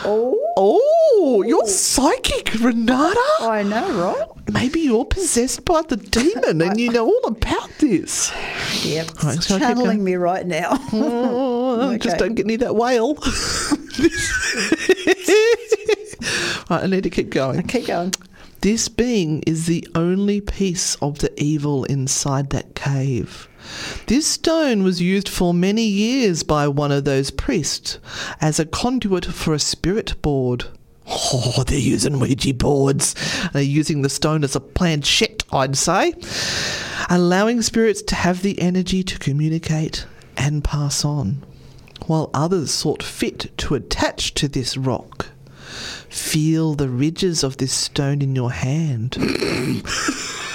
Oh, 0.05 0.38
Oh, 0.62 1.41
you're 1.47 1.66
psychic, 1.68 2.53
Renata. 2.55 3.18
I 3.39 3.64
know, 3.64 3.93
right? 3.93 4.28
Maybe 4.51 4.82
you're 4.82 5.05
possessed 5.05 5.64
by 5.64 5.84
the 5.84 5.95
demon 5.95 6.62
and 6.62 6.78
you 6.78 6.91
know 6.91 7.05
all 7.07 7.28
about 7.28 7.70
this. 7.80 8.30
Yep. 8.84 9.24
Right, 9.24 9.38
It's 9.38 9.49
I 9.49 9.60
channeling 9.60 10.03
me 10.03 10.16
right 10.16 10.45
now. 10.45 10.78
Oh, 10.91 11.97
Just 11.97 12.18
don't 12.18 12.36
get 12.36 12.45
near 12.45 12.57
that 12.57 12.76
whale. 12.76 13.16
right, 16.70 16.84
I 16.84 16.88
need 16.88 17.03
to 17.03 17.10
keep 17.10 17.30
going. 17.30 17.64
Keep 17.64 17.88
going. 17.88 18.12
This 18.62 18.89
being 18.89 19.41
is 19.47 19.66
the 19.66 19.88
only 19.95 20.41
piece 20.41 20.95
of 20.95 21.20
the 21.20 21.32
evil 21.41 21.86
inside 21.86 22.49
that 22.49 22.76
cave. 22.76 23.47
This 24.07 24.28
stone 24.28 24.84
was 24.84 25.01
used 25.01 25.30
for 25.30 25.53
many 25.53 25.84
years 25.84 26.43
by 26.43 26.67
one 26.67 26.91
of 26.91 27.05
those 27.05 27.32
priests 27.32 27.99
as 28.41 28.59
a 28.59 28.65
conduit 28.65 29.26
for 29.26 29.53
a 29.53 29.59
spirit 29.59 30.22
board. 30.22 30.65
Oh, 31.07 31.63
they're 31.65 31.80
using 31.80 32.20
Ouija 32.20 32.53
boards. 32.53 33.15
They're 33.53 33.61
using 33.61 34.01
the 34.01 34.09
stone 34.09 34.43
as 34.43 34.55
a 34.55 34.59
planchette, 34.59 35.43
I'd 35.51 35.76
say. 35.78 36.13
Allowing 37.09 37.61
spirits 37.61 38.01
to 38.03 38.15
have 38.15 38.41
the 38.41 38.59
energy 38.61 39.03
to 39.03 39.17
communicate 39.17 40.05
and 40.38 40.63
pass 40.63 41.03
on, 41.03 41.43
while 42.05 42.30
others 42.34 42.72
sought 42.72 43.01
fit 43.03 43.55
to 43.57 43.76
attach 43.76 44.34
to 44.36 44.47
this 44.47 44.78
rock. 44.78 45.28
Feel 46.09 46.76
the 46.76 46.89
ridges 46.89 47.43
of 47.43 47.57
this 47.57 47.74
stone 47.74 48.22
in 48.22 48.36
your 48.36 48.51
hand. 48.51 49.17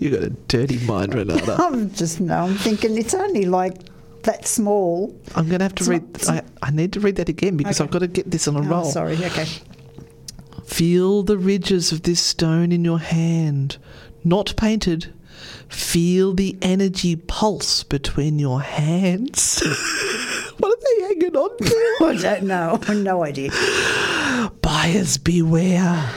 you 0.00 0.10
got 0.10 0.22
a 0.22 0.30
dirty 0.30 0.78
mind, 0.86 1.14
Renata. 1.16 1.56
I'm 1.58 1.92
just 1.92 2.20
no. 2.20 2.34
I'm 2.44 2.54
thinking 2.54 2.96
it's 2.98 3.14
only 3.14 3.44
like 3.46 3.76
that 4.22 4.46
small. 4.46 5.14
I'm 5.34 5.46
going 5.48 5.58
to 5.58 5.64
have 5.64 5.74
to 5.76 5.82
It's 5.82 5.88
read. 5.88 6.26
not- 6.28 6.44
I, 6.62 6.68
I 6.68 6.70
need 6.70 6.92
to 6.94 7.00
read 7.00 7.16
that 7.16 7.28
again 7.28 7.56
because 7.56 7.80
Okay. 7.80 7.86
I've 7.86 7.92
got 7.92 7.98
to 8.00 8.06
get 8.06 8.30
this 8.30 8.48
on 8.48 8.56
a 8.56 8.60
Oh, 8.60 8.62
roll. 8.62 8.84
sorry. 8.84 9.16
Okay. 9.16 9.46
Feel 10.64 11.22
the 11.22 11.36
ridges 11.38 11.92
of 11.92 12.02
this 12.02 12.20
stone 12.20 12.72
in 12.72 12.84
your 12.84 12.98
hand, 12.98 13.76
not 14.24 14.54
painted. 14.56 15.12
Feel 15.68 16.32
the 16.34 16.56
energy 16.62 17.16
pulse 17.16 17.82
between 17.82 18.38
your 18.38 18.60
hands. 18.62 19.60
what 20.58 20.72
are 20.72 20.82
they 20.98 21.04
hanging 21.06 21.36
on 21.36 21.56
to? 21.58 21.96
I 22.06 22.16
don't 22.20 22.44
know. 22.44 22.80
No 22.94 23.24
idea. 23.24 23.50
Buyers 24.62 25.18
beware. 25.18 26.08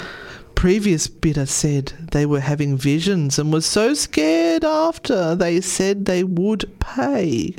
Previous 0.57 1.05
bidder 1.07 1.45
said 1.45 1.93
they 2.13 2.25
were 2.25 2.39
having 2.39 2.77
visions 2.77 3.37
and 3.37 3.53
was 3.53 3.63
so 3.63 3.93
scared 3.93 4.65
after 4.65 5.35
they 5.35 5.61
said 5.61 6.05
they 6.05 6.23
would 6.23 6.79
pay. 6.79 7.53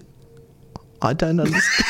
I 1.00 1.12
don't 1.12 1.38
understand. 1.40 1.84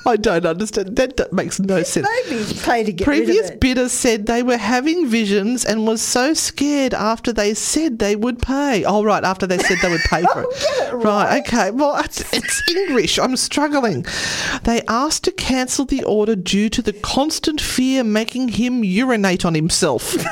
I 0.06 0.16
don't 0.16 0.44
understand. 0.44 0.96
That, 0.96 1.16
that 1.16 1.32
makes 1.32 1.58
no 1.60 1.82
sense. 1.82 2.06
Maybe 2.26 2.44
to 2.84 2.92
get 2.92 3.04
Previous 3.04 3.36
rid 3.36 3.44
of 3.46 3.50
it. 3.52 3.60
bidder 3.60 3.88
said 3.88 4.26
they 4.26 4.42
were 4.42 4.56
having 4.58 5.06
visions 5.08 5.64
and 5.64 5.86
was 5.86 6.02
so 6.02 6.34
scared 6.34 6.92
after 6.92 7.32
they 7.32 7.54
said 7.54 8.00
they 8.00 8.16
would 8.16 8.40
pay. 8.40 8.84
Oh, 8.84 9.02
right, 9.04 9.22
after 9.24 9.46
they 9.46 9.58
said 9.58 9.78
they 9.80 9.88
would 9.88 10.00
pay 10.02 10.22
for 10.32 10.42
it. 10.42 10.48
Oh, 10.50 10.88
it 10.88 10.92
right, 10.94 11.04
right. 11.04 11.42
okay. 11.46 11.70
Well, 11.70 11.96
it's, 12.04 12.20
it's 12.34 12.68
English. 12.70 13.18
I'm 13.18 13.36
struggling. 13.36 14.04
They 14.64 14.82
asked 14.88 15.24
to 15.24 15.32
cancel 15.32 15.84
the 15.84 16.02
order 16.04 16.36
due 16.36 16.68
to 16.70 16.82
the 16.82 16.92
constant 16.92 17.60
fear 17.60 18.02
making 18.04 18.48
him 18.48 18.84
urinate 18.84 19.44
on 19.44 19.54
himself. 19.54 20.12
this 20.12 20.24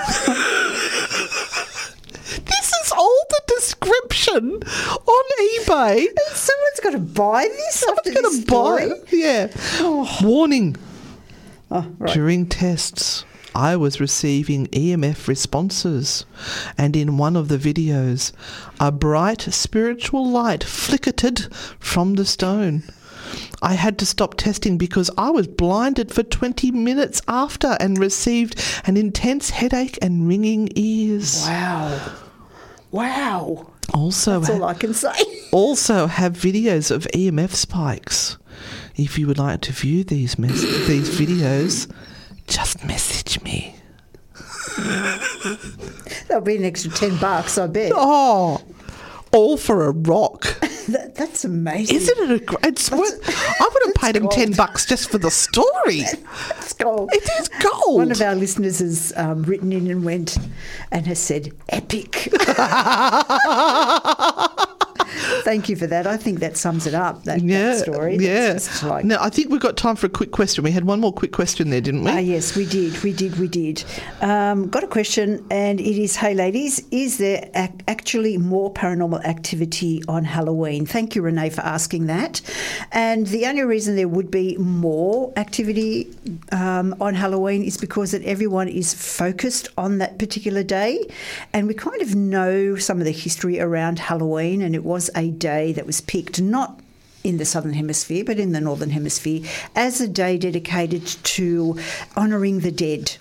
is 2.85 2.93
all 2.97 3.25
description 3.47 4.63
on 4.63 5.25
eBay. 5.61 6.07
Someone's 6.33 6.81
got 6.83 6.91
to 6.93 6.99
buy 6.99 7.45
this 7.49 7.85
I'm 7.89 7.97
this 8.05 8.15
gonna 8.15 8.47
buy 8.47 8.83
it. 8.83 9.13
Yeah. 9.13 9.49
Oh. 9.81 10.19
Warning. 10.23 10.77
Oh, 11.71 11.87
right. 11.99 12.13
During 12.13 12.47
tests, 12.47 13.25
I 13.55 13.77
was 13.77 14.01
receiving 14.01 14.67
EMF 14.69 15.29
responses, 15.29 16.25
and 16.79 16.97
in 16.97 17.19
one 17.19 17.37
of 17.37 17.49
the 17.49 17.59
videos, 17.59 18.33
a 18.81 18.91
bright 18.91 19.43
spiritual 19.43 20.29
light 20.29 20.65
flickered 20.65 21.55
from 21.79 22.15
the 22.15 22.25
stone. 22.25 22.83
I 23.63 23.75
had 23.75 23.99
to 23.99 24.07
stop 24.07 24.37
testing 24.37 24.77
because 24.77 25.11
I 25.17 25.31
was 25.31 25.47
blinded 25.47 26.13
for 26.13 26.23
20 26.23 26.71
minutes 26.73 27.23
after 27.29 27.77
and 27.81 27.99
received 27.99 28.63
an 28.85 28.97
intense 28.97 29.51
headache 29.51 29.99
and 30.03 30.27
ringing 30.27 30.69
ears. 30.75 31.45
Wow. 31.47 32.13
Wow. 32.93 33.67
Also, 33.93 34.41
That's 34.41 34.51
all 34.55 34.65
I 34.65 34.75
can 34.75 34.95
say. 34.95 35.13
also 35.53 36.07
have 36.07 36.35
videos 36.35 36.91
of 36.91 37.07
EMF 37.15 37.51
spikes. 37.51 38.39
If 38.97 39.19
you 39.19 39.27
would 39.27 39.39
like 39.39 39.63
to 39.63 39.73
view 39.73 40.05
these 40.05 40.39
mes- 40.39 40.87
these 40.87 41.09
videos, 41.19 41.91
just 42.47 42.85
message 42.85 43.43
me. 43.43 43.75
That'll 46.29 46.43
be 46.43 46.57
an 46.57 46.65
extra 46.65 46.91
10 46.91 47.17
bucks, 47.19 47.59
I 47.59 47.67
bet. 47.67 47.93
Oh, 47.95 48.61
all 49.33 49.57
for 49.57 49.85
a 49.87 49.91
rock. 49.91 50.59
That, 50.89 51.15
that's 51.15 51.45
amazing. 51.45 51.97
Isn't 51.97 52.31
it 52.31 52.43
a 52.43 52.45
great? 52.45 52.65
It's 52.65 52.91
worth, 52.91 53.21
I 53.61 53.69
would 53.73 53.83
have 53.87 53.95
paid 53.95 54.17
him 54.17 54.23
gold. 54.23 54.33
ten 54.33 54.53
bucks 54.53 54.87
just 54.87 55.11
for 55.11 55.19
the 55.19 55.31
story. 55.31 56.03
It's 56.59 56.73
gold. 56.75 57.11
It 57.13 57.29
is 57.41 57.49
gold. 57.49 57.99
One 57.99 58.11
of 58.11 58.21
our 58.21 58.35
listeners 58.35 58.79
has 58.79 59.13
um, 59.17 59.43
written 59.43 59.73
in 59.73 59.91
and 59.91 60.05
went 60.05 60.39
and 60.91 61.07
has 61.07 61.19
said, 61.19 61.53
epic. 61.69 62.29
Thank 65.45 65.69
you 65.69 65.77
for 65.77 65.87
that. 65.87 66.07
I 66.07 66.17
think 66.17 66.41
that 66.41 66.57
sums 66.57 66.87
it 66.87 66.95
up, 66.95 67.25
that, 67.25 67.41
that 67.47 67.79
story. 67.79 68.17
yeah. 68.17 68.59
Like, 68.83 69.05
now 69.05 69.19
I 69.21 69.29
think 69.31 69.51
we've 69.51 69.61
got 69.61 69.77
time 69.77 69.97
for 69.97 70.07
a 70.07 70.11
quick 70.11 70.31
question. 70.33 70.65
We 70.65 70.71
had 70.71 70.85
one 70.85 71.01
more 71.01 71.13
quick 71.13 71.33
question 71.33 71.71
there, 71.71 71.81
didn't 71.81 72.05
we? 72.05 72.11
Ah, 72.11 72.19
yes, 72.19 72.57
we 72.57 72.67
did, 72.67 73.03
we 73.03 73.13
did, 73.13 73.39
we 73.39 73.49
did. 73.49 73.85
Um, 74.21 74.69
got 74.69 74.85
a 74.85 74.87
question, 74.87 75.45
and 75.51 75.81
it 75.81 76.01
is: 76.01 76.17
Hey, 76.17 76.35
ladies, 76.35 76.83
is 76.91 77.19
there 77.19 77.49
ac- 77.55 77.73
actually 77.89 78.39
more 78.39 78.73
paranormal 78.73 79.25
activity 79.25 80.03
on 80.09 80.25
Halloween? 80.25 80.87
Thank 80.87 81.15
you, 81.15 81.23
Renee, 81.23 81.51
for 81.51 81.63
asking 81.63 82.07
that. 82.07 82.41
And 82.93 83.27
the 83.27 83.47
only 83.47 83.63
reason 83.63 83.97
there 83.97 84.09
would 84.09 84.31
be 84.31 84.57
more 84.59 85.33
activity 85.37 86.11
um, 86.53 86.95
on 87.01 87.15
Halloween 87.15 87.63
is 87.63 87.77
because 87.77 88.13
that 88.13 88.23
everyone 88.25 88.69
is 88.69 88.95
focused 88.95 89.69
on 89.77 89.99
that 89.99 90.19
particular 90.19 90.63
day, 90.63 91.05
and 91.53 91.67
we 91.69 91.75
kind 91.75 92.01
of 92.03 92.15
know 92.15 92.77
some 92.77 92.99
of 92.99 93.05
the 93.05 93.13
history 93.13 93.61
around 93.61 93.99
Halloween, 93.99 94.63
and 94.63 94.75
it 94.75 94.85
was 94.85 95.02
a 95.15 95.31
day 95.31 95.73
that 95.73 95.87
was 95.87 96.01
picked 96.01 96.41
not 96.41 96.81
in 97.25 97.39
the 97.39 97.45
southern 97.45 97.75
hemisphere, 97.75 98.25
but 98.25 98.39
in 98.39 98.53
the 98.53 98.61
northern 98.61 98.91
hemisphere, 98.91 99.49
as 99.75 100.01
a 100.01 100.09
day 100.09 100.39
dedicated 100.39 101.07
to 101.07 101.79
honouring 102.17 102.61
the 102.61 102.73
dead. 102.73 103.17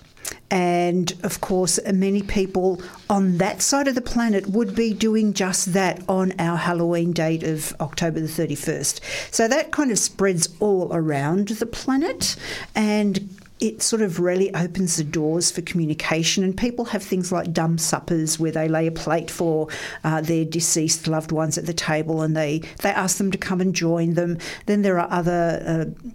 And 0.50 1.12
of 1.22 1.40
course, 1.40 1.78
many 1.90 2.22
people 2.22 2.82
on 3.08 3.38
that 3.38 3.62
side 3.62 3.88
of 3.88 3.94
the 3.94 4.02
planet 4.02 4.48
would 4.48 4.74
be 4.74 4.92
doing 4.92 5.32
just 5.32 5.72
that 5.72 6.02
on 6.08 6.38
our 6.38 6.56
Halloween 6.56 7.12
date 7.12 7.42
of 7.42 7.74
October 7.80 8.20
the 8.20 8.26
31st. 8.26 9.00
So 9.32 9.48
that 9.48 9.72
kind 9.72 9.90
of 9.90 9.98
spreads 9.98 10.48
all 10.60 10.90
around 10.92 11.48
the 11.48 11.66
planet 11.66 12.36
and 12.74 13.41
it 13.62 13.80
sort 13.80 14.02
of 14.02 14.18
really 14.18 14.52
opens 14.56 14.96
the 14.96 15.04
doors 15.04 15.52
for 15.52 15.62
communication. 15.62 16.42
And 16.42 16.56
people 16.56 16.86
have 16.86 17.02
things 17.02 17.30
like 17.30 17.52
dumb 17.52 17.78
suppers 17.78 18.36
where 18.36 18.50
they 18.50 18.66
lay 18.66 18.88
a 18.88 18.92
plate 18.92 19.30
for 19.30 19.68
uh, 20.02 20.20
their 20.20 20.44
deceased 20.44 21.06
loved 21.06 21.30
ones 21.30 21.56
at 21.56 21.66
the 21.66 21.72
table 21.72 22.22
and 22.22 22.36
they, 22.36 22.58
they 22.80 22.90
ask 22.90 23.18
them 23.18 23.30
to 23.30 23.38
come 23.38 23.60
and 23.60 23.72
join 23.72 24.14
them. 24.14 24.38
Then 24.66 24.82
there 24.82 24.98
are 24.98 25.08
other. 25.10 25.62
Uh, 25.64 26.10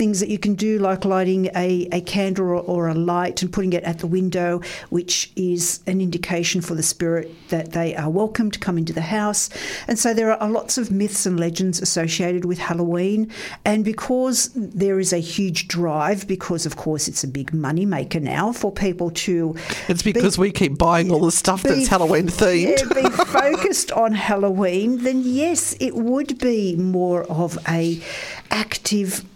things 0.00 0.18
that 0.20 0.30
you 0.30 0.38
can 0.38 0.54
do, 0.54 0.78
like 0.78 1.04
lighting 1.04 1.50
a, 1.54 1.86
a 1.92 2.00
candle 2.00 2.46
or, 2.46 2.62
or, 2.62 2.88
a 2.88 2.94
light 2.94 3.42
and 3.42 3.52
putting 3.52 3.74
it 3.74 3.84
at 3.84 3.98
the 3.98 4.06
window, 4.06 4.58
which 4.88 5.30
is 5.36 5.80
an 5.86 6.00
indication 6.00 6.62
for 6.62 6.74
the 6.74 6.82
spirit 6.82 7.30
that 7.50 7.72
they 7.72 7.94
are 7.94 8.08
welcome 8.08 8.50
to 8.50 8.58
come 8.58 8.78
into 8.78 8.94
the 8.94 9.02
house. 9.02 9.50
And 9.88 9.98
so 9.98 10.14
there 10.14 10.32
are 10.32 10.48
lots 10.48 10.78
of 10.78 10.90
myths 10.90 11.26
and 11.26 11.38
legends 11.38 11.82
associated 11.82 12.46
with 12.46 12.58
Halloween. 12.58 13.30
And 13.66 13.84
because 13.84 14.50
there 14.54 14.98
is 14.98 15.12
a 15.12 15.18
huge 15.18 15.68
drive, 15.68 16.26
because 16.26 16.64
of 16.64 16.76
course 16.76 17.06
it's 17.06 17.22
a 17.22 17.28
big 17.28 17.52
money 17.52 17.84
maker 17.84 18.20
now 18.20 18.52
for 18.52 18.72
people 18.72 19.10
to. 19.26 19.54
It's 19.86 20.02
because 20.02 20.38
be, 20.38 20.40
we 20.40 20.50
keep 20.50 20.78
buying 20.78 21.10
all 21.10 21.20
the 21.20 21.30
stuff 21.30 21.62
be, 21.62 21.68
that's 21.68 21.88
Halloween 21.88 22.28
themed. 22.28 22.78
Yeah, 22.78 23.02
be 23.02 23.10
focused 23.26 23.92
on 23.92 24.14
Halloween, 24.14 25.04
then 25.04 25.20
yes, 25.22 25.76
it 25.78 25.94
would 25.94 26.38
be 26.38 26.74
more 26.76 27.24
of 27.24 27.58
a 27.68 28.02
active 28.50 29.26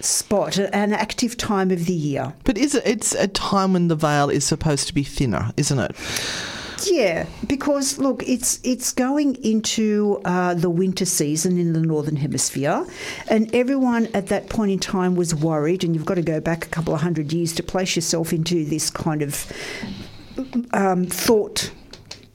spot, 0.00 0.58
an 0.58 0.92
active 0.92 1.36
time 1.36 1.70
of 1.70 1.86
the 1.86 1.92
year. 1.92 2.32
But 2.44 2.58
is 2.58 2.74
it? 2.74 2.82
It's 2.86 3.14
a 3.14 3.28
time 3.28 3.72
when 3.72 3.88
the 3.88 3.96
veil 3.96 4.28
is 4.30 4.44
supposed 4.44 4.86
to 4.88 4.94
be 4.94 5.02
thinner, 5.02 5.52
isn't 5.56 5.78
it? 5.78 5.96
Yeah, 6.86 7.26
because 7.46 7.98
look, 7.98 8.26
it's 8.26 8.60
it's 8.62 8.92
going 8.92 9.36
into 9.44 10.20
uh, 10.24 10.54
the 10.54 10.70
winter 10.70 11.04
season 11.04 11.58
in 11.58 11.72
the 11.72 11.80
northern 11.80 12.16
hemisphere, 12.16 12.86
and 13.28 13.54
everyone 13.54 14.06
at 14.14 14.28
that 14.28 14.48
point 14.48 14.72
in 14.72 14.78
time 14.78 15.14
was 15.16 15.34
worried. 15.34 15.84
And 15.84 15.94
you've 15.94 16.06
got 16.06 16.14
to 16.14 16.22
go 16.22 16.40
back 16.40 16.66
a 16.66 16.68
couple 16.68 16.94
of 16.94 17.00
hundred 17.00 17.32
years 17.32 17.52
to 17.54 17.62
place 17.62 17.96
yourself 17.96 18.32
into 18.32 18.64
this 18.64 18.90
kind 18.90 19.22
of 19.22 19.52
um, 20.72 21.06
thought. 21.06 21.70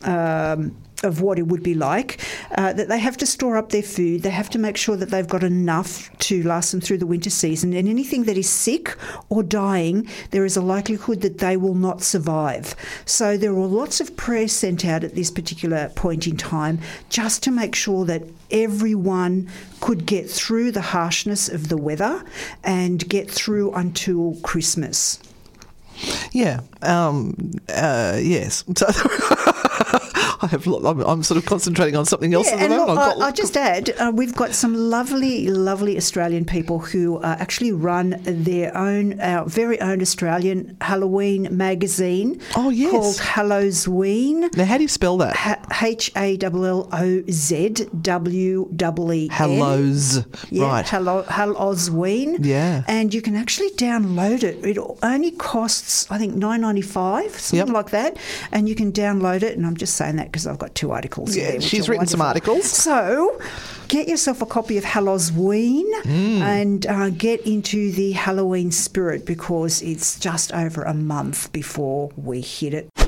Um, 0.03 0.75
of 1.03 1.21
what 1.21 1.37
it 1.37 1.47
would 1.47 1.63
be 1.63 1.73
like, 1.73 2.19
uh, 2.57 2.73
that 2.73 2.87
they 2.87 2.99
have 2.99 3.17
to 3.17 3.25
store 3.25 3.57
up 3.57 3.69
their 3.69 3.83
food, 3.83 4.23
they 4.23 4.29
have 4.29 4.49
to 4.49 4.59
make 4.59 4.77
sure 4.77 4.95
that 4.95 5.09
they've 5.09 5.27
got 5.27 5.43
enough 5.43 6.15
to 6.19 6.43
last 6.43 6.71
them 6.71 6.81
through 6.81 6.97
the 6.97 7.05
winter 7.05 7.29
season, 7.29 7.73
and 7.73 7.87
anything 7.87 8.23
that 8.23 8.37
is 8.37 8.49
sick 8.49 8.95
or 9.29 9.43
dying, 9.43 10.07
there 10.31 10.45
is 10.45 10.57
a 10.57 10.61
likelihood 10.61 11.21
that 11.21 11.39
they 11.39 11.57
will 11.57 11.75
not 11.75 12.01
survive. 12.01 12.75
So 13.05 13.37
there 13.37 13.53
were 13.53 13.67
lots 13.67 13.99
of 13.99 14.15
prayers 14.15 14.51
sent 14.51 14.85
out 14.85 15.03
at 15.03 15.15
this 15.15 15.31
particular 15.31 15.89
point 15.89 16.27
in 16.27 16.37
time 16.37 16.79
just 17.09 17.43
to 17.43 17.51
make 17.51 17.75
sure 17.75 18.05
that 18.05 18.23
everyone 18.51 19.49
could 19.81 20.05
get 20.05 20.29
through 20.29 20.71
the 20.71 20.81
harshness 20.81 21.49
of 21.49 21.69
the 21.69 21.77
weather 21.77 22.23
and 22.63 23.07
get 23.09 23.29
through 23.29 23.73
until 23.73 24.37
Christmas. 24.41 25.19
Yeah. 26.31 26.61
Um, 26.81 27.51
uh, 27.69 28.19
yes. 28.21 28.63
So 28.75 28.87
I 30.45 30.47
have. 30.49 30.67
I'm, 30.67 31.01
I'm, 31.01 31.23
sort 31.23 31.37
of 31.37 31.45
concentrating 31.45 31.95
on 31.95 32.05
something 32.05 32.33
else 32.33 32.47
yeah, 32.47 32.57
at 32.57 32.69
the 32.69 32.77
moment. 32.77 32.99
Look, 32.99 33.17
I'll 33.19 33.31
just 33.33 33.57
add, 33.57 33.89
uh, 33.99 34.11
we've 34.13 34.35
got 34.35 34.53
some 34.53 34.75
lovely, 34.75 35.47
lovely 35.47 35.97
Australian 35.97 36.45
people 36.45 36.79
who 36.79 37.17
uh, 37.17 37.35
actually 37.39 37.71
run 37.71 38.21
their 38.23 38.75
own, 38.77 39.19
our 39.19 39.45
very 39.45 39.81
own 39.81 40.01
Australian 40.01 40.77
Halloween 40.81 41.47
magazine. 41.55 42.39
Oh 42.55 42.69
yes, 42.69 42.91
called 42.91 43.15
Hallowzween. 43.15 44.55
Now, 44.55 44.65
how 44.65 44.77
do 44.77 44.83
you 44.83 44.87
spell 44.87 45.17
that? 45.17 45.65
H 45.81 46.11
A 46.15 46.37
L 46.41 46.65
L 46.65 46.89
O 46.91 47.23
Z 47.29 47.69
W 48.01 48.69
E 48.71 49.13
E. 49.13 49.27
Hallows. 49.29 50.25
Yeah, 50.51 50.65
right. 50.65 50.87
Hello, 50.87 51.23
Hallowzween. 51.23 52.37
Yeah. 52.41 52.83
And 52.87 53.13
you 53.13 53.21
can 53.21 53.35
actually 53.35 53.71
download 53.71 54.43
it. 54.43 54.63
It 54.63 54.77
only 55.01 55.31
costs, 55.31 56.09
I 56.11 56.17
think, 56.17 56.35
nine 56.35 56.61
ninety 56.61 56.81
five, 56.81 57.31
something 57.31 57.67
yep. 57.67 57.73
like 57.73 57.89
that. 57.91 58.17
And 58.51 58.69
you 58.69 58.75
can 58.75 58.91
download 58.91 59.41
it. 59.41 59.57
And 59.57 59.65
I'm 59.65 59.77
just 59.77 59.95
saying 59.95 60.17
that 60.17 60.31
because 60.35 60.47
I've 60.47 60.59
got 60.59 60.75
two 60.75 60.91
articles. 60.91 61.33
Yeah, 61.33 61.51
there, 61.51 61.61
she's 61.61 61.87
written 61.87 61.99
wonderful. 61.99 62.17
some 62.17 62.21
articles. 62.21 62.69
So 62.69 63.39
get 63.87 64.09
yourself 64.09 64.41
a 64.41 64.45
copy 64.45 64.77
of 64.77 64.83
Hallowzween 64.83 65.89
mm. 66.01 66.41
and 66.41 66.85
uh, 66.87 67.09
get 67.11 67.47
into 67.47 67.89
the 67.93 68.11
Halloween 68.11 68.69
spirit 68.69 69.25
because 69.25 69.81
it's 69.81 70.19
just 70.19 70.51
over 70.51 70.83
a 70.83 70.93
month 70.93 71.53
before 71.53 72.11
we 72.17 72.41
hit 72.41 72.73
it. 72.73 73.04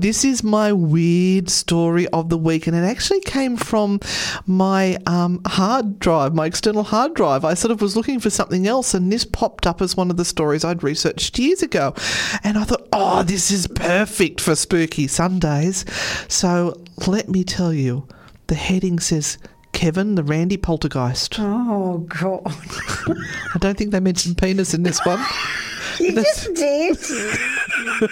This 0.00 0.24
is 0.24 0.42
my 0.42 0.72
weird 0.72 1.48
story 1.48 2.06
of 2.08 2.28
the 2.28 2.38
week, 2.38 2.66
and 2.66 2.76
it 2.76 2.80
actually 2.80 3.20
came 3.20 3.56
from 3.56 4.00
my 4.46 4.98
um, 5.06 5.40
hard 5.46 5.98
drive, 5.98 6.34
my 6.34 6.46
external 6.46 6.82
hard 6.82 7.14
drive. 7.14 7.44
I 7.44 7.54
sort 7.54 7.72
of 7.72 7.80
was 7.80 7.96
looking 7.96 8.20
for 8.20 8.30
something 8.30 8.66
else, 8.66 8.94
and 8.94 9.10
this 9.10 9.24
popped 9.24 9.66
up 9.66 9.80
as 9.80 9.96
one 9.96 10.10
of 10.10 10.16
the 10.16 10.24
stories 10.24 10.64
I'd 10.64 10.82
researched 10.82 11.38
years 11.38 11.62
ago. 11.62 11.94
And 12.44 12.58
I 12.58 12.64
thought, 12.64 12.86
oh, 12.92 13.22
this 13.22 13.50
is 13.50 13.66
perfect 13.68 14.40
for 14.40 14.54
Spooky 14.54 15.06
Sundays. 15.08 15.84
So 16.28 16.80
let 17.06 17.28
me 17.28 17.44
tell 17.44 17.72
you, 17.72 18.06
the 18.48 18.54
heading 18.54 19.00
says 19.00 19.38
Kevin, 19.72 20.14
the 20.14 20.24
Randy 20.24 20.56
poltergeist. 20.56 21.36
Oh, 21.38 21.98
God. 21.98 22.42
I 22.46 23.58
don't 23.58 23.76
think 23.76 23.90
they 23.90 24.00
mentioned 24.00 24.38
penis 24.38 24.74
in 24.74 24.82
this 24.82 25.04
one. 25.04 25.24
you 26.00 26.12
just 26.12 26.54
did. 26.54 26.96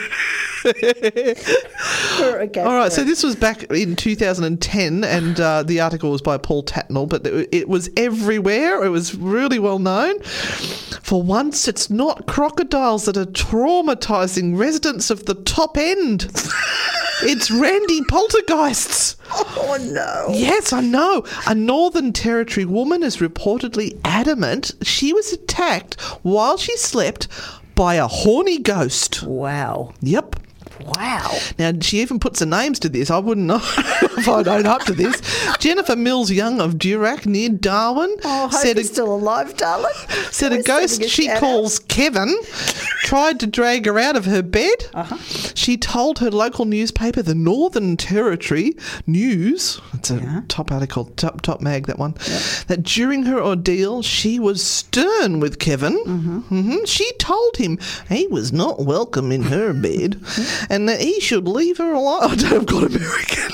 okay, 0.66 2.60
All 2.60 2.74
right, 2.74 2.92
so 2.92 3.04
this 3.04 3.22
was 3.22 3.36
back 3.36 3.64
in 3.64 3.96
2010, 3.96 5.04
and 5.04 5.40
uh, 5.40 5.62
the 5.62 5.80
article 5.80 6.10
was 6.10 6.22
by 6.22 6.38
Paul 6.38 6.62
Tatnall, 6.64 7.08
but 7.08 7.26
it, 7.26 7.48
it, 7.52 7.68
was 7.68 7.90
everywhere. 7.96 8.82
It 8.82 8.88
was 8.88 9.14
really 9.14 9.58
well 9.58 9.78
known. 9.78 10.20
For 10.22 11.22
once, 11.22 11.68
it's 11.68 11.90
not 11.90 12.26
crocodiles 12.26 13.04
that 13.04 13.16
are 13.16 13.26
traumatizing 13.26 14.58
residents 14.58 15.10
of 15.10 15.26
the 15.26 15.34
top 15.34 15.76
end. 15.76 16.30
it's 17.22 17.50
Randy 17.50 18.02
poltergeists. 18.04 19.16
Oh 19.30 19.78
no. 19.80 20.34
Yes, 20.34 20.72
I 20.72 20.80
know. 20.80 21.24
A 21.46 21.54
Northern 21.54 22.12
Territory 22.12 22.64
woman 22.64 23.02
is 23.02 23.18
reportedly 23.18 23.98
adamant 24.04 24.72
she 24.82 25.12
was 25.12 25.32
attacked 25.32 26.00
while 26.22 26.56
she 26.56 26.76
slept 26.76 27.28
by 27.74 27.96
a 27.96 28.06
horny 28.06 28.58
ghost. 28.58 29.22
Wow. 29.22 29.92
Yep. 30.00 30.36
Wow. 30.80 31.38
Now, 31.58 31.72
she 31.80 32.00
even 32.00 32.18
puts 32.18 32.40
her 32.40 32.46
names 32.46 32.78
to 32.80 32.88
this. 32.88 33.10
I 33.10 33.18
wouldn't 33.18 33.46
know 33.46 33.56
if 33.62 34.28
I'd 34.28 34.48
own 34.48 34.66
up 34.66 34.82
to 34.84 34.92
this. 34.92 35.20
Jennifer 35.58 35.96
Mills 35.96 36.30
Young 36.30 36.60
of 36.60 36.74
Durack 36.74 37.26
near 37.26 37.48
Darwin. 37.48 38.14
Oh, 38.24 38.50
said 38.50 38.78
a, 38.78 38.84
still 38.84 39.14
alive, 39.14 39.56
darling. 39.56 39.92
Said 40.30 40.52
a 40.52 40.62
ghost 40.62 41.02
a 41.02 41.08
she 41.08 41.28
calls 41.28 41.80
out. 41.80 41.88
Kevin 41.88 42.36
tried 43.04 43.38
to 43.40 43.46
drag 43.46 43.86
her 43.86 43.98
out 43.98 44.16
of 44.16 44.24
her 44.24 44.42
bed. 44.42 44.86
Uh-huh. 44.94 45.16
She 45.54 45.76
told 45.76 46.18
her 46.18 46.30
local 46.30 46.64
newspaper, 46.64 47.22
the 47.22 47.34
Northern 47.34 47.96
Territory 47.96 48.74
News, 49.06 49.80
it's 49.92 50.10
a 50.10 50.16
yeah. 50.16 50.40
top 50.48 50.72
article, 50.72 51.06
top, 51.16 51.42
top 51.42 51.60
mag, 51.60 51.86
that 51.86 51.98
one, 51.98 52.14
yeah. 52.28 52.40
that 52.66 52.82
during 52.82 53.24
her 53.24 53.40
ordeal, 53.40 54.02
she 54.02 54.38
was 54.38 54.62
stern 54.62 55.40
with 55.40 55.58
Kevin. 55.58 56.02
Mm-hmm. 56.04 56.38
Mm-hmm. 56.38 56.84
She 56.84 57.10
told 57.18 57.56
him 57.56 57.78
he 58.08 58.26
was 58.26 58.52
not 58.52 58.80
welcome 58.80 59.30
in 59.30 59.44
her 59.44 59.72
bed 59.72 60.20
and 60.68 60.88
that 60.88 61.00
he 61.00 61.20
should 61.20 61.48
leave 61.48 61.78
her 61.78 61.92
alone. 61.92 62.22
I've 62.44 62.66
got 62.66 62.84
American. 62.84 63.52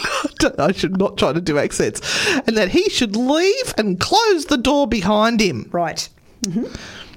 I 0.59 0.73
should 0.73 0.97
not 0.97 1.19
try 1.19 1.33
to 1.33 1.41
do 1.41 1.59
accents. 1.59 2.01
And 2.47 2.57
that 2.57 2.71
he 2.71 2.89
should 2.89 3.17
leave 3.17 3.75
and 3.77 4.01
close 4.01 4.47
the 4.47 4.57
door 4.57 4.87
behind 4.87 5.41
him. 5.41 5.69
Right. 5.71 6.09
Mm-hmm. 6.47 6.75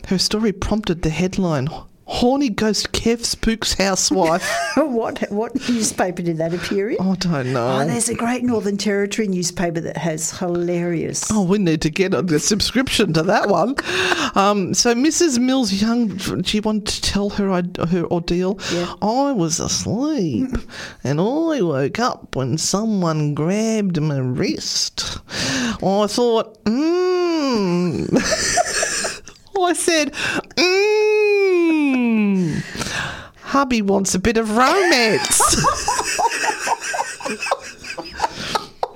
Her 0.07 0.17
story 0.17 0.51
prompted 0.51 1.01
the 1.01 1.09
headline 1.09 1.69
Horny 2.13 2.49
Ghost 2.49 2.91
Kev 2.91 3.25
spooks 3.25 3.73
housewife. 3.73 4.47
what 4.77 5.19
what 5.31 5.55
newspaper 5.67 6.21
did 6.21 6.37
that 6.37 6.53
appear 6.53 6.91
in? 6.91 6.97
I 7.01 7.15
don't 7.15 7.53
know. 7.53 7.81
Oh, 7.81 7.85
there's 7.85 8.07
a 8.07 8.13
great 8.13 8.43
Northern 8.43 8.77
Territory 8.77 9.27
newspaper 9.27 9.81
that 9.81 9.97
has 9.97 10.37
hilarious. 10.37 11.25
Oh, 11.31 11.41
we 11.43 11.57
need 11.57 11.81
to 11.81 11.89
get 11.89 12.13
a 12.13 12.39
subscription 12.39 13.13
to 13.13 13.23
that 13.23 13.49
one. 13.49 13.75
um, 14.35 14.75
so 14.75 14.93
Mrs. 14.93 15.39
Mills 15.39 15.73
Young, 15.73 16.43
she 16.43 16.59
wanted 16.59 16.85
to 16.85 17.01
tell 17.01 17.31
her 17.31 17.47
her 17.49 18.05
ordeal. 18.05 18.59
Yeah. 18.71 18.93
I 19.01 19.31
was 19.31 19.59
asleep, 19.59 20.51
and 21.03 21.19
I 21.19 21.63
woke 21.63 21.97
up 21.97 22.35
when 22.35 22.59
someone 22.59 23.33
grabbed 23.33 23.99
my 23.99 24.19
wrist. 24.19 25.17
I 25.81 26.05
thought, 26.07 26.59
hmm. 26.67 28.05
I 29.63 29.73
said, 29.73 30.11
mmm, 30.11 31.12
hubby 33.53 33.83
wants 33.83 34.15
a 34.15 34.19
bit 34.19 34.35
of 34.37 34.57
romance. 34.57 35.39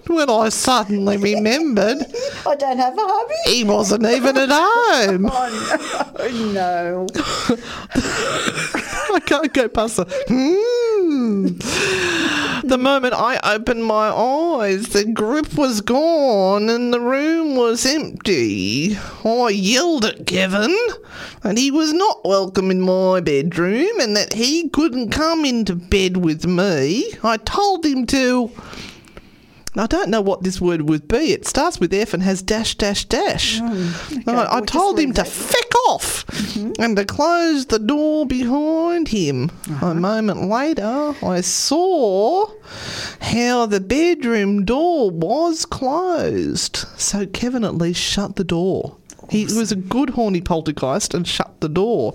when 0.08 0.30
I 0.32 0.50
suddenly 0.50 1.16
remembered 1.18 2.00
I 2.44 2.56
don't 2.56 2.80
have 2.80 2.98
a 2.98 3.02
hubby. 3.02 3.36
He 3.46 3.64
wasn't 3.64 4.06
even 4.08 4.36
at 4.36 4.50
home. 4.52 5.30
Oh 6.20 6.52
no. 6.54 7.06
I 9.16 9.20
can't 9.20 9.54
go 9.54 9.70
past 9.70 9.98
the. 9.98 10.06
Hmm. 10.28 11.60
The 12.68 12.78
moment 12.78 13.14
I 13.14 13.40
opened 13.46 13.86
my 13.86 14.10
eyes, 14.10 14.88
the 14.88 15.06
grip 15.06 15.56
was 15.56 15.80
gone 15.80 16.68
and 16.68 16.94
the 16.94 17.00
room 17.00 17.56
was 17.56 17.86
empty. 17.86 18.98
I 19.24 19.48
yelled 19.54 20.04
at 20.04 20.28
Kevin 20.28 20.76
that 21.44 21.58
he 21.58 21.72
was 21.72 21.94
not 21.94 22.26
welcome 22.26 22.70
in 22.70 22.82
my 22.82 23.22
bedroom 23.22 24.02
and 24.02 24.18
that 24.18 24.34
he 24.34 24.68
couldn't 24.68 25.12
come 25.12 25.46
into 25.46 25.76
bed 25.76 26.18
with 26.18 26.46
me. 26.46 27.14
I 27.24 27.38
told 27.38 27.86
him 27.86 28.06
to. 28.08 28.52
I 29.80 29.86
don't 29.88 30.10
know 30.10 30.22
what 30.22 30.44
this 30.44 30.60
word 30.60 30.90
would 30.90 31.08
be. 31.08 31.34
It 31.34 31.46
starts 31.46 31.80
with 31.80 31.94
F 31.94 32.14
and 32.14 32.24
has 32.24 32.42
dash, 32.42 32.76
dash, 32.76 33.06
dash. 33.06 33.62
I, 33.62 34.58
I 34.58 34.62
told 34.62 35.00
him 35.00 35.14
to 35.14 35.24
feck 35.24 35.76
off 35.88 36.26
and 36.80 36.96
to 36.98 37.06
close 37.06 37.66
the 37.68 37.80
door 37.80 38.26
behind 38.26 39.10
him. 39.10 39.52
A 39.82 39.94
moment 39.94 40.50
later, 40.50 41.14
I 41.24 41.42
saw 41.42 42.48
how 43.22 43.66
the 43.66 43.80
bedroom 43.80 44.66
door 44.66 45.12
was 45.12 45.66
closed. 45.66 46.86
So 46.98 47.26
Kevin 47.26 47.64
at 47.64 47.76
least 47.76 48.02
shut 48.02 48.36
the 48.36 48.44
door. 48.44 48.98
He 49.30 49.46
was 49.46 49.72
a 49.72 49.76
good 49.76 50.12
horny 50.12 50.42
poltergeist 50.42 51.14
and 51.14 51.28
shut 51.28 51.60
the 51.62 51.70
door. 51.70 52.14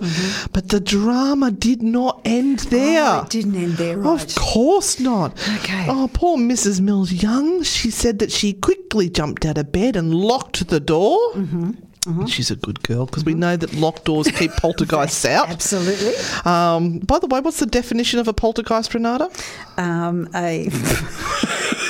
But 0.51 0.69
the 0.69 0.79
drama 0.79 1.51
did 1.51 1.81
not 1.81 2.21
end 2.25 2.59
there. 2.59 3.03
Oh, 3.03 3.21
it 3.23 3.29
didn't 3.29 3.55
end 3.55 3.73
there, 3.73 3.97
right? 3.97 4.23
Of 4.23 4.35
course 4.35 4.99
not. 4.99 5.33
Okay. 5.59 5.85
Oh, 5.89 6.09
poor 6.13 6.37
Mrs. 6.37 6.81
Mills 6.81 7.11
Young. 7.11 7.63
She 7.63 7.91
said 7.91 8.19
that 8.19 8.31
she 8.31 8.53
quickly 8.53 9.09
jumped 9.09 9.45
out 9.45 9.57
of 9.57 9.71
bed 9.71 9.95
and 9.95 10.13
locked 10.13 10.67
the 10.67 10.79
door. 10.79 11.17
Mm-hmm. 11.33 12.25
She's 12.25 12.51
a 12.51 12.57
good 12.57 12.83
girl 12.83 13.05
because 13.05 13.23
we 13.23 13.33
know 13.33 13.55
that 13.55 13.73
locked 13.75 14.05
doors 14.05 14.27
keep 14.27 14.51
poltergeists 14.57 15.23
out. 15.23 15.49
Absolutely. 15.49 16.13
Um, 16.43 16.99
by 16.99 17.17
the 17.19 17.27
way, 17.27 17.39
what's 17.39 17.59
the 17.59 17.65
definition 17.65 18.19
of 18.19 18.27
a 18.27 18.33
poltergeist, 18.33 18.93
Renata? 18.93 19.31
Um, 19.77 20.27
a 20.35 20.67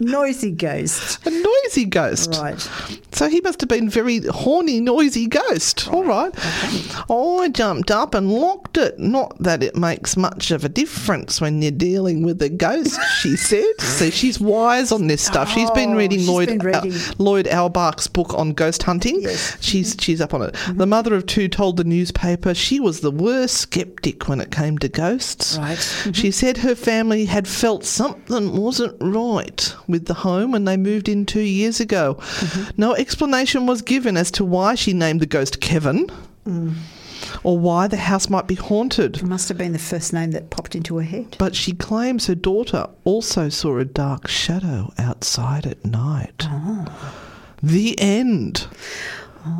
noisy 0.00 0.50
ghost. 0.50 1.24
A 1.26 1.30
noisy 1.30 1.84
ghost. 1.84 2.38
Right. 2.40 2.58
So 3.12 3.28
he 3.28 3.40
must 3.40 3.60
have 3.60 3.68
been 3.68 3.88
very 3.88 4.20
horny, 4.26 4.80
noisy 4.80 5.26
ghost. 5.26 5.88
All 5.92 6.04
right. 6.04 6.32
I 7.10 7.48
jumped 7.52 7.90
up 7.90 8.14
and 8.14 8.32
locked 8.32 8.76
it. 8.76 8.98
Not 8.98 9.36
that 9.40 9.62
it 9.62 9.76
makes 9.76 10.16
much 10.16 10.50
of 10.50 10.64
a 10.64 10.68
difference 10.68 11.40
when 11.40 11.62
you're 11.62 11.70
dealing 11.70 12.22
with 12.24 12.40
a 12.42 12.48
ghost, 12.48 12.98
she 13.20 13.36
said. 13.36 13.80
So 13.80 14.10
she's 14.10 14.40
wise 14.40 14.90
on 14.92 15.06
this 15.06 15.22
stuff. 15.22 15.48
she's 15.50 15.70
been 15.72 15.92
Oh, 15.94 15.96
reading 15.96 16.20
she's 16.20 16.28
Loyd 16.28 16.46
been 16.46 16.58
reading. 16.58 16.90
Loyd 17.18 17.46
Auerbach's 17.52 18.06
book 18.08 18.34
on 18.34 18.52
ghost 18.52 18.82
hunting. 18.82 19.20
Yes. 19.20 19.52
Mm-hmm. 19.52 19.60
She's 19.62 19.96
she's 20.00 20.20
up 20.20 20.34
on 20.34 20.42
it. 20.42 20.56
The 20.74 20.86
mother 20.86 21.14
of 21.14 21.26
two 21.26 21.48
told 21.48 21.76
the 21.76 21.84
newspaper 21.84 22.54
she 22.54 22.80
was 22.80 23.00
the 23.00 23.10
worst 23.10 23.56
skeptic 23.58 24.28
when 24.28 24.40
it 24.40 24.50
came 24.50 24.78
to 24.78 24.88
ghosts. 24.88 25.56
Right. 25.58 25.78
She 26.12 26.30
said 26.30 26.58
her 26.58 26.74
family 26.74 27.26
had 27.26 27.46
felt 27.46 27.84
something 27.84 28.56
wasn't 28.56 28.96
right 29.00 29.74
with 29.94 30.06
the 30.06 30.14
home 30.14 30.50
when 30.50 30.64
they 30.64 30.76
moved 30.76 31.08
in 31.08 31.24
two 31.24 31.38
years 31.38 31.78
ago. 31.78 32.16
Mm-hmm. 32.16 32.70
No 32.76 32.96
explanation 32.96 33.64
was 33.64 33.80
given 33.80 34.16
as 34.16 34.32
to 34.32 34.44
why 34.44 34.74
she 34.74 34.92
named 34.92 35.20
the 35.20 35.26
ghost 35.26 35.60
Kevin 35.60 36.10
mm. 36.44 36.74
or 37.44 37.56
why 37.56 37.86
the 37.86 37.96
house 37.96 38.28
might 38.28 38.48
be 38.48 38.56
haunted. 38.56 39.18
It 39.18 39.22
must 39.22 39.48
have 39.48 39.56
been 39.56 39.72
the 39.72 39.78
first 39.78 40.12
name 40.12 40.32
that 40.32 40.50
popped 40.50 40.74
into 40.74 40.96
her 40.96 41.04
head. 41.04 41.36
But 41.38 41.54
she 41.54 41.74
claims 41.74 42.26
her 42.26 42.34
daughter 42.34 42.88
also 43.04 43.48
saw 43.48 43.78
a 43.78 43.84
dark 43.84 44.26
shadow 44.26 44.92
outside 44.98 45.64
at 45.64 45.84
night. 45.84 46.42
Ah. 46.42 47.14
The 47.62 47.96
end. 48.00 48.66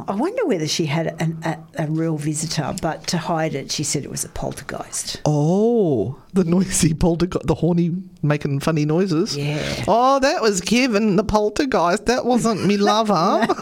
I 0.08 0.14
wonder 0.14 0.46
whether 0.46 0.66
she 0.66 0.86
had 0.86 1.20
an, 1.20 1.38
a, 1.44 1.58
a 1.84 1.86
real 1.86 2.16
visitor, 2.16 2.74
but 2.80 3.06
to 3.08 3.18
hide 3.18 3.54
it, 3.54 3.70
she 3.70 3.84
said 3.84 4.02
it 4.02 4.10
was 4.10 4.24
a 4.24 4.30
poltergeist. 4.30 5.20
Oh, 5.26 6.16
the 6.32 6.44
noisy 6.44 6.94
poltergeist, 6.94 7.46
the 7.46 7.54
horny 7.54 7.92
making 8.22 8.60
funny 8.60 8.86
noises. 8.86 9.36
Yeah. 9.36 9.84
Oh, 9.86 10.20
that 10.20 10.40
was 10.40 10.62
Kevin, 10.62 11.16
the 11.16 11.24
poltergeist. 11.24 12.06
That 12.06 12.24
wasn't 12.24 12.64
me 12.66 12.76
lover. 12.76 13.46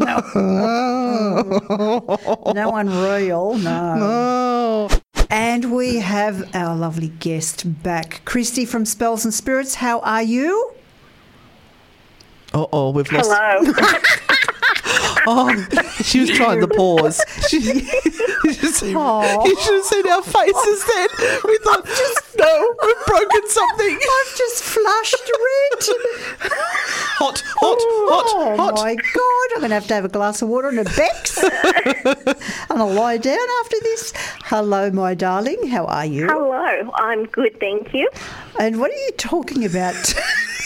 No 1.33 2.53
no 2.55 2.71
one 2.71 2.89
real, 2.89 3.55
no. 3.57 3.99
Oh. 4.01 5.01
And 5.31 5.75
we 5.75 5.97
have 5.97 6.55
our 6.55 6.77
lovely 6.77 7.09
guest 7.09 7.83
back, 7.83 8.23
Kristy 8.25 8.67
from 8.67 8.85
Spells 8.85 9.25
and 9.25 9.33
Spirits. 9.33 9.77
How 9.77 10.01
are 10.01 10.23
you? 10.23 10.73
Uh 12.53 12.67
oh, 12.73 12.91
we've 12.91 13.11
lost. 13.11 13.31
Hello. 13.33 13.73
Oh, 15.25 15.55
she 16.03 16.19
was 16.19 16.31
trying 16.31 16.59
the 16.59 16.67
pause. 16.67 17.23
She, 17.49 17.59
you, 17.61 18.55
just, 18.55 18.83
you 18.83 19.57
should 19.63 19.75
have 19.75 19.85
seen 19.85 20.09
our 20.09 20.23
faces 20.23 20.85
then. 20.85 21.09
We 21.45 21.59
thought, 21.59 21.87
just, 21.87 22.37
no, 22.37 22.75
we've 22.83 23.07
broken 23.07 23.49
something. 23.49 23.95
I've 23.95 24.37
just 24.37 24.65
flushed 24.65 25.31
red. 25.31 25.83
Hot, 27.21 27.39
hot, 27.39 27.79
hot, 27.79 28.27
hot. 28.27 28.27
oh 28.35 28.57
hot. 28.57 28.75
my 28.75 28.97
God, 28.97 29.55
I'm 29.55 29.61
going 29.61 29.69
to 29.69 29.75
have 29.75 29.87
to 29.87 29.95
have 29.95 30.05
a 30.05 30.09
glass 30.09 30.43
of 30.43 30.49
water 30.49 30.71
and 30.71 30.81
a 30.81 30.85
Bex. 30.85 31.39
and 31.43 32.83
I'll 32.83 32.93
lie 32.93 33.17
down 33.17 33.47
after 33.61 33.77
this. 33.83 34.13
Hello, 34.47 34.91
my 34.91 35.15
darling. 35.15 35.69
How 35.69 35.85
are 35.85 36.07
you? 36.07 36.27
Hello. 36.27 36.91
I'm 36.97 37.27
good, 37.27 37.61
thank 37.61 37.95
you. 37.95 38.11
And 38.59 38.81
what 38.81 38.91
are 38.91 39.05
you 39.05 39.13
talking 39.17 39.65
about? 39.65 40.15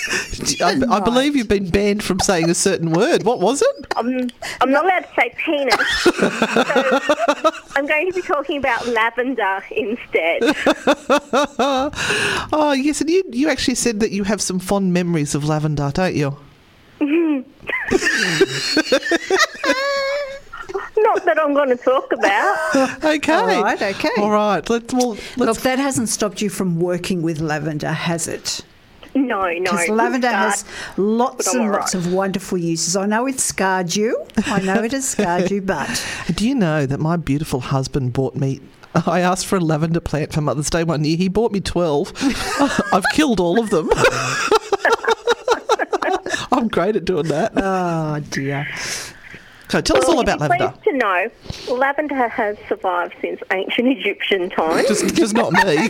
I, 0.63 0.81
I 0.89 1.01
believe 1.01 1.35
you've 1.37 1.49
been 1.49 1.71
banned 1.71 2.03
from 2.03 2.21
saying 2.21 2.49
a 2.51 2.55
certain 2.55 2.93
word. 2.93 3.25
What 3.25 3.41
was 3.41 3.63
it? 3.63 3.87
I'm, 3.97 4.31
I'm 4.61 4.71
not 4.71 4.85
allowed 4.85 5.01
to 5.01 5.09
say 5.19 5.35
penis, 5.37 5.75
so 6.03 6.13
I'm 7.77 7.87
going 7.87 8.11
to 8.11 8.15
be 8.15 8.23
talking 8.23 8.59
about 8.59 8.87
lavender 8.87 9.65
instead. 9.71 10.55
Oh, 12.53 12.73
yes, 12.73 13.01
and 13.01 13.11
you, 13.11 13.23
you 13.33 13.49
actually 13.49 13.75
said 13.75 14.01
that 14.01 14.11
you 14.11 14.25
have 14.25 14.41
some 14.41 14.59
fond 14.59 14.93
memories 14.93 15.35
of 15.35 15.45
lavender, 15.45 15.91
don't 15.93 16.15
you? 16.15 16.37
Not 20.97 21.25
that 21.25 21.39
I'm 21.41 21.55
going 21.55 21.69
to 21.71 21.77
talk 21.77 22.13
about. 22.13 23.05
Okay. 23.05 23.33
All 23.33 23.47
right, 23.47 23.81
okay. 23.81 24.11
All 24.19 24.31
right. 24.31 24.69
Let's, 24.69 24.93
well, 24.95 25.11
let's 25.11 25.37
Look, 25.37 25.59
that 25.61 25.79
hasn't 25.79 26.09
stopped 26.09 26.41
you 26.41 26.49
from 26.49 26.81
working 26.81 27.23
with 27.23 27.41
lavender, 27.41 27.93
has 27.93 28.29
it? 28.29 28.63
No, 29.27 29.49
no. 29.49 29.71
Because 29.71 29.89
lavender 29.89 30.29
God. 30.29 30.51
has 30.51 30.64
lots 30.97 31.53
and 31.53 31.73
lots 31.73 31.95
right. 31.95 32.07
of 32.07 32.12
wonderful 32.12 32.59
uses. 32.59 32.97
I 32.97 33.07
know 33.07 33.27
it's 33.27 33.43
scarred 33.43 33.97
you. 33.97 34.25
I 34.47 34.61
know 34.61 34.83
it 34.83 34.93
has 34.93 35.09
scarred 35.09 35.51
you, 35.51 35.62
but 35.62 36.05
Do 36.35 36.47
you 36.47 36.55
know 36.55 36.85
that 36.87 37.01
my 37.01 37.17
beautiful 37.17 37.61
husband 37.61 38.12
bought 38.12 38.37
me? 38.37 38.61
I 39.07 39.21
asked 39.21 39.47
for 39.47 39.57
a 39.57 39.61
lavender 39.61 40.01
plant 40.01 40.33
for 40.33 40.43
Mother's 40.43 40.71
Day 40.71 40.85
one 40.85 41.05
year. 41.05 41.17
He 41.17 41.29
bought 41.29 41.51
me 41.53 41.61
12. 41.61 42.12
I've 42.93 43.05
killed 43.14 43.41
all 43.41 43.59
of 43.59 43.71
them. 43.71 43.89
I'm 46.53 46.69
great 46.69 46.97
at 46.97 47.05
doing 47.05 47.27
that. 47.27 47.53
oh 47.57 48.21
dear. 48.31 48.67
So 49.69 49.81
tell 49.81 49.97
us 49.99 50.05
all 50.05 50.21
about 50.21 50.41
you'd 50.41 50.53
be 50.53 50.59
lavender. 50.59 50.79
pleased 50.79 50.85
to 50.85 50.93
know, 51.69 51.77
lavender 51.77 52.29
has 52.29 52.57
survived 52.69 53.14
since 53.21 53.41
ancient 53.53 53.89
Egyptian 53.89 54.49
times. 54.51 54.87
Just, 54.89 55.14
just 55.14 55.35
not 55.35 55.53
me. 55.53 55.89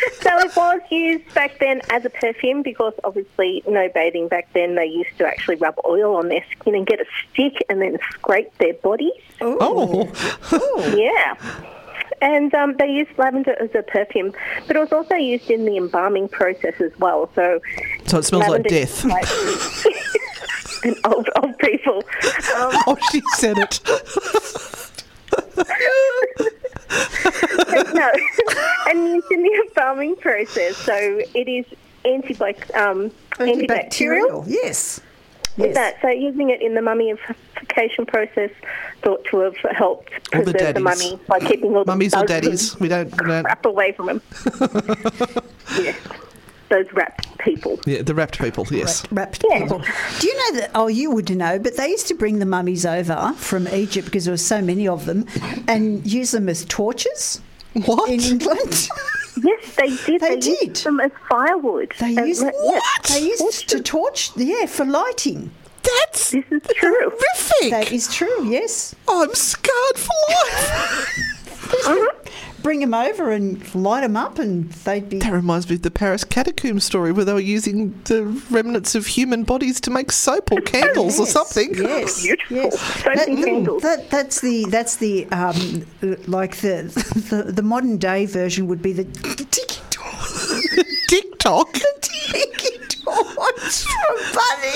So 0.22 0.38
it 0.38 0.54
was 0.56 0.80
used 0.90 1.32
back 1.34 1.58
then 1.58 1.80
as 1.90 2.04
a 2.04 2.10
perfume 2.10 2.62
because 2.62 2.92
obviously 3.04 3.62
no 3.66 3.88
bathing 3.94 4.28
back 4.28 4.48
then. 4.52 4.74
They 4.74 4.86
used 4.86 5.16
to 5.18 5.26
actually 5.26 5.56
rub 5.56 5.74
oil 5.86 6.16
on 6.16 6.28
their 6.28 6.44
skin 6.52 6.74
and 6.74 6.86
get 6.86 7.00
a 7.00 7.04
stick 7.32 7.64
and 7.68 7.80
then 7.82 7.98
scrape 8.12 8.56
their 8.58 8.74
bodies. 8.74 9.12
Oh, 9.40 10.10
Yeah. 10.96 11.34
And 12.22 12.54
um, 12.54 12.76
they 12.78 12.86
used 12.90 13.10
lavender 13.16 13.54
as 13.60 13.70
a 13.74 13.82
perfume, 13.82 14.34
but 14.66 14.76
it 14.76 14.78
was 14.78 14.92
also 14.92 15.14
used 15.14 15.50
in 15.50 15.64
the 15.64 15.78
embalming 15.78 16.28
process 16.28 16.78
as 16.80 16.92
well. 16.98 17.30
So, 17.34 17.60
so 18.06 18.18
it 18.18 18.24
smells 18.24 18.46
like 18.46 18.64
death. 18.64 18.98
is 18.98 19.04
like- 19.06 19.24
and 20.84 20.96
old 21.06 21.28
old 21.42 21.58
people. 21.58 21.96
Um, 22.56 22.72
Oh, 22.86 22.96
she 23.10 23.22
said 23.36 23.56
it. 23.58 23.80
no, 27.94 28.10
in 28.90 29.42
the 29.42 29.64
embalming 29.68 30.16
process. 30.16 30.76
So 30.76 30.94
it 30.94 31.48
is 31.48 31.64
antibac- 32.04 32.74
um, 32.76 33.10
antibacterial. 33.38 34.44
Yes. 34.46 35.00
Yes. 35.56 35.74
that, 35.74 35.96
so 36.00 36.08
using 36.08 36.50
it 36.50 36.62
in 36.62 36.74
the 36.74 36.80
mummification 36.80 38.06
process 38.06 38.50
thought 39.02 39.24
to 39.26 39.40
have 39.40 39.56
helped 39.72 40.12
All 40.34 40.42
the 40.42 40.52
preserve 40.52 40.74
the, 40.74 40.80
mummy 40.80 41.18
by 41.26 41.40
keeping 41.40 41.76
all 41.76 41.84
the 41.84 41.90
Mummies 41.90 42.14
or 42.14 42.24
daddies? 42.24 42.78
We 42.78 42.88
don't. 42.88 43.10
We 43.20 43.28
don't 43.28 43.46
away 43.64 43.92
from 43.92 44.08
him. 44.08 44.22
yes, 45.78 45.96
those 46.70 46.86
wrapped 46.92 47.26
people. 47.38 47.78
yeah, 47.86 48.02
the 48.02 48.14
wrapped 48.14 48.38
people. 48.40 48.66
Yes. 48.70 49.04
Wrapped 49.10 49.44
Yeah. 49.50 49.60
people. 49.62 49.82
Do 50.20 50.26
you 50.26 50.36
know 50.38 50.60
that? 50.60 50.70
Oh, 50.74 50.86
you 50.88 51.10
would 51.10 51.34
know, 51.36 51.58
but 51.58 51.76
they 51.76 51.88
used 51.88 52.06
to 52.08 52.14
bring 52.14 52.38
the 52.38 52.46
mummies 52.46 52.86
over 52.86 53.34
from 53.36 53.68
Egypt 53.68 54.06
because 54.06 54.24
there 54.24 54.32
were 54.32 54.38
so 54.38 54.62
many 54.62 54.88
of 54.88 55.04
them, 55.06 55.26
and 55.68 56.06
use 56.10 56.30
them 56.30 56.48
as 56.48 56.64
torches 56.64 57.40
What? 57.84 58.08
in 58.10 58.20
England. 58.20 58.88
Yes, 59.42 59.74
they 59.76 59.88
did. 59.88 60.20
They 60.20 60.28
They, 60.30 60.36
did. 60.40 60.68
used 60.68 60.84
them 60.84 61.00
as 61.00 61.12
firewood. 61.30 61.94
They 61.98 62.14
And 62.16 62.26
used 62.28 62.42
let- 62.42 62.52
yes, 62.62 63.14
They 63.14 63.20
used 63.26 63.68
to 63.70 63.80
torch, 63.80 64.32
yeah, 64.36 64.66
for 64.66 64.84
lighting. 64.84 65.50
That's 65.82 66.32
This 66.32 66.44
is 66.50 66.60
true. 66.74 66.90
horrific. 67.10 67.70
That 67.70 67.90
is 67.92 68.12
true. 68.12 68.44
Yes. 68.44 68.94
I'm 69.08 69.32
scarred 69.34 69.96
for 69.96 70.12
life. 70.28 71.08
Uh-huh. 71.72 72.12
Bring 72.62 72.80
them 72.80 72.92
over 72.94 73.30
and 73.30 73.74
light 73.74 74.02
them 74.02 74.16
up, 74.16 74.38
and 74.38 74.70
they'd 74.70 75.08
be. 75.08 75.18
That 75.18 75.32
reminds 75.32 75.68
me 75.68 75.76
of 75.76 75.82
the 75.82 75.90
Paris 75.90 76.24
catacomb 76.24 76.80
story 76.80 77.10
where 77.12 77.24
they 77.24 77.32
were 77.32 77.40
using 77.40 77.98
the 78.04 78.24
remnants 78.50 78.94
of 78.94 79.06
human 79.06 79.44
bodies 79.44 79.80
to 79.82 79.90
make 79.90 80.12
soap 80.12 80.52
or 80.52 80.60
candles 80.64 81.18
or 81.18 81.26
something. 81.26 81.74
Yes, 81.74 82.22
Beautiful. 82.50 82.56
yes. 82.56 82.80
Soap 82.80 83.04
That- 83.14 83.28
and 83.28 83.44
candles. 83.44 83.82
that- 83.82 84.10
that's 84.10 84.40
the 84.40 84.64
that's 84.66 84.96
the 84.96 85.26
um, 85.32 85.86
like 86.26 86.56
the, 86.58 86.82
the 87.30 87.50
the 87.52 87.62
modern 87.62 87.96
day 87.96 88.26
version 88.26 88.66
would 88.66 88.82
be 88.82 88.92
the 88.92 89.04
tiki 89.04 89.80
torch. 89.90 90.86
TikTok. 91.08 91.72
tiki 92.00 92.78
torch 92.78 92.89
from 93.10 94.16
Bunny. 94.34 94.74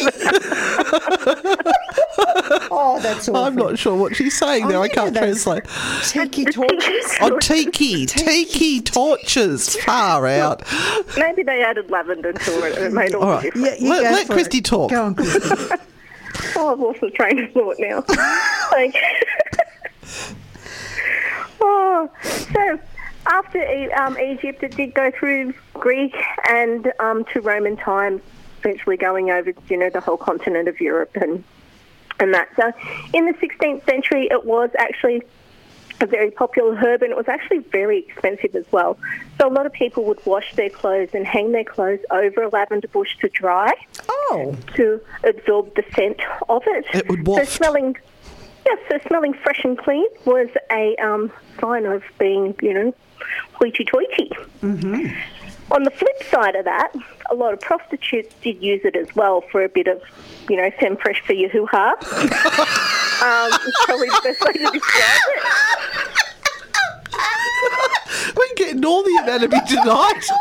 oh, 2.71 2.99
that's 3.03 3.29
awful. 3.29 3.37
I'm 3.45 3.57
not 3.57 3.79
sure 3.79 3.97
what 3.97 4.17
she's 4.17 4.37
saying 4.39 4.69
there. 4.69 4.79
Oh, 4.79 4.83
I 4.83 4.89
can't 4.89 5.15
translate. 5.17 5.65
Tiki 6.05 6.45
torches. 6.47 7.17
Oh, 7.21 7.39
tiki, 7.39 8.07
tiki 8.07 8.81
torches. 8.81 9.77
Far 9.77 10.27
out. 10.27 10.63
Maybe 11.19 11.43
they 11.43 11.63
added 11.63 11.91
lavender 11.91 12.33
to 12.33 12.67
it 12.67 12.77
and 12.77 12.87
it 12.87 12.93
made 12.93 13.15
all, 13.15 13.23
All 13.23 13.41
the 13.41 13.49
right. 13.51 13.57
Yeah, 13.57 13.75
you 13.79 13.91
Let- 13.91 14.03
let 14.03 14.27
Kristy 14.29 14.59
it. 14.59 14.65
talk. 14.65 14.91
Go 14.91 15.05
on, 15.05 15.15
Kristy. 15.15 15.81
Oh, 16.57 16.73
I've 16.73 16.81
lost 16.81 17.01
the 17.01 17.11
train 17.11 17.39
of 17.45 17.53
thought 17.53 17.77
now. 17.79 18.05
like, 18.73 18.97
oh, 21.61 22.11
so 22.53 22.79
after 23.27 23.93
um, 23.97 24.19
Egypt, 24.19 24.63
it 24.65 24.77
did 24.77 24.95
go 24.95 25.13
through 25.13 25.55
Greek 25.75 26.15
and 26.49 26.93
um, 27.01 27.25
to 27.27 27.41
Roman 27.41 27.77
times, 27.77 28.23
eventually 28.61 28.97
going 28.97 29.31
over, 29.31 29.53
you 29.69 29.77
know, 29.77 29.91
the 29.91 30.01
whole 30.01 30.17
continent 30.17 30.69
of 30.69 30.81
Europe 30.81 31.11
and 31.15 31.45
and 32.21 32.33
that. 32.33 32.49
So, 32.57 32.73
in 33.13 33.27
the 33.27 33.33
16th 33.33 33.85
century, 33.85 34.29
it 34.31 34.45
was 34.45 34.71
actually 34.79 35.23
a 36.01 36.07
very 36.07 36.31
popular 36.31 36.75
herb 36.75 37.03
and 37.03 37.11
it 37.13 37.17
was 37.17 37.29
actually 37.29 37.59
very 37.59 37.99
expensive 38.01 38.55
as 38.55 38.65
well. 38.73 38.99
So 39.39 39.49
a 39.49 39.53
lot 39.53 39.67
of 39.67 39.73
people 39.73 40.05
would 40.05 40.25
wash 40.27 40.55
their 40.55 40.71
clothes 40.71 41.11
and 41.13 41.27
hang 41.27 41.53
their 41.53 41.65
clothes 41.65 42.01
over 42.11 42.43
a 42.43 42.49
lavender 42.49 42.89
bush 42.89 43.17
to 43.21 43.29
dry 43.29 43.73
Oh, 44.09 44.57
to 44.75 45.01
absorb 45.23 45.75
the 45.75 45.85
scent 45.95 46.21
of 46.49 46.63
it. 46.67 46.87
It 46.95 47.09
would 47.09 47.27
So 47.27 47.45
smelling, 47.45 47.97
yes, 48.67 48.79
so 48.89 48.99
smelling 49.07 49.35
fresh 49.35 49.61
and 49.65 49.79
clean 49.79 50.07
was 50.25 50.49
a 50.71 50.97
um, 50.97 51.33
sign 51.61 51.87
of 51.87 52.03
being, 52.19 52.55
you 52.61 52.75
know, 52.75 52.95
hoity-toity. 53.53 54.31
Mm-hmm. 54.63 55.07
On 55.71 55.83
the 55.83 55.91
flip 55.91 56.23
side 56.31 56.57
of 56.57 56.65
that, 56.67 56.93
a 57.31 57.35
lot 57.35 57.53
of 57.53 57.61
prostitutes 57.61 58.35
did 58.43 58.63
use 58.63 58.83
it 58.85 58.97
as 58.97 59.15
well 59.17 59.41
for 59.41 59.65
a 59.65 59.69
bit 59.69 59.87
of, 59.87 60.01
you 60.49 60.57
know, 60.57 60.71
femme 60.79 60.97
fresh 60.97 61.21
for 61.27 61.33
your 61.33 61.49
hoo-ha. 61.49 61.95
um, 63.25 63.61
it's 63.67 63.85
probably 63.87 64.09
the 64.09 64.21
best 64.25 64.45
way 64.45 64.53
to 64.53 64.71
describe 64.71 65.21
it. 65.29 65.43
We're 68.37 68.55
getting 68.57 68.85
all 68.85 69.03
the 69.03 69.21
anatomy 69.23 69.61
tonight. 69.67 70.29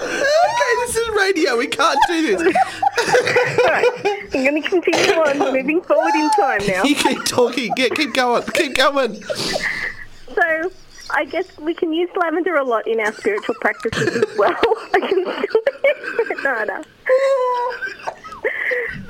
okay, 0.00 0.77
this 0.88 0.96
is 0.96 1.08
radio. 1.16 1.56
We 1.56 1.66
can't 1.66 1.98
do 2.08 2.22
this. 2.22 2.40
All 2.40 3.64
right, 3.66 3.86
I'm 4.34 4.44
going 4.44 4.62
to 4.62 4.68
continue 4.68 5.12
on, 5.14 5.38
moving 5.52 5.82
forward 5.82 6.14
in 6.14 6.30
time 6.30 6.66
now. 6.66 6.82
You 6.84 6.94
keep 6.94 7.24
talking. 7.24 7.72
Yeah, 7.76 7.88
keep 7.88 8.14
going. 8.14 8.42
Keep 8.54 8.76
going. 8.76 9.22
So 9.22 10.70
I 11.10 11.24
guess 11.26 11.58
we 11.58 11.74
can 11.74 11.92
use 11.92 12.08
lavender 12.16 12.56
a 12.56 12.64
lot 12.64 12.86
in 12.86 13.00
our 13.00 13.12
spiritual 13.12 13.54
practices 13.60 14.08
as 14.08 14.38
well. 14.38 14.56
I 14.94 15.00
can 15.00 15.24
still 15.24 16.42
no, 16.44 16.64
no. 16.64 16.82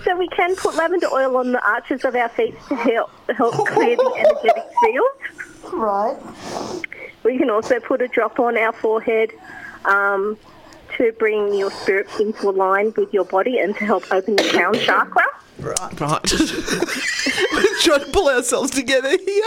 So 0.05 0.17
we 0.17 0.29
can 0.29 0.57
put 0.57 0.75
lavender 0.77 1.09
oil 1.13 1.37
on 1.37 1.53
the 1.53 1.65
arches 1.65 2.05
of 2.05 2.15
our 2.15 2.29
feet 2.31 2.55
to 2.69 2.75
help 2.75 3.11
help 3.37 3.55
clear 3.69 3.97
the 3.97 4.15
energetic 4.17 4.65
field. 4.83 5.73
right. 5.75 6.17
We 7.25 7.37
can 7.37 7.51
also 7.51 7.79
put 7.81 8.01
a 8.01 8.09
drop 8.09 8.39
on 8.39 8.57
our 8.57 8.73
forehead 8.73 9.33
um, 9.85 10.39
to 10.99 11.13
bring 11.19 11.55
your 11.55 11.71
spirit 11.71 12.09
into 12.21 12.49
a 12.49 12.53
line 12.53 12.93
with 12.97 13.13
your 13.15 13.25
body 13.25 13.59
and 13.59 13.75
to 13.77 13.85
help 13.85 14.05
open 14.13 14.37
the 14.37 14.45
crown 14.51 14.75
chakra. 14.75 15.23
Right. 15.61 16.01
Right. 16.01 16.33
We're 17.53 17.79
trying 17.81 18.05
to 18.05 18.11
pull 18.13 18.29
ourselves 18.29 18.71
together 18.71 19.11
here. 19.11 19.45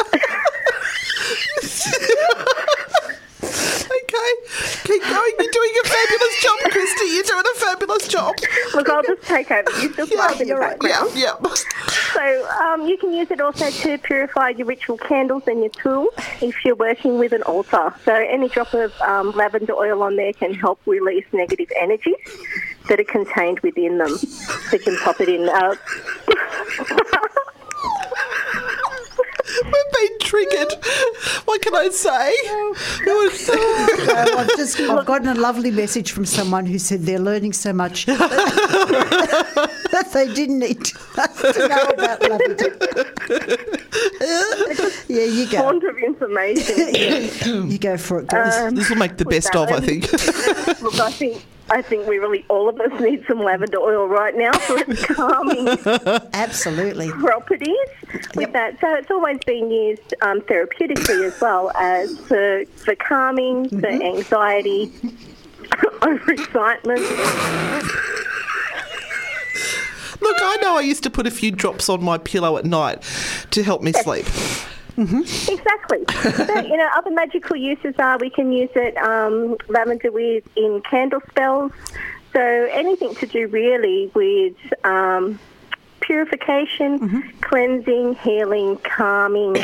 okay, 3.44 4.32
keep 4.84 5.02
going. 5.04 5.32
You're 5.40 5.52
doing 5.52 5.74
a 5.84 5.88
fabulous 5.88 6.42
job, 6.44 6.60
Kristy. 6.72 7.14
You're 7.16 7.24
doing 7.24 7.44
a 7.56 7.60
fabulous 7.60 8.08
job. 8.08 8.36
Look, 8.74 8.90
I'll 8.90 9.04
just 9.04 9.24
take 9.24 9.50
over. 9.52 9.70
You 9.82 9.94
still 9.94 10.08
Yeah, 10.08 10.28
smile 10.28 10.42
in 10.42 10.48
the 10.48 10.56
right. 10.56 10.80
background. 10.80 11.12
Yeah, 11.16 11.34
yeah. 11.42 11.50
So 12.22 12.48
um, 12.50 12.86
you 12.86 12.98
can 12.98 13.12
use 13.14 13.32
it 13.32 13.42
also 13.42 13.72
to 13.72 13.98
purify 13.98 14.50
your 14.50 14.68
ritual 14.68 14.96
candles 14.96 15.42
and 15.48 15.62
your 15.62 15.70
tools 15.70 16.14
if 16.40 16.54
you're 16.64 16.76
working 16.76 17.18
with 17.18 17.34
an 17.34 17.42
altar. 17.42 17.96
So 18.06 18.14
any 18.14 18.48
drop 18.48 18.76
of 18.76 18.94
um, 19.02 19.32
lavender 19.32 19.74
oil 19.74 20.04
on 20.04 20.18
there 20.18 20.32
can 20.32 20.54
help 20.54 20.80
release 20.86 21.26
negative 21.34 21.72
energies 21.80 22.18
that 22.90 23.00
are 23.00 23.06
contained 23.06 23.62
within 23.62 23.98
them. 23.98 24.16
So 24.18 24.74
you 24.74 24.80
can 24.80 24.98
pop 24.98 25.20
it 25.20 25.30
in. 25.30 25.50
Uh, 25.50 25.76
We've 29.74 29.92
been 30.10 30.20
triggered. 30.20 30.74
What 31.46 31.62
can 31.62 31.76
I 31.76 31.90
say? 31.90 32.34
Uh, 32.50 32.74
I've 34.40 34.56
just 34.58 34.80
I've 34.80 35.06
gotten 35.06 35.28
a 35.28 35.36
lovely 35.36 35.70
message 35.72 36.12
from 36.12 36.26
someone 36.26 36.66
who 36.66 36.80
said 36.80 37.02
they're 37.02 37.20
learning 37.20 37.54
so 37.54 37.72
much 37.74 38.06
that 39.92 40.10
they 40.14 40.34
didn't 40.34 40.60
need 40.60 40.84
to 40.86 40.98
know 41.68 41.90
about 41.90 42.22
lavender. 42.22 42.78
yeah, 45.08 45.26
you 45.26 45.46
go. 45.50 45.62
font 45.62 45.84
of 45.84 45.98
information. 45.98 47.70
You 47.72 47.78
go 47.78 47.98
for 47.98 48.20
it, 48.20 48.28
girls. 48.28 48.56
Um, 48.56 48.76
this 48.76 48.90
will 48.90 48.98
make 48.98 49.18
the 49.18 49.26
best 49.26 49.56
of, 49.56 49.70
I 49.70 49.80
think. 49.80 50.12
Look, 50.82 51.00
I 51.00 51.12
think 51.12 51.44
I 51.72 51.82
think 51.82 52.06
we 52.06 52.18
really 52.18 52.44
all 52.50 52.68
of 52.68 52.78
us 52.82 53.00
need 53.00 53.26
some 53.28 53.40
lavender 53.40 53.80
oil 53.80 54.06
right 54.06 54.36
now 54.36 54.52
for 54.52 54.78
its 54.80 55.06
calming 55.16 55.70
Absolutely. 56.34 57.10
properties 57.12 57.78
with 58.36 58.52
that. 58.52 58.78
So 58.82 58.94
it's 58.96 59.10
always 59.10 59.40
been 59.46 59.72
used 59.72 60.14
um, 60.22 60.42
therapeutically 60.42 61.28
as 61.28 61.40
well 61.40 61.72
as 61.80 62.20
for, 62.28 62.66
for 62.76 62.94
calming, 62.96 63.70
for 63.70 63.88
anxiety, 63.88 64.88
overexcitement. 66.02 67.00
Look, 70.20 70.38
I 70.40 70.58
know 70.62 70.78
I 70.78 70.82
used 70.82 71.04
to 71.04 71.10
put 71.10 71.26
a 71.26 71.32
few 71.32 71.52
drops 71.52 71.88
on 71.88 72.04
my 72.04 72.18
pillow 72.18 72.58
at 72.58 72.66
night 72.66 73.02
to 73.52 73.64
help 73.64 73.82
me 73.82 73.94
sleep. 73.94 74.26
Exactly. 74.98 76.04
so, 76.46 76.60
you 76.60 76.78
know, 76.78 76.90
other 76.96 77.12
magical 77.12 77.56
uses 77.56 77.96
are 78.00 78.18
we 78.18 78.30
can 78.30 78.52
use 78.52 78.70
it, 78.76 78.98
um, 78.98 79.58
lavender 79.68 80.12
with 80.12 80.44
in 80.56 80.82
candle 80.90 81.22
spells. 81.30 81.72
So 82.34 82.40
anything 82.42 83.16
to 83.16 83.26
do 83.28 83.48
really 83.48 84.12
with 84.14 84.56
um, 84.86 85.40
purification, 86.00 87.24
cleansing, 87.42 88.16
healing, 88.16 88.78
calming, 88.84 89.56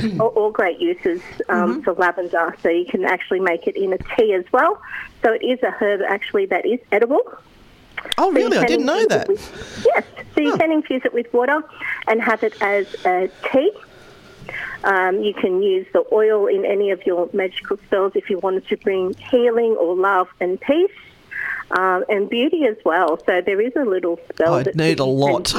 all, 0.20 0.28
all 0.28 0.50
great 0.50 0.78
uses 0.80 1.20
um, 1.48 1.82
for 1.82 1.92
lavender. 1.94 2.54
So 2.62 2.68
you 2.68 2.84
can 2.86 3.04
actually 3.04 3.40
make 3.40 3.66
it 3.66 3.76
in 3.76 3.92
a 3.92 3.98
tea 4.16 4.32
as 4.34 4.44
well. 4.52 4.80
So 5.22 5.32
it 5.32 5.42
is 5.44 5.62
a 5.62 5.70
herb 5.70 6.00
actually 6.08 6.46
that 6.46 6.64
is 6.66 6.80
edible. 6.92 7.22
Oh, 8.18 8.30
So 8.30 8.30
really? 8.30 8.58
I 8.58 8.64
didn't 8.66 8.86
know 8.86 9.04
that. 9.06 9.28
with- 9.28 9.82
yes. 9.86 10.04
So 10.34 10.40
you 10.42 10.56
can 10.56 10.70
infuse 10.70 11.02
it 11.04 11.14
with 11.14 11.32
water 11.32 11.62
and 12.08 12.20
have 12.20 12.42
it 12.42 12.60
as 12.60 12.86
a 13.06 13.30
tea. 13.52 13.72
Um, 14.86 15.20
you 15.22 15.34
can 15.34 15.62
use 15.62 15.86
the 15.92 16.04
oil 16.12 16.46
in 16.46 16.64
any 16.64 16.90
of 16.92 17.04
your 17.04 17.28
magical 17.32 17.76
spells 17.86 18.12
if 18.14 18.30
you 18.30 18.38
wanted 18.38 18.66
to 18.68 18.76
bring 18.78 19.14
healing 19.30 19.76
or 19.78 19.94
love 19.96 20.28
and 20.40 20.58
peace. 20.60 20.90
Um, 21.72 22.04
and 22.08 22.30
beauty 22.30 22.64
as 22.64 22.76
well. 22.84 23.18
So 23.26 23.40
there 23.44 23.60
is 23.60 23.72
a 23.74 23.84
little 23.84 24.20
spell. 24.32 24.54
I'd 24.54 24.76
need 24.76 25.00
a 25.00 25.04
lot. 25.04 25.52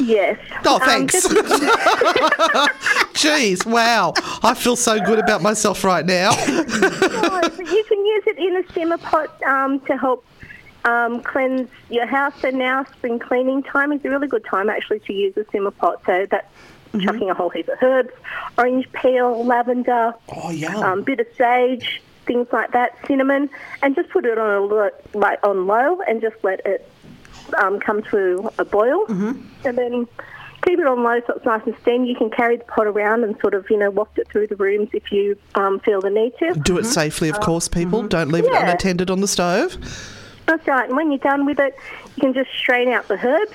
yes. 0.00 0.38
Oh, 0.64 0.74
Um, 0.74 0.80
thanks. 0.80 1.12
just- 1.12 1.30
Jeez, 3.14 3.64
wow. 3.64 4.12
I 4.42 4.54
feel 4.54 4.74
so 4.76 4.98
good 5.00 5.18
about 5.20 5.40
myself 5.40 5.84
right 5.84 6.04
now. 6.04 6.30
Oh, 6.36 7.50
you 7.58 7.84
can 7.84 8.04
use 8.06 8.24
it 8.26 8.38
in 8.38 8.56
a 8.56 8.72
simmer 8.72 8.98
pot 8.98 9.40
um, 9.44 9.78
to 9.80 9.96
help 9.96 10.24
um, 10.84 11.22
cleanse 11.22 11.68
your 11.88 12.06
house. 12.06 12.34
So 12.40 12.50
now 12.50 12.84
spring 12.84 13.18
cleaning 13.20 13.62
time 13.62 13.92
is 13.92 14.04
a 14.04 14.10
really 14.10 14.26
good 14.28 14.44
time 14.44 14.68
actually 14.68 14.98
to 15.00 15.12
use 15.12 15.36
a 15.36 15.44
simmer 15.52 15.70
pot. 15.70 16.02
So 16.06 16.26
that's 16.30 16.46
chucking 17.00 17.30
a 17.30 17.34
whole 17.34 17.50
heap 17.50 17.68
of 17.68 17.78
herbs, 17.82 18.10
orange 18.58 18.90
peel, 18.92 19.44
lavender, 19.44 20.14
Oh, 20.34 20.50
yum. 20.50 20.76
um, 20.76 21.02
bit 21.02 21.20
of 21.20 21.26
sage, 21.36 22.00
things 22.26 22.46
like 22.52 22.72
that, 22.72 22.96
cinnamon, 23.06 23.48
and 23.82 23.94
just 23.94 24.08
put 24.10 24.24
it 24.24 24.38
on 24.38 24.50
a 24.50 24.60
lo- 24.60 24.90
like 25.14 25.38
on 25.46 25.66
low 25.66 26.00
and 26.08 26.20
just 26.20 26.36
let 26.42 26.64
it 26.66 26.90
um, 27.58 27.78
come 27.80 28.02
to 28.04 28.50
a 28.58 28.64
boil, 28.64 29.04
and 29.08 29.78
then 29.78 30.06
keep 30.64 30.80
it 30.80 30.86
on 30.86 31.02
low 31.04 31.20
so 31.26 31.34
it's 31.34 31.44
nice 31.44 31.62
and 31.66 31.76
steamy. 31.82 32.08
You 32.08 32.16
can 32.16 32.28
carry 32.30 32.56
the 32.56 32.64
pot 32.64 32.86
around 32.88 33.22
and 33.22 33.38
sort 33.40 33.54
of, 33.54 33.70
you 33.70 33.76
know, 33.78 33.90
waft 33.90 34.18
it 34.18 34.26
through 34.28 34.48
the 34.48 34.56
rooms 34.56 34.88
if 34.92 35.12
you 35.12 35.36
um, 35.54 35.78
feel 35.80 36.00
the 36.00 36.10
need 36.10 36.32
to. 36.40 36.54
Do 36.54 36.76
it 36.78 36.84
safely, 36.86 37.28
of 37.28 37.38
course, 37.40 37.68
people. 37.68 38.02
Don't 38.08 38.30
leave 38.32 38.44
it 38.44 38.52
unattended 38.52 39.10
on 39.10 39.20
the 39.20 39.28
stove. 39.28 39.76
That's 40.46 40.66
right. 40.66 40.88
And 40.88 40.96
when 40.96 41.10
you're 41.10 41.18
done 41.18 41.44
with 41.46 41.60
it, 41.60 41.76
you 42.16 42.20
can 42.22 42.32
just 42.34 42.50
strain 42.56 42.88
out 42.88 43.06
the 43.08 43.14
herbs. 43.24 43.52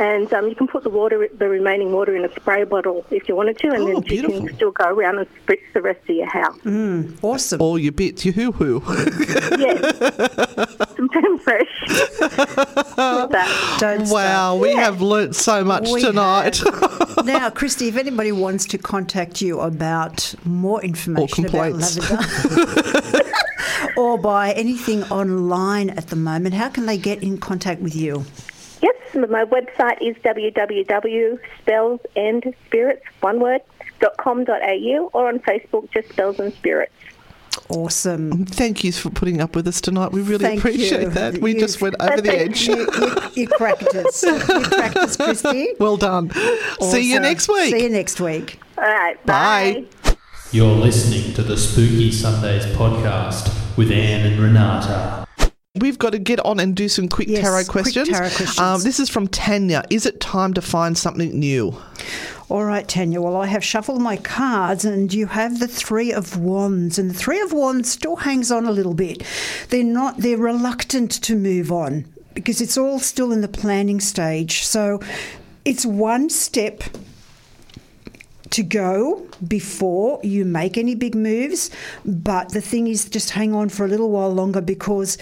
And 0.00 0.32
um, 0.32 0.48
you 0.48 0.54
can 0.54 0.68
put 0.68 0.84
the 0.84 0.90
water, 0.90 1.28
the 1.36 1.48
remaining 1.48 1.90
water, 1.92 2.14
in 2.14 2.24
a 2.24 2.32
spray 2.36 2.62
bottle 2.64 3.04
if 3.10 3.28
you 3.28 3.34
wanted 3.34 3.58
to, 3.58 3.68
and 3.68 3.82
Oh, 3.82 4.00
then 4.00 4.04
you 4.16 4.22
can 4.22 4.54
still 4.54 4.70
go 4.70 4.84
around 4.90 5.18
and 5.18 5.26
spritz 5.44 5.62
the 5.74 5.82
rest 5.82 6.00
of 6.08 6.14
your 6.14 6.26
house. 6.26 6.56
Awesome. 7.22 7.60
All 7.60 7.78
your 7.78 7.90
bits, 7.92 8.24
your 8.24 8.34
hoo 8.34 8.52
hoo. 8.52 8.80
yes, 9.58 10.96
some 10.96 11.08
creme 11.08 11.38
fresh. 11.38 11.84
Don't 13.78 14.06
stop. 14.06 14.14
wow, 14.14 14.56
we 14.56 14.72
have 14.74 15.00
learnt 15.02 15.34
so 15.34 15.64
much 15.64 15.88
We 15.90 16.00
tonight. 16.00 16.60
now, 17.24 17.50
Kristy, 17.50 17.88
if 17.88 17.96
anybody 17.96 18.30
wants 18.32 18.66
to 18.66 18.78
contact 18.78 19.40
you 19.42 19.58
about 19.60 20.32
more 20.44 20.80
information 20.82 21.44
about 21.46 21.72
complaints. 21.74 21.98
lavender 22.10 23.20
or 23.96 24.18
buy 24.18 24.52
anything 24.52 25.02
online 25.04 25.90
at 25.90 26.06
the 26.08 26.16
moment, 26.16 26.54
how 26.54 26.68
can 26.68 26.86
they 26.86 26.98
get 26.98 27.22
in 27.22 27.38
contact 27.38 27.80
with 27.80 27.96
you? 27.96 28.24
Yes, 28.80 28.94
my 29.14 29.44
website 29.44 30.00
is 30.00 30.14
www.spellsandspirits, 30.22 33.00
one 33.20 33.40
word, 33.40 33.60
.com.au 34.18 35.10
or 35.12 35.28
on 35.28 35.40
Facebook, 35.40 35.90
just 35.90 36.08
Spells 36.10 36.38
and 36.38 36.52
Spirits. 36.54 36.92
Awesome. 37.70 38.46
Thank 38.46 38.84
you 38.84 38.92
for 38.92 39.10
putting 39.10 39.40
up 39.40 39.56
with 39.56 39.66
us 39.66 39.80
tonight. 39.80 40.12
We 40.12 40.22
really 40.22 40.44
Thank 40.44 40.60
appreciate 40.60 41.00
you. 41.02 41.08
that. 41.10 41.38
We 41.38 41.54
just 41.54 41.80
You've- 41.80 41.96
went 41.98 42.00
over 42.00 42.20
the 42.22 42.38
edge. 42.38 42.68
You, 42.68 42.76
you, 42.76 43.16
you 43.42 43.48
cracked 43.48 43.82
us. 43.94 44.22
You 44.22 44.38
cracked 44.38 44.96
us, 44.96 45.16
Kristy. 45.16 45.66
Well 45.80 45.96
done. 45.96 46.30
See 46.80 47.10
you 47.12 47.18
next 47.20 47.48
week. 47.48 47.74
See 47.74 47.82
you 47.82 47.88
next 47.90 48.20
week. 48.20 48.60
All 48.78 48.84
right, 48.84 49.16
Bye. 49.26 49.86
bye. 50.04 50.16
You're 50.52 50.76
listening 50.76 51.34
to 51.34 51.42
the 51.42 51.56
Spooky 51.58 52.10
Sundays 52.12 52.64
podcast 52.66 53.50
with 53.76 53.90
Anne 53.90 54.24
and 54.32 54.40
Renata. 54.40 55.26
We've 55.80 55.98
got 55.98 56.10
to 56.12 56.18
get 56.18 56.40
on 56.40 56.60
and 56.60 56.74
do 56.74 56.88
some 56.88 57.08
quick 57.08 57.28
Yes, 57.28 57.42
tarot 57.42 57.64
quick 57.64 57.84
questions. 57.84 58.08
tarot 58.08 58.28
questions. 58.30 58.58
Um, 58.58 58.82
this 58.82 58.98
is 59.00 59.08
from 59.08 59.28
Tanya. 59.28 59.84
Is 59.90 60.06
it 60.06 60.20
time 60.20 60.54
to 60.54 60.62
find 60.62 60.96
something 60.96 61.38
new? 61.38 61.76
All 62.48 62.64
right, 62.64 62.88
Tanya. 62.88 63.20
Well, 63.20 63.36
I 63.36 63.46
have 63.46 63.62
shuffled 63.62 64.00
my 64.00 64.16
cards, 64.16 64.84
and 64.84 65.12
you 65.12 65.26
have 65.26 65.60
the 65.60 65.68
Three 65.68 66.12
of 66.12 66.38
Wands, 66.38 66.98
and 66.98 67.10
the 67.10 67.14
Three 67.14 67.40
of 67.40 67.52
Wands 67.52 67.90
still 67.90 68.16
hangs 68.16 68.50
on 68.50 68.64
a 68.66 68.72
little 68.72 68.94
bit. 68.94 69.22
They're 69.68 69.84
not. 69.84 70.16
They're 70.18 70.38
reluctant 70.38 71.10
to 71.22 71.36
move 71.36 71.70
on 71.70 72.06
because 72.34 72.60
it's 72.60 72.78
all 72.78 72.98
still 73.00 73.32
in 73.32 73.42
the 73.42 73.48
planning 73.48 74.00
stage. 74.00 74.64
So, 74.64 75.00
it's 75.64 75.84
one 75.84 76.30
step 76.30 76.82
to 78.50 78.62
go 78.62 79.27
before 79.46 80.20
you 80.22 80.44
make 80.44 80.76
any 80.76 80.94
big 80.94 81.14
moves. 81.14 81.70
But 82.04 82.50
the 82.50 82.60
thing 82.60 82.88
is, 82.88 83.08
just 83.08 83.30
hang 83.30 83.54
on 83.54 83.68
for 83.68 83.84
a 83.84 83.88
little 83.88 84.10
while 84.10 84.32
longer 84.32 84.60
because, 84.60 85.18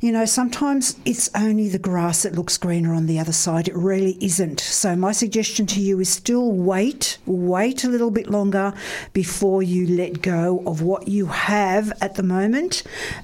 you 0.00 0.12
know, 0.12 0.24
sometimes 0.24 0.96
it's 1.04 1.30
only 1.34 1.68
the 1.68 1.78
grass 1.78 2.22
that 2.22 2.34
looks 2.34 2.58
greener 2.58 2.94
on 2.94 3.06
the 3.06 3.18
other 3.18 3.32
side. 3.32 3.68
It 3.68 3.76
really 3.76 4.18
isn't. 4.20 4.60
So, 4.60 4.96
my 4.96 5.12
suggestion 5.12 5.66
to 5.66 5.80
you 5.80 6.00
is 6.00 6.08
still 6.08 6.50
wait, 6.50 7.18
wait 7.26 7.84
a 7.84 7.88
little 7.88 8.10
bit 8.10 8.28
longer 8.28 8.72
before 9.12 9.62
you 9.62 9.86
let 9.96 10.22
go 10.22 10.62
of 10.66 10.82
what 10.82 11.08
you 11.08 11.26
have 11.26 11.92
at 12.00 12.16
the 12.16 12.22
moment 12.22 12.82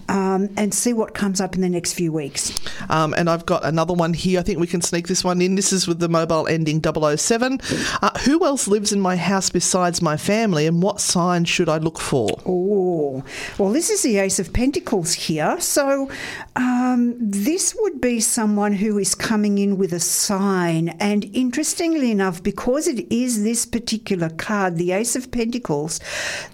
um, 0.08 0.48
and 0.56 0.72
see 0.72 0.92
what 0.92 1.14
comes 1.14 1.40
up 1.40 1.54
in 1.54 1.60
the 1.60 1.68
next 1.68 1.94
few 1.94 2.12
weeks. 2.12 2.52
Um, 2.88 3.14
and 3.14 3.28
I've 3.28 3.46
got 3.46 3.64
another 3.64 3.94
one 3.94 4.12
here. 4.12 4.40
I 4.40 4.42
think 4.42 4.58
we 4.58 4.66
can 4.66 4.82
sneak 4.82 5.08
this 5.08 5.24
one 5.24 5.40
in. 5.40 5.54
This 5.54 5.72
is 5.72 5.86
with 5.86 5.98
the 5.98 6.08
mobile 6.08 6.46
ending 6.46 6.82
007. 6.82 7.60
Uh, 8.02 8.18
who 8.20 8.44
else 8.44 8.68
lives 8.68 8.92
in 8.92 9.00
my 9.00 9.16
house 9.16 9.50
besides 9.50 10.00
my 10.02 10.16
and 10.28 10.82
what 10.82 11.00
sign 11.00 11.44
should 11.44 11.68
I 11.68 11.78
look 11.78 11.98
for? 11.98 12.28
Oh, 12.46 13.24
well, 13.56 13.72
this 13.72 13.90
is 13.90 14.02
the 14.02 14.18
Ace 14.18 14.38
of 14.38 14.52
Pentacles 14.52 15.14
here. 15.14 15.58
So, 15.60 16.10
um, 16.54 17.16
this 17.18 17.74
would 17.78 18.00
be 18.00 18.20
someone 18.20 18.74
who 18.74 18.98
is 18.98 19.14
coming 19.14 19.58
in 19.58 19.78
with 19.78 19.92
a 19.92 20.00
sign. 20.00 20.90
And 21.00 21.24
interestingly 21.34 22.10
enough, 22.10 22.42
because 22.42 22.86
it 22.86 23.10
is 23.12 23.42
this 23.42 23.64
particular 23.64 24.28
card, 24.28 24.76
the 24.76 24.92
Ace 24.92 25.16
of 25.16 25.30
Pentacles, 25.30 25.98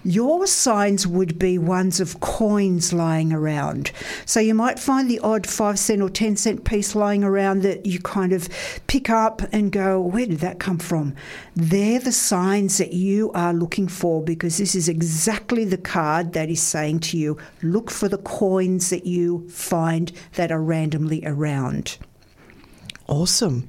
your 0.03 0.47
signs 0.47 1.05
would 1.05 1.37
be 1.37 1.57
ones 1.57 1.99
of 1.99 2.19
coins 2.21 2.93
lying 2.93 3.33
around. 3.33 3.91
So, 4.25 4.39
you 4.39 4.53
might 4.53 4.79
find 4.79 5.09
the 5.09 5.19
odd 5.19 5.45
five 5.45 5.77
cent 5.79 6.01
or 6.01 6.09
ten 6.09 6.37
cent 6.37 6.63
piece 6.63 6.95
lying 6.95 7.23
around 7.23 7.61
that 7.63 7.85
you 7.85 7.99
kind 7.99 8.31
of 8.31 8.47
pick 8.87 9.09
up 9.09 9.41
and 9.51 9.71
go, 9.71 9.99
where 9.99 10.25
did 10.25 10.39
that 10.39 10.59
come 10.59 10.79
from? 10.79 11.13
They're 11.55 11.99
the 11.99 12.11
signs 12.11 12.77
that 12.77 12.93
you 12.93 13.31
are 13.33 13.53
looking 13.53 13.64
for 13.87 14.23
because 14.23 14.57
this 14.57 14.75
is 14.75 14.89
exactly 14.89 15.65
the 15.65 15.77
card 15.77 16.33
that 16.33 16.49
is 16.49 16.61
saying 16.61 16.99
to 17.01 17.17
you, 17.17 17.37
look 17.61 17.91
for 17.91 18.07
the 18.07 18.17
coins 18.17 18.89
that 18.89 19.05
you 19.05 19.47
find 19.49 20.11
that 20.33 20.51
are 20.51 20.61
randomly 20.61 21.21
around. 21.25 21.97
Awesome. 23.07 23.67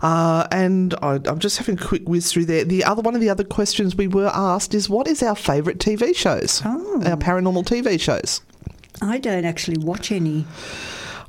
Uh, 0.00 0.46
and 0.50 0.94
I, 1.02 1.20
I'm 1.26 1.38
just 1.38 1.58
having 1.58 1.78
a 1.78 1.82
quick 1.82 2.08
whiz 2.08 2.32
through 2.32 2.46
there. 2.46 2.64
The 2.64 2.84
other 2.84 3.02
one 3.02 3.14
of 3.14 3.20
the 3.20 3.28
other 3.28 3.44
questions 3.44 3.94
we 3.94 4.08
were 4.08 4.30
asked 4.32 4.74
is 4.74 4.88
what 4.88 5.06
is 5.06 5.22
our 5.22 5.36
favourite 5.36 5.78
TV 5.78 6.16
shows? 6.16 6.62
Oh. 6.64 7.02
Our 7.04 7.16
paranormal 7.16 7.64
TV 7.64 8.00
shows. 8.00 8.40
I 9.02 9.18
don't 9.18 9.44
actually 9.44 9.78
watch 9.78 10.10
any. 10.10 10.46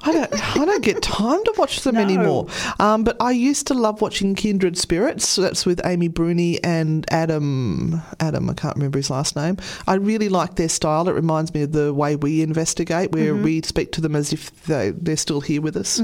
I 0.04 0.12
don't, 0.12 0.58
I 0.62 0.66
don't 0.66 0.84
get 0.84 1.02
time 1.02 1.43
to 1.43 1.54
watch 1.58 1.82
them 1.82 1.95
No. 1.95 2.02
anymore. 2.02 2.47
Um, 2.80 3.04
but 3.04 3.18
I 3.22 3.32
used 3.32 3.68
to 3.68 3.74
love 3.74 4.02
watching 4.02 4.36
Kindred 4.36 4.78
Spirits. 4.78 5.28
So 5.28 5.41
that's 5.41 5.66
with 5.66 5.80
Amy 5.86 6.08
Bruni 6.08 6.64
and 6.64 7.06
Adam. 7.12 8.02
Adam, 8.20 8.49
I 8.49 8.54
can't 8.54 8.76
remember 8.76 8.97
his 8.99 9.10
last 9.10 9.36
name. 9.36 9.58
I 9.88 9.95
really 9.95 10.30
like 10.30 10.56
their 10.56 10.70
style. 10.70 11.08
It 11.08 11.14
reminds 11.14 11.54
me 11.54 11.64
of 11.64 11.72
the 11.72 11.93
way 11.93 12.16
we 12.16 12.41
investigate, 12.41 13.12
where 13.12 13.34
Mm-hmm. 13.34 13.43
we 13.43 13.62
speak 13.62 13.91
to 13.93 14.02
them 14.02 14.16
as 14.16 14.34
if 14.34 14.52
they, 14.66 14.91
they're 14.91 15.16
still 15.18 15.41
here 15.41 15.62
with 15.62 15.78
us. 15.78 15.99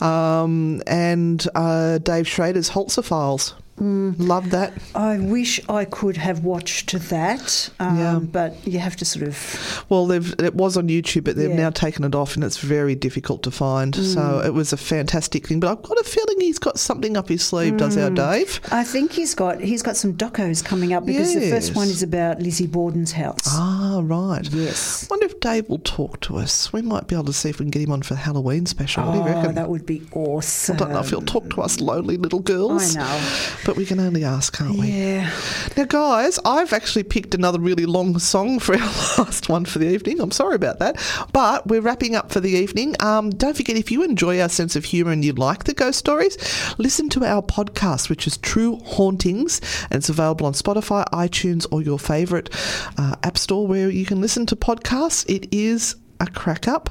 Um, 0.00 0.82
and 0.86 1.46
uh, 1.54 1.98
Dave 1.98 2.26
Schrader's 2.26 2.70
Holzer 2.70 3.04
Files. 3.04 3.54
Mm. 3.80 4.14
Love 4.18 4.50
that. 4.50 4.74
I 4.94 5.18
wish 5.18 5.58
I 5.68 5.84
could 5.86 6.18
have 6.18 6.44
watched 6.44 6.92
that, 7.08 7.70
um, 7.80 7.98
Yeah. 7.98 8.18
but 8.20 8.56
you 8.66 8.78
have 8.78 8.96
to 8.96 9.04
sort 9.04 9.26
of. 9.26 9.84
Well, 9.88 10.06
they've, 10.06 10.34
it 10.38 10.54
was 10.54 10.76
on 10.76 10.88
YouTube, 10.88 11.24
but 11.24 11.36
they've 11.36 11.48
Yeah. 11.50 11.56
now 11.56 11.70
taken 11.70 12.04
it 12.04 12.14
off, 12.14 12.34
and 12.34 12.44
it's 12.44 12.58
very 12.58 12.94
difficult 12.94 13.42
to 13.44 13.50
find. 13.50 13.94
So 13.94 14.20
Mm. 14.20 14.46
it 14.46 14.54
was 14.54 14.72
a 14.72 14.76
fantastic 14.76 15.48
thing. 15.48 15.58
But 15.58 15.70
I've 15.70 15.82
got 15.82 15.98
a 15.98 16.04
feeling 16.04 16.40
he's 16.40 16.58
got 16.58 16.78
something 16.78 17.16
up 17.16 17.28
his 17.28 17.42
sleeve. 17.42 17.76
Does 17.78 17.96
Mm. 17.96 18.04
our 18.04 18.10
Dave? 18.10 18.60
I 18.70 18.84
think 18.84 19.12
he's 19.12 19.34
got 19.34 19.60
he's 19.60 19.82
got 19.82 19.96
some 19.96 20.12
docos 20.14 20.62
coming 20.62 20.92
up 20.92 21.06
because 21.06 21.34
the 21.34 21.50
first 21.50 21.74
one 21.74 21.88
is 21.88 22.02
about 22.02 22.40
Lizzie 22.42 22.66
Borden's 22.66 23.12
house. 23.12 23.40
Ah, 23.48 24.00
right. 24.02 24.48
Yes. 24.52 25.06
wonder 25.10 25.26
if 25.26 25.40
Dave 25.40 25.68
will 25.68 25.80
talk 25.82 26.20
to 26.20 26.36
us. 26.36 26.72
We 26.72 26.82
might 26.82 27.06
be 27.08 27.14
able 27.14 27.24
to 27.24 27.32
see 27.32 27.48
if 27.48 27.58
we 27.58 27.64
can 27.64 27.70
get 27.70 27.82
him 27.82 27.92
on 27.92 28.02
for 28.02 28.14
the 28.14 28.20
Halloween 28.20 28.66
special. 28.66 29.04
What 29.04 29.12
do 29.12 29.18
you 29.18 29.24
Oh, 29.24 29.26
reckon? 29.40 29.54
that 29.56 29.68
would 29.70 29.86
be 29.86 30.02
awesome. 30.14 30.76
I 30.76 30.78
don't 30.78 30.92
know 30.92 31.00
if 31.00 31.10
he'll 31.10 31.22
talk 31.22 31.50
to 31.54 31.62
us 31.62 31.80
lonely 31.80 32.16
little 32.16 32.40
girls. 32.40 32.96
I 32.96 33.00
know. 33.00 33.20
But 33.64 33.76
we 33.76 33.86
can 33.86 34.00
only 34.00 34.24
ask, 34.24 34.56
can't 34.56 34.76
we? 34.78 34.88
Yeah. 34.88 35.30
Now, 35.76 35.84
guys, 35.84 36.38
I've 36.44 36.72
actually 36.72 37.04
picked 37.04 37.34
another 37.34 37.60
really 37.60 37.86
long 37.86 38.18
song 38.18 38.58
for 38.58 38.74
our 38.80 38.80
last 39.18 39.48
one 39.48 39.64
for 39.64 39.78
the 39.78 39.88
evening. 39.88 40.20
I'm 40.20 40.30
sorry 40.32 40.56
about 40.56 40.78
that. 40.80 40.96
But 41.32 41.66
we're 41.66 41.80
wrapping 41.80 42.16
up 42.16 42.32
for 42.32 42.40
the 42.40 42.50
evening. 42.50 42.96
Um, 43.00 43.30
don't 43.30 43.56
forget, 43.56 43.76
if 43.76 43.90
you 43.90 44.02
enjoy 44.02 44.40
our 44.40 44.48
sense 44.48 44.74
of 44.74 44.84
humour 44.84 45.12
and 45.12 45.24
you 45.24 45.32
like 45.32 45.64
the 45.64 45.74
ghost 45.74 45.98
stories, 45.98 46.36
listen 46.78 47.08
to 47.10 47.24
our 47.24 47.42
podcast, 47.42 48.08
which 48.10 48.26
is 48.26 48.36
True 48.38 48.78
Hauntings. 48.84 49.60
And 49.90 49.98
it's 49.98 50.08
available 50.08 50.46
on 50.46 50.54
Spotify, 50.54 51.04
iTunes, 51.12 51.66
or 51.70 51.82
your 51.82 51.98
favourite 51.98 52.50
uh, 52.98 53.16
app 53.22 53.38
store 53.38 53.66
where 53.66 53.90
you 53.90 54.04
can 54.04 54.20
listen 54.20 54.46
to 54.46 54.56
podcasts. 54.56 55.24
It 55.28 55.48
is 55.52 55.96
a 56.22 56.30
crack 56.30 56.68
up. 56.68 56.90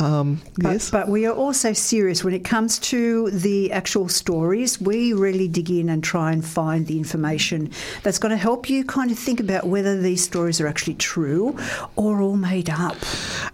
Um, 0.00 0.40
But, 0.58 0.72
yes. 0.72 0.90
but 0.90 1.08
we 1.08 1.26
are 1.26 1.34
also 1.34 1.72
serious 1.72 2.24
when 2.24 2.34
it 2.34 2.44
comes 2.44 2.78
to 2.80 3.30
the 3.30 3.70
actual 3.72 4.08
stories. 4.08 4.80
We 4.80 5.12
really 5.12 5.48
dig 5.48 5.70
in 5.70 5.88
and 5.88 6.02
try 6.02 6.32
and 6.32 6.44
find 6.44 6.86
the 6.86 6.96
information 6.96 7.70
that's 8.02 8.18
going 8.18 8.30
to 8.30 8.36
help 8.36 8.68
you 8.68 8.84
kind 8.84 9.10
of 9.10 9.18
think 9.18 9.40
about 9.40 9.66
whether 9.66 10.00
these 10.00 10.22
stories 10.24 10.60
are 10.60 10.66
actually 10.66 10.94
true 10.94 11.56
or 11.96 12.20
all 12.20 12.36
made 12.36 12.70
up. 12.70 12.96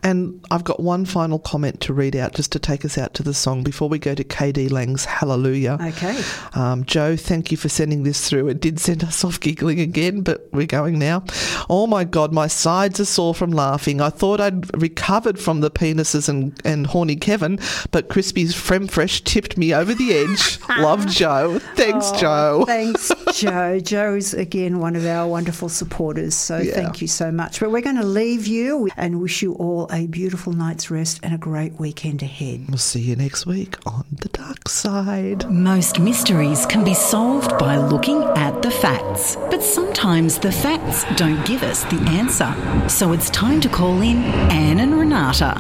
And 0.03 0.41
I've 0.51 0.65
got 0.65 0.81
one 0.81 1.05
final 1.05 1.39
comment 1.39 1.81
to 1.83 1.93
read 1.93 2.15
out 2.17 2.35
just 2.35 2.53
to 2.53 2.59
take 2.59 2.85
us 2.85 2.97
out 2.97 3.15
to 3.15 3.23
the 3.23 3.35
song 3.35 3.63
before 3.63 3.89
we 3.89 3.99
go 3.99 4.15
to 4.15 4.25
KD 4.25 4.71
Lang's 4.71 5.05
Hallelujah. 5.05 5.79
Okay. 5.81 6.21
Um, 6.55 6.85
Joe, 6.85 7.17
thank 7.17 7.51
you 7.51 7.57
for 7.57 7.69
sending 7.69 8.05
this 8.05 8.29
through. 8.29 8.49
It 8.49 8.61
did 8.61 8.79
send 8.79 9.03
us 9.03 9.25
off 9.27 9.41
giggling 9.41 9.81
again, 9.81 10.21
but 10.23 10.49
we're 10.53 10.67
going 10.67 10.99
now. 10.99 11.25
Oh 11.69 11.87
my 11.87 12.05
God, 12.05 12.33
my 12.33 12.47
sides 12.47 13.01
are 13.01 13.05
sore 13.05 13.35
from 13.35 13.51
laughing. 13.51 14.01
I 14.01 14.11
thought 14.11 14.41
I'd 14.41 14.81
recovered 15.17 15.39
from 15.39 15.61
the 15.63 15.71
penises 15.71 16.29
and, 16.29 16.53
and 16.63 16.87
horny 16.89 17.17
Kevin, 17.17 17.59
but 17.91 18.09
Crispy's 18.11 18.55
Frem 18.55 18.87
Fresh 18.91 19.23
tipped 19.23 19.57
me 19.57 19.73
over 19.73 19.95
the 19.95 20.13
edge. 20.13 20.59
Love 20.79 21.07
Joe. 21.07 21.59
Thanks, 21.75 22.11
oh, 22.13 22.19
Joe. 22.21 22.65
Thanks, 22.67 23.11
Joe. 23.35 23.81
Joe's 23.81 24.35
again 24.35 24.79
one 24.79 24.95
of 24.95 25.07
our 25.07 25.27
wonderful 25.27 25.71
supporters, 25.71 26.35
so 26.35 26.59
Yeah. 26.59 26.75
thank 26.75 27.01
you 27.01 27.09
so 27.09 27.33
much. 27.33 27.61
But 27.61 27.71
we're 27.71 27.81
going 27.81 27.97
to 27.97 28.07
leave 28.07 28.47
you 28.47 28.91
and 28.99 29.23
wish 29.23 29.41
you 29.41 29.55
all 29.55 29.89
a 29.91 30.07
beautiful 30.07 30.53
night's 30.53 30.91
rest 30.91 31.21
and 31.23 31.33
a 31.33 31.39
great 31.39 31.81
weekend 31.81 32.23
ahead. 32.23 32.67
We'll 32.69 32.77
see 32.77 33.01
you 33.01 33.17
next 33.17 33.47
week 33.47 33.79
on 33.87 34.05
The 34.13 34.29
Dark 34.29 34.47
dark 34.67 34.69
side. 34.69 35.49
Most 35.51 35.99
mysteries 35.99 36.67
can 36.67 36.85
be 36.85 36.95
solved 36.95 37.59
by 37.59 37.77
looking 37.77 38.23
at 38.37 38.63
the 38.63 38.71
facts. 38.71 39.37
But 39.51 39.63
sometimes 39.63 40.39
the 40.39 40.53
facts 40.53 41.05
don't 41.17 41.45
give 41.47 41.63
us 41.63 41.85
the 41.85 42.01
answer. 42.09 42.55
So 42.89 43.13
it's 43.13 43.31
time 43.31 43.61
to 43.63 43.69
call 43.69 44.01
in 44.03 44.19
Anne 44.51 44.81
and 44.81 44.95
Renata. 45.07 45.55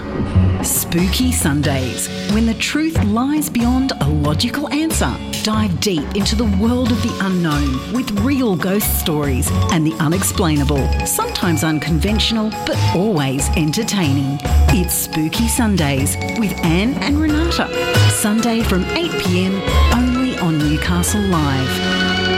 Spooky 0.64 1.30
Sundays, 1.30 2.08
when 2.32 2.46
the 2.46 2.54
truth 2.54 3.00
lies 3.04 3.48
beyond 3.48 3.92
a 4.00 4.08
logical 4.08 4.68
answer. 4.72 5.16
Dive 5.44 5.78
deep 5.78 6.16
into 6.16 6.34
the 6.34 6.52
world 6.60 6.90
of 6.90 7.00
the 7.04 7.16
unknown 7.22 7.92
with 7.92 8.10
real 8.22 8.56
ghost 8.56 8.98
stories 8.98 9.48
and 9.70 9.86
the 9.86 9.94
unexplainable. 10.00 10.84
Sometimes 11.06 11.62
unconventional, 11.62 12.50
but 12.66 12.76
always 12.96 13.48
entertaining. 13.50 14.36
It's 14.70 14.94
Spooky 14.94 15.46
Sundays 15.46 16.16
with 16.40 16.52
Anne 16.64 16.94
and 16.94 17.20
Renata. 17.20 17.68
Sunday 18.10 18.64
from 18.64 18.82
8 18.84 19.12
pm 19.22 19.54
only 19.94 20.36
on 20.38 20.58
Newcastle 20.58 21.20
Live. 21.20 22.35